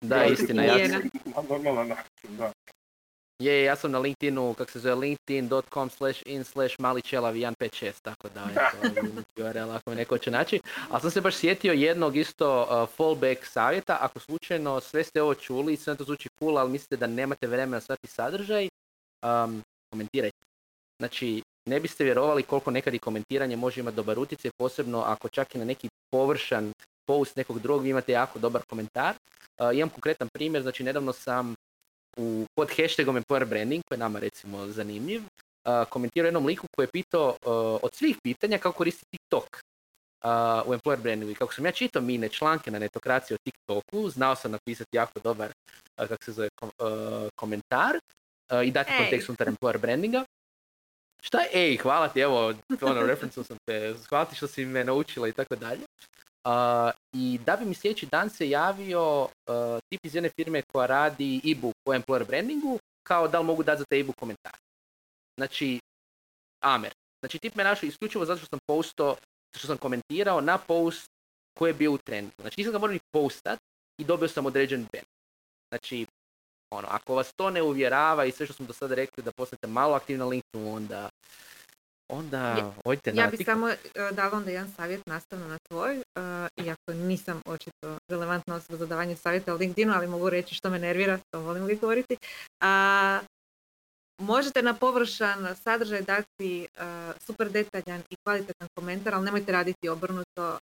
Da, 0.07 0.25
istina, 0.25 0.63
ja 0.63 0.89
sam, 0.89 1.01
Na 1.25 1.41
normalan 1.49 1.87
način, 1.87 2.37
da. 2.37 2.51
je, 3.39 3.63
ja 3.63 3.75
sam 3.75 3.91
na 3.91 3.99
LinkedInu, 3.99 4.53
kako 4.53 4.71
se 4.71 4.79
zove, 4.79 4.95
linkedin.com 4.95 5.89
slash 5.89 6.21
in 6.25 6.43
slash 6.43 6.79
maličelav 6.79 7.33
156, 7.33 8.01
tako 8.01 8.29
da 8.29 8.41
je 8.49 8.55
to 8.55 9.43
URL 9.43 9.71
ako 9.71 9.89
me 9.89 9.95
neko 9.95 10.17
će 10.17 10.31
naći. 10.31 10.59
Ali 10.89 11.01
sam 11.01 11.11
se 11.11 11.21
baš 11.21 11.35
sjetio 11.35 11.73
jednog 11.73 12.15
isto 12.15 12.61
uh, 12.61 12.89
fallback 12.95 13.45
savjeta, 13.45 13.97
ako 14.01 14.19
slučajno 14.19 14.79
sve 14.79 15.03
ste 15.03 15.21
ovo 15.21 15.33
čuli 15.35 15.73
i 15.73 15.77
sve 15.77 15.95
to 15.95 16.03
zvuči 16.03 16.29
cool, 16.39 16.57
ali 16.57 16.71
mislite 16.71 16.97
da 16.97 17.07
nemate 17.07 17.47
vremena 17.47 17.81
shvatiti 17.81 18.13
sadržaj, 18.13 18.67
um, 19.23 19.63
komentirajte. 19.91 20.45
Znači, 20.99 21.41
ne 21.69 21.79
biste 21.79 22.03
vjerovali 22.03 22.43
koliko 22.43 22.71
nekad 22.71 22.93
i 22.93 22.99
komentiranje 22.99 23.55
može 23.55 23.79
imati 23.81 23.95
dobar 23.95 24.19
utjecaj, 24.19 24.51
posebno 24.57 25.01
ako 25.01 25.29
čak 25.29 25.55
i 25.55 25.57
na 25.57 25.65
neki 25.65 25.89
površan 26.11 26.71
post 27.05 27.35
nekog 27.35 27.59
drugog 27.59 27.83
vi 27.83 27.89
imate 27.89 28.11
jako 28.11 28.39
dobar 28.39 28.61
komentar. 28.69 29.15
Uh, 29.59 29.75
imam 29.75 29.89
konkretan 29.89 30.27
primjer, 30.33 30.63
znači 30.63 30.83
nedavno 30.83 31.13
sam 31.13 31.55
u, 32.17 32.45
pod 32.55 32.69
hashtagom 32.77 33.15
Employer 33.17 33.45
Branding, 33.45 33.83
koji 33.87 33.95
je 33.95 33.99
nama 33.99 34.19
recimo 34.19 34.67
zanimljiv, 34.67 35.21
uh, 35.21 35.89
komentirao 35.89 36.27
jednom 36.27 36.45
liku 36.45 36.67
koji 36.75 36.83
je 36.83 36.91
pitao 36.91 37.29
uh, 37.29 37.79
od 37.83 37.93
svih 37.93 38.17
pitanja 38.23 38.57
kako 38.57 38.77
koristi 38.77 39.05
TikTok 39.11 39.43
uh, 40.23 40.69
u 40.69 40.73
Employer 40.73 41.01
Brandingu. 41.01 41.31
I 41.31 41.35
kako 41.35 41.53
sam 41.53 41.65
ja 41.65 41.71
čitao 41.71 42.01
mine 42.01 42.29
članke 42.29 42.71
na 42.71 42.79
netokraciji 42.79 43.35
o 43.35 43.43
TikToku, 43.43 44.09
znao 44.09 44.35
sam 44.35 44.51
napisati 44.51 44.97
jako 44.97 45.19
dobar, 45.19 45.51
uh, 46.01 46.07
kako 46.07 46.23
se 46.23 46.31
zove, 46.31 46.49
kom- 46.61 46.71
uh, 46.79 47.29
komentar 47.35 47.95
uh, 47.95 48.67
i 48.67 48.71
dati 48.71 48.91
Ej. 48.91 48.97
kontekst 48.97 49.29
unutar 49.29 49.47
Employer 49.47 49.77
Brandinga. 49.77 50.25
Šta 51.21 51.39
je, 51.41 51.49
ej, 51.53 51.77
hvala 51.77 52.07
ti, 52.07 52.19
evo, 52.19 52.53
ono, 52.81 53.01
referencu 53.01 53.43
sam 53.43 53.57
te, 53.65 53.95
hvala 54.09 54.25
ti 54.25 54.35
što 54.35 54.47
si 54.47 54.65
me 54.65 54.83
naučila 54.83 55.27
i 55.27 55.31
tako 55.31 55.55
dalje. 55.55 55.81
Uh, 56.45 56.51
I 57.13 57.39
da 57.45 57.55
bi 57.55 57.65
mi 57.65 57.75
sljedeći 57.75 58.05
dan 58.05 58.29
se 58.29 58.49
javio 58.49 59.21
uh, 59.23 59.29
tip 59.89 60.05
iz 60.05 60.15
jedne 60.15 60.29
firme 60.29 60.61
koja 60.61 60.87
radi 60.87 61.41
e-book 61.51 61.75
o 61.85 61.93
employer 61.93 62.27
brandingu, 62.27 62.79
kao 63.03 63.27
da 63.27 63.39
li 63.39 63.45
mogu 63.45 63.63
dati 63.63 63.79
za 63.79 63.85
taj 63.89 63.99
e-book 63.99 64.15
komentar. 64.19 64.57
Znači, 65.37 65.79
Amer. 66.65 66.93
Znači, 67.19 67.39
tip 67.39 67.55
me 67.55 67.63
našao 67.63 67.87
isključivo 67.87 68.25
zato 68.25 68.37
što 68.37 68.47
sam 68.47 68.59
postao, 68.67 69.15
što 69.57 69.67
sam 69.67 69.77
komentirao 69.77 70.41
na 70.41 70.57
post 70.57 71.07
koji 71.57 71.69
je 71.69 71.73
bio 71.73 71.91
u 71.91 71.97
trendu. 71.97 72.31
Znači, 72.41 72.55
nisam 72.57 72.71
ga 72.73 72.79
morao 72.79 72.93
ni 72.93 72.99
postat 73.11 73.59
i 73.97 74.03
dobio 74.03 74.27
sam 74.27 74.45
određen 74.45 74.87
ben. 74.91 75.03
Znači, 75.69 76.05
ono, 76.73 76.87
ako 76.91 77.15
vas 77.15 77.33
to 77.33 77.49
ne 77.49 77.61
uvjerava 77.61 78.25
i 78.25 78.31
sve 78.31 78.45
što 78.45 78.53
smo 78.53 78.65
do 78.65 78.73
sada 78.73 78.95
rekli 78.95 79.23
da 79.23 79.31
postanete 79.31 79.67
malo 79.67 79.95
aktivni 79.95 80.19
na 80.19 80.25
LinkedInu, 80.25 80.75
onda 80.75 81.09
onda 82.09 82.37
Ja- 82.39 82.73
odite 82.85 83.13
na 83.13 83.21
Ja 83.21 83.27
bih 83.27 83.37
TikTok. 83.37 83.53
samo 83.53 83.69
e, 83.69 83.77
dala 84.11 84.37
onda 84.37 84.51
jedan 84.51 84.71
savjet 84.71 85.05
nastavno 85.05 85.47
na 85.47 85.57
tvoj, 85.59 85.95
e, 85.95 86.01
iako 86.57 86.93
nisam 86.93 87.41
očito 87.45 87.97
relevantna 88.07 88.55
osoba 88.55 88.77
za 88.77 88.85
davanje 88.85 89.15
savjeta 89.15 89.53
o 89.53 89.57
LinkedInu, 89.57 89.93
ali 89.93 90.07
mogu 90.07 90.29
reći 90.29 90.55
što 90.55 90.69
me 90.69 90.79
nervira, 90.79 91.19
to 91.31 91.39
volim 91.39 91.63
uvijek 91.63 91.81
govoriti. 91.81 92.17
A, 92.61 93.19
možete 94.19 94.61
na 94.61 94.73
površan 94.73 95.55
sadržaj 95.55 96.01
dati 96.01 96.61
e, 96.63 96.67
super 97.19 97.49
detaljan 97.49 98.01
i 98.09 98.15
kvalitetan 98.25 98.67
komentar, 98.75 99.15
ali 99.15 99.25
nemojte 99.25 99.51
raditi 99.51 99.89
obrnuto. 99.89 100.57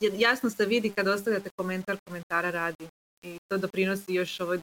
Jasno 0.00 0.50
se 0.50 0.66
vidi 0.66 0.90
kad 0.90 1.08
ostavljate 1.08 1.50
komentar, 1.56 1.96
komentara 2.06 2.50
radi. 2.50 2.88
I 3.22 3.38
to 3.48 3.58
doprinosi 3.58 4.14
još 4.14 4.40
ovoj 4.40 4.60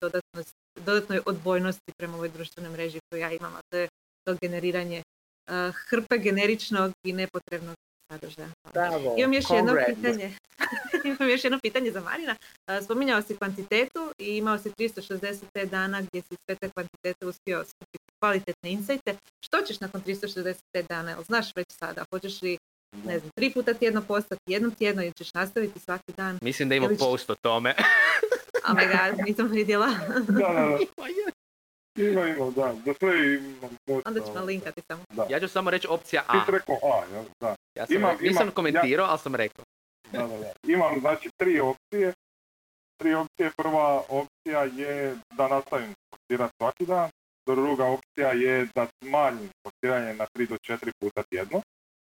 dodatnoj 0.76 1.22
odbojnosti 1.26 1.92
prema 1.98 2.16
ovoj 2.16 2.30
društvenoj 2.30 2.72
mreži 2.72 3.00
koju 3.10 3.22
ja 3.22 3.32
imam, 3.32 3.56
a 3.56 3.60
to 3.70 3.78
je 3.78 3.88
to 4.28 4.36
generiranje 4.42 4.98
uh, 5.00 5.05
hrpe 5.90 6.18
generičnog 6.18 6.92
i 7.04 7.14
nepotrebnog 7.14 7.76
sadržaja. 8.12 8.50
Bravo, 8.74 9.16
Imam 9.18 9.34
još 9.34 9.46
jedno 9.50 9.76
pitanje. 9.88 10.32
Imam 11.06 11.30
još 11.30 11.44
jedno 11.44 11.60
pitanje 11.60 11.92
za 11.92 12.02
Marina. 12.02 12.36
Uh, 12.68 12.86
Spominjao 12.86 13.22
si 13.22 13.38
kvantitetu 13.38 14.12
i 14.20 14.38
imao 14.38 14.58
si 14.58 14.70
365 14.70 15.66
dana 15.66 16.02
gdje 16.02 16.22
si 16.22 16.36
sve 16.46 16.56
te 16.56 16.70
kvantitete 16.70 17.26
uspio 17.26 17.64
skupiti 17.64 18.04
kvalitetne 18.20 18.72
insajte. 18.72 19.16
Što 19.46 19.62
ćeš 19.62 19.80
nakon 19.80 20.02
365 20.02 20.56
dana? 20.90 21.10
Jel 21.12 21.24
znaš 21.24 21.56
već 21.56 21.68
sada? 21.72 22.04
Hoćeš 22.10 22.42
li, 22.42 22.58
ne 23.06 23.20
znam, 23.20 23.32
tri 23.36 23.50
puta 23.52 23.74
tjedno 23.74 24.02
postati, 24.02 24.42
jednom 24.48 24.72
tjedno 24.72 25.04
ili 25.04 25.14
ćeš 25.14 25.34
nastaviti 25.34 25.80
svaki 25.80 26.12
dan? 26.18 26.40
Mislim 26.42 26.70
da 26.70 26.76
ima 26.76 26.88
će- 26.88 26.98
post 27.00 27.30
o 27.30 27.36
tome. 27.36 27.76
Oh 28.70 28.76
my 28.76 28.86
god, 28.92 29.26
nisam 29.26 29.52
vidjela. 29.52 29.88
Da, 30.08 30.20
da, 30.20 30.34
da. 30.34 30.78
Ima, 31.98 32.28
ima, 32.28 32.50
da. 32.52 32.74
Za 32.86 32.94
sve 32.94 33.36
imam 33.36 33.78
Onda 34.06 34.20
ćemo 34.22 34.46
linkati 34.46 34.82
samo. 34.82 35.04
Da. 35.10 35.28
ja 35.30 35.40
ću 35.40 35.48
samo 35.48 35.70
reći 35.70 35.88
opcija 35.88 36.22
Ti 36.22 36.28
A. 36.32 36.46
si 36.46 36.52
rekao 36.52 36.76
A, 36.76 37.06
jel? 37.08 37.24
Da. 37.42 37.56
Ja 37.76 37.86
sam, 37.86 37.96
Imam- 37.96 38.12
rekao- 38.12 38.24
nisam 38.24 38.42
imam- 38.44 38.54
komentirao, 38.54 39.08
ali 39.08 39.20
sam 39.20 39.36
rekao. 39.36 39.66
Da, 40.12 40.20
da, 40.20 40.38
da. 40.38 40.54
Imam 40.66 41.00
znači 41.00 41.30
tri 41.38 41.60
opcije. 41.62 42.14
Tri 42.98 43.14
opcije. 43.14 43.52
Prva 43.58 44.04
opcija 44.10 44.64
je 44.64 45.16
da 45.34 45.48
nastavim 45.48 45.94
postirati 46.10 46.54
svaki 46.58 46.86
dan. 46.86 47.10
Druga 47.48 47.86
opcija 47.86 48.32
je 48.32 48.68
da 48.76 48.88
smanjim 48.98 49.50
postiranje 49.64 50.14
na 50.14 50.26
3 50.28 50.48
do 50.48 50.56
4 50.58 50.92
puta 51.00 51.24
tjedno. 51.24 51.62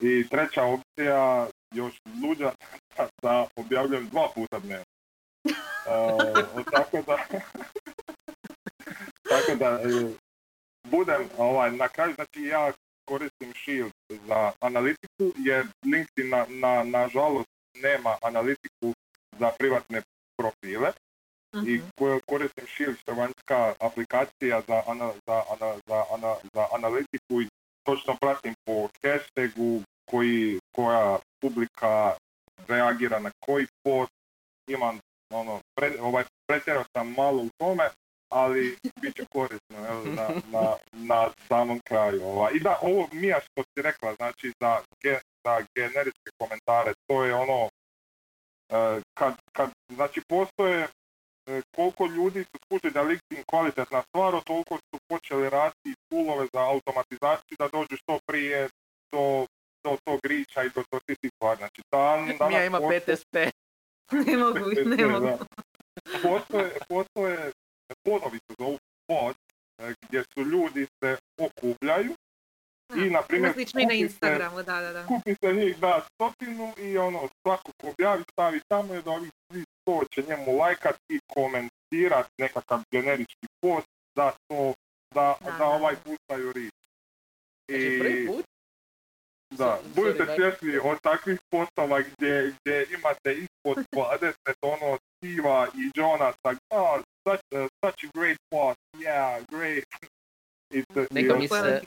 I 0.01 0.28
treća 0.28 0.62
opcija, 0.64 1.47
još 1.74 1.95
luđa, 2.22 2.53
da, 2.97 3.09
da 3.22 3.47
objavljujem 3.57 4.09
dva 4.09 4.28
puta 4.35 4.59
dnevno. 4.59 4.85
E, 5.87 6.64
tako 6.72 7.03
da, 7.07 7.16
tako 9.33 9.55
da 9.59 9.68
e, 9.68 10.14
budem 10.85 11.28
ovaj, 11.39 11.70
na 11.72 11.89
kraju, 11.89 12.14
znači 12.14 12.43
ja 12.43 12.72
koristim 13.05 13.53
Shield 13.64 13.93
za 14.26 14.53
analitiku, 14.61 15.24
jer 15.37 15.66
LinkedIn 15.85 16.30
na, 16.30 16.47
na, 16.49 16.85
nažalost 16.85 17.49
nema 17.83 18.16
analitiku 18.22 18.93
za 19.39 19.51
privatne 19.59 20.03
profile 20.37 20.93
i 21.66 21.78
Mhm. 21.78 21.89
ko- 21.99 22.20
koristim 22.26 22.66
Shield 22.66 22.97
što 22.99 23.11
je 23.12 23.16
vanjska 23.16 23.74
aplikacija 23.80 24.62
za, 24.68 24.83
ana, 24.87 25.12
za, 25.26 25.43
ana, 25.53 25.74
za, 25.87 26.05
ana, 26.14 26.35
za 26.55 26.66
analitiku 26.72 27.43
i 27.43 27.49
točno 27.87 28.16
pratim 28.20 28.55
po 28.64 28.89
hashtagu 29.03 29.83
koji, 30.11 30.59
koja 30.76 31.18
publika 31.43 32.14
reagira 32.68 33.18
na 33.18 33.30
koji 33.45 33.66
post, 33.85 34.12
imam 34.68 34.99
ono, 35.33 35.61
pre, 35.74 36.01
ovaj, 36.01 36.24
pretjerao 36.47 36.85
sam 36.97 37.14
malo 37.16 37.43
u 37.43 37.49
tome, 37.59 37.85
ali 38.33 38.76
bit 39.01 39.16
će 39.16 39.24
korisno 39.33 39.76
jel, 39.89 40.14
na, 40.14 40.28
na, 40.55 40.76
na 40.93 41.30
samom 41.49 41.80
kraju. 41.85 42.22
Ovaj. 42.24 42.53
I 42.55 42.61
da, 42.61 42.78
ovo 42.83 43.09
Mija 43.12 43.41
što 43.41 43.62
si 43.62 43.83
rekla, 43.83 44.14
znači 44.14 44.53
za, 44.61 44.80
ge, 45.03 45.18
za 45.45 45.64
generičke 45.74 46.30
komentare, 46.39 46.93
to 47.07 47.24
je 47.24 47.35
ono, 47.35 47.68
e, 48.68 49.01
kad, 49.14 49.35
kad 49.53 49.70
znači 49.95 50.20
postoje 50.28 50.89
e, 51.47 51.62
koliko 51.76 52.07
ljudi 52.07 52.45
su 52.45 52.59
skužili 52.64 52.93
da 52.93 53.03
LinkedIn 53.03 53.45
kvalitetna 53.47 54.03
stvar, 54.03 54.43
toliko 54.45 54.76
su 54.76 55.01
počeli 55.09 55.51
raditi 55.51 55.95
toolove 56.11 56.47
za 56.53 56.61
automatizaciju 56.61 57.57
da 57.59 57.68
dođu 57.68 57.97
što 57.97 58.18
prije 58.26 58.68
do, 59.12 59.47
do 59.85 59.97
tog 60.05 60.20
riča 60.24 60.62
i 60.62 60.70
do, 60.74 60.83
do 60.93 60.99
tih 61.07 61.30
stvari. 61.37 61.59
Znači, 61.59 61.83
dan, 61.93 62.26
danas 62.26 62.49
Mija 62.53 62.64
ima 62.64 62.78
postoje- 62.78 63.01
PTSP. 63.01 63.35
ne 64.30 64.37
mogu, 64.37 64.59
ne 64.97 65.07
mogu. 65.07 65.39
Postoje, 66.22 66.70
postoje 66.89 67.51
podovi 68.03 68.38
se 68.38 68.55
zovu 68.59 68.78
pod, 69.07 69.36
gdje 70.03 70.24
su 70.34 70.40
ljudi 70.45 70.86
se 71.01 71.16
okupljaju 71.38 72.14
i, 72.97 73.11
na 73.11 73.22
primjer, 73.22 73.53
Slično 73.53 73.80
i 73.80 73.84
na 73.84 73.90
se- 73.90 73.97
Instagramu, 73.99 74.57
da, 74.57 74.80
da, 74.80 74.93
da. 74.93 75.07
se 75.43 75.53
njih 75.55 75.78
da 75.78 76.07
stotinu 76.14 76.72
i 76.78 76.99
ono 76.99 77.28
svako 77.43 77.70
ko 77.80 77.88
objavi 77.88 78.22
stavi 78.32 78.61
tamo 78.68 78.95
i 78.95 79.03
da 79.03 79.11
ovih 79.11 79.30
svi 79.51 79.64
sto 79.72 80.03
će 80.11 80.22
njemu 80.28 80.57
lajkat 80.57 80.97
i 81.09 81.20
komentirat 81.26 82.28
nekakav 82.38 82.80
generički 82.90 83.47
post 83.61 83.86
da 84.16 84.32
to 84.49 84.74
da, 85.14 85.36
Da, 85.40 85.51
da, 85.51 85.59
da, 85.59 85.64
ovaj 85.66 85.95
da. 85.95 86.01
pustaju 86.01 86.53
rič. 86.53 86.72
Znači, 87.68 87.99
prvi 88.01 88.26
put 88.26 88.45
Da, 89.51 89.80
budite 89.95 90.26
svjesni 90.36 90.78
od 90.78 91.01
takvih 91.01 91.38
postova 91.51 92.01
gdje, 92.01 92.55
gdje 92.61 92.86
imate 92.99 93.34
ispod 93.34 93.76
20 93.93 94.32
ono 94.62 94.99
Steva 95.16 95.66
i 95.74 95.90
Jonasa, 95.95 96.51
oh, 96.70 97.01
such, 97.29 97.41
a, 97.53 97.68
such 97.81 98.05
a 98.05 98.09
great 98.14 98.39
post, 98.51 98.79
yeah, 98.95 99.45
great. 99.51 99.85
It's, 100.70 101.07
Neka 101.11 101.35
i- 101.35 101.39
mi 101.39 101.49
se-. 101.49 101.81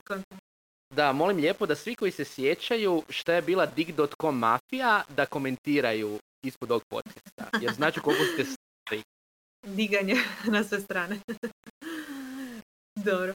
Da, 0.94 1.12
molim 1.12 1.38
lijepo 1.38 1.66
da 1.66 1.76
svi 1.76 1.96
koji 1.96 2.12
se 2.12 2.26
sjećaju 2.26 3.04
šta 3.10 3.34
je 3.34 3.42
bila 3.42 3.66
dig.com 3.66 4.40
mafija, 4.40 5.04
da 5.10 5.26
komentiraju 5.26 6.20
ispod 6.44 6.72
ovog 6.72 6.84
podcasta. 6.90 7.50
Jer 7.62 7.74
znači 7.74 8.00
koliko 8.00 8.24
ste 8.24 8.46
stari. 8.46 9.02
diganje 9.68 10.16
na 10.54 10.64
sve 10.64 10.82
strane. 10.82 11.20
Dobro. 13.06 13.34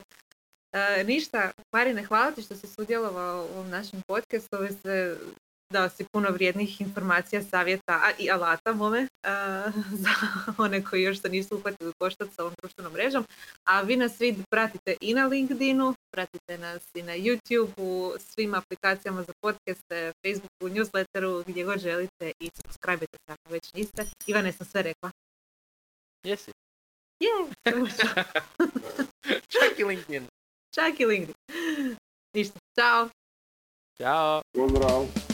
E, 0.73 1.03
ništa, 1.03 1.51
Marine, 1.73 2.03
hvala 2.03 2.31
ti 2.31 2.41
što 2.41 2.55
si 2.55 2.67
sudjelovao 2.67 3.45
u 3.45 3.53
ovom 3.53 3.69
našem 3.69 4.01
podcastu. 4.07 4.55
Ovo 4.55 4.63
je 4.65 4.71
sve 4.71 5.15
dao 5.71 5.89
si 5.89 6.05
puno 6.11 6.29
vrijednih 6.31 6.81
informacija, 6.81 7.43
savjeta 7.43 7.93
a 7.93 8.11
i 8.19 8.31
alata 8.31 8.73
mome 8.73 9.07
za 10.03 10.13
one 10.57 10.83
koji 10.83 11.03
još 11.03 11.21
se 11.21 11.29
nisu 11.29 11.55
uhvatili 11.55 11.93
koštac 11.99 12.29
sa 12.35 12.43
ovom 12.43 12.53
društvenom 12.61 12.93
mrežom. 12.93 13.25
A 13.63 13.81
vi 13.81 13.97
nas 13.97 14.17
svi 14.17 14.35
pratite 14.49 14.95
i 15.01 15.13
na 15.13 15.25
LinkedInu, 15.25 15.93
pratite 16.13 16.57
nas 16.57 16.81
i 16.93 17.01
na 17.01 17.13
YouTube, 17.13 17.73
u 17.77 18.13
svim 18.19 18.53
aplikacijama 18.53 19.23
za 19.23 19.33
podcaste, 19.41 20.11
Facebooku, 20.25 20.75
newsletteru, 20.75 21.43
gdje 21.47 21.65
god 21.65 21.79
želite 21.79 22.31
i 22.39 22.49
subscribe-te 22.55 23.17
ako 23.27 23.53
već 23.53 23.73
niste. 23.73 24.05
Ivane 24.27 24.51
sam 24.51 24.67
sve 24.67 24.81
rekla. 24.81 25.11
Jesi. 26.23 26.51
Je, 27.19 27.29
Čak 29.53 29.79
i 29.79 29.83
LinkedIn. 29.83 30.27
Čak 30.75 30.99
i 30.99 31.05
LinkedIn. 31.05 31.35
Ništa, 32.33 32.59
čao. 32.75 33.09
Ćao. 33.97 34.41
Pozdrav! 34.53 35.30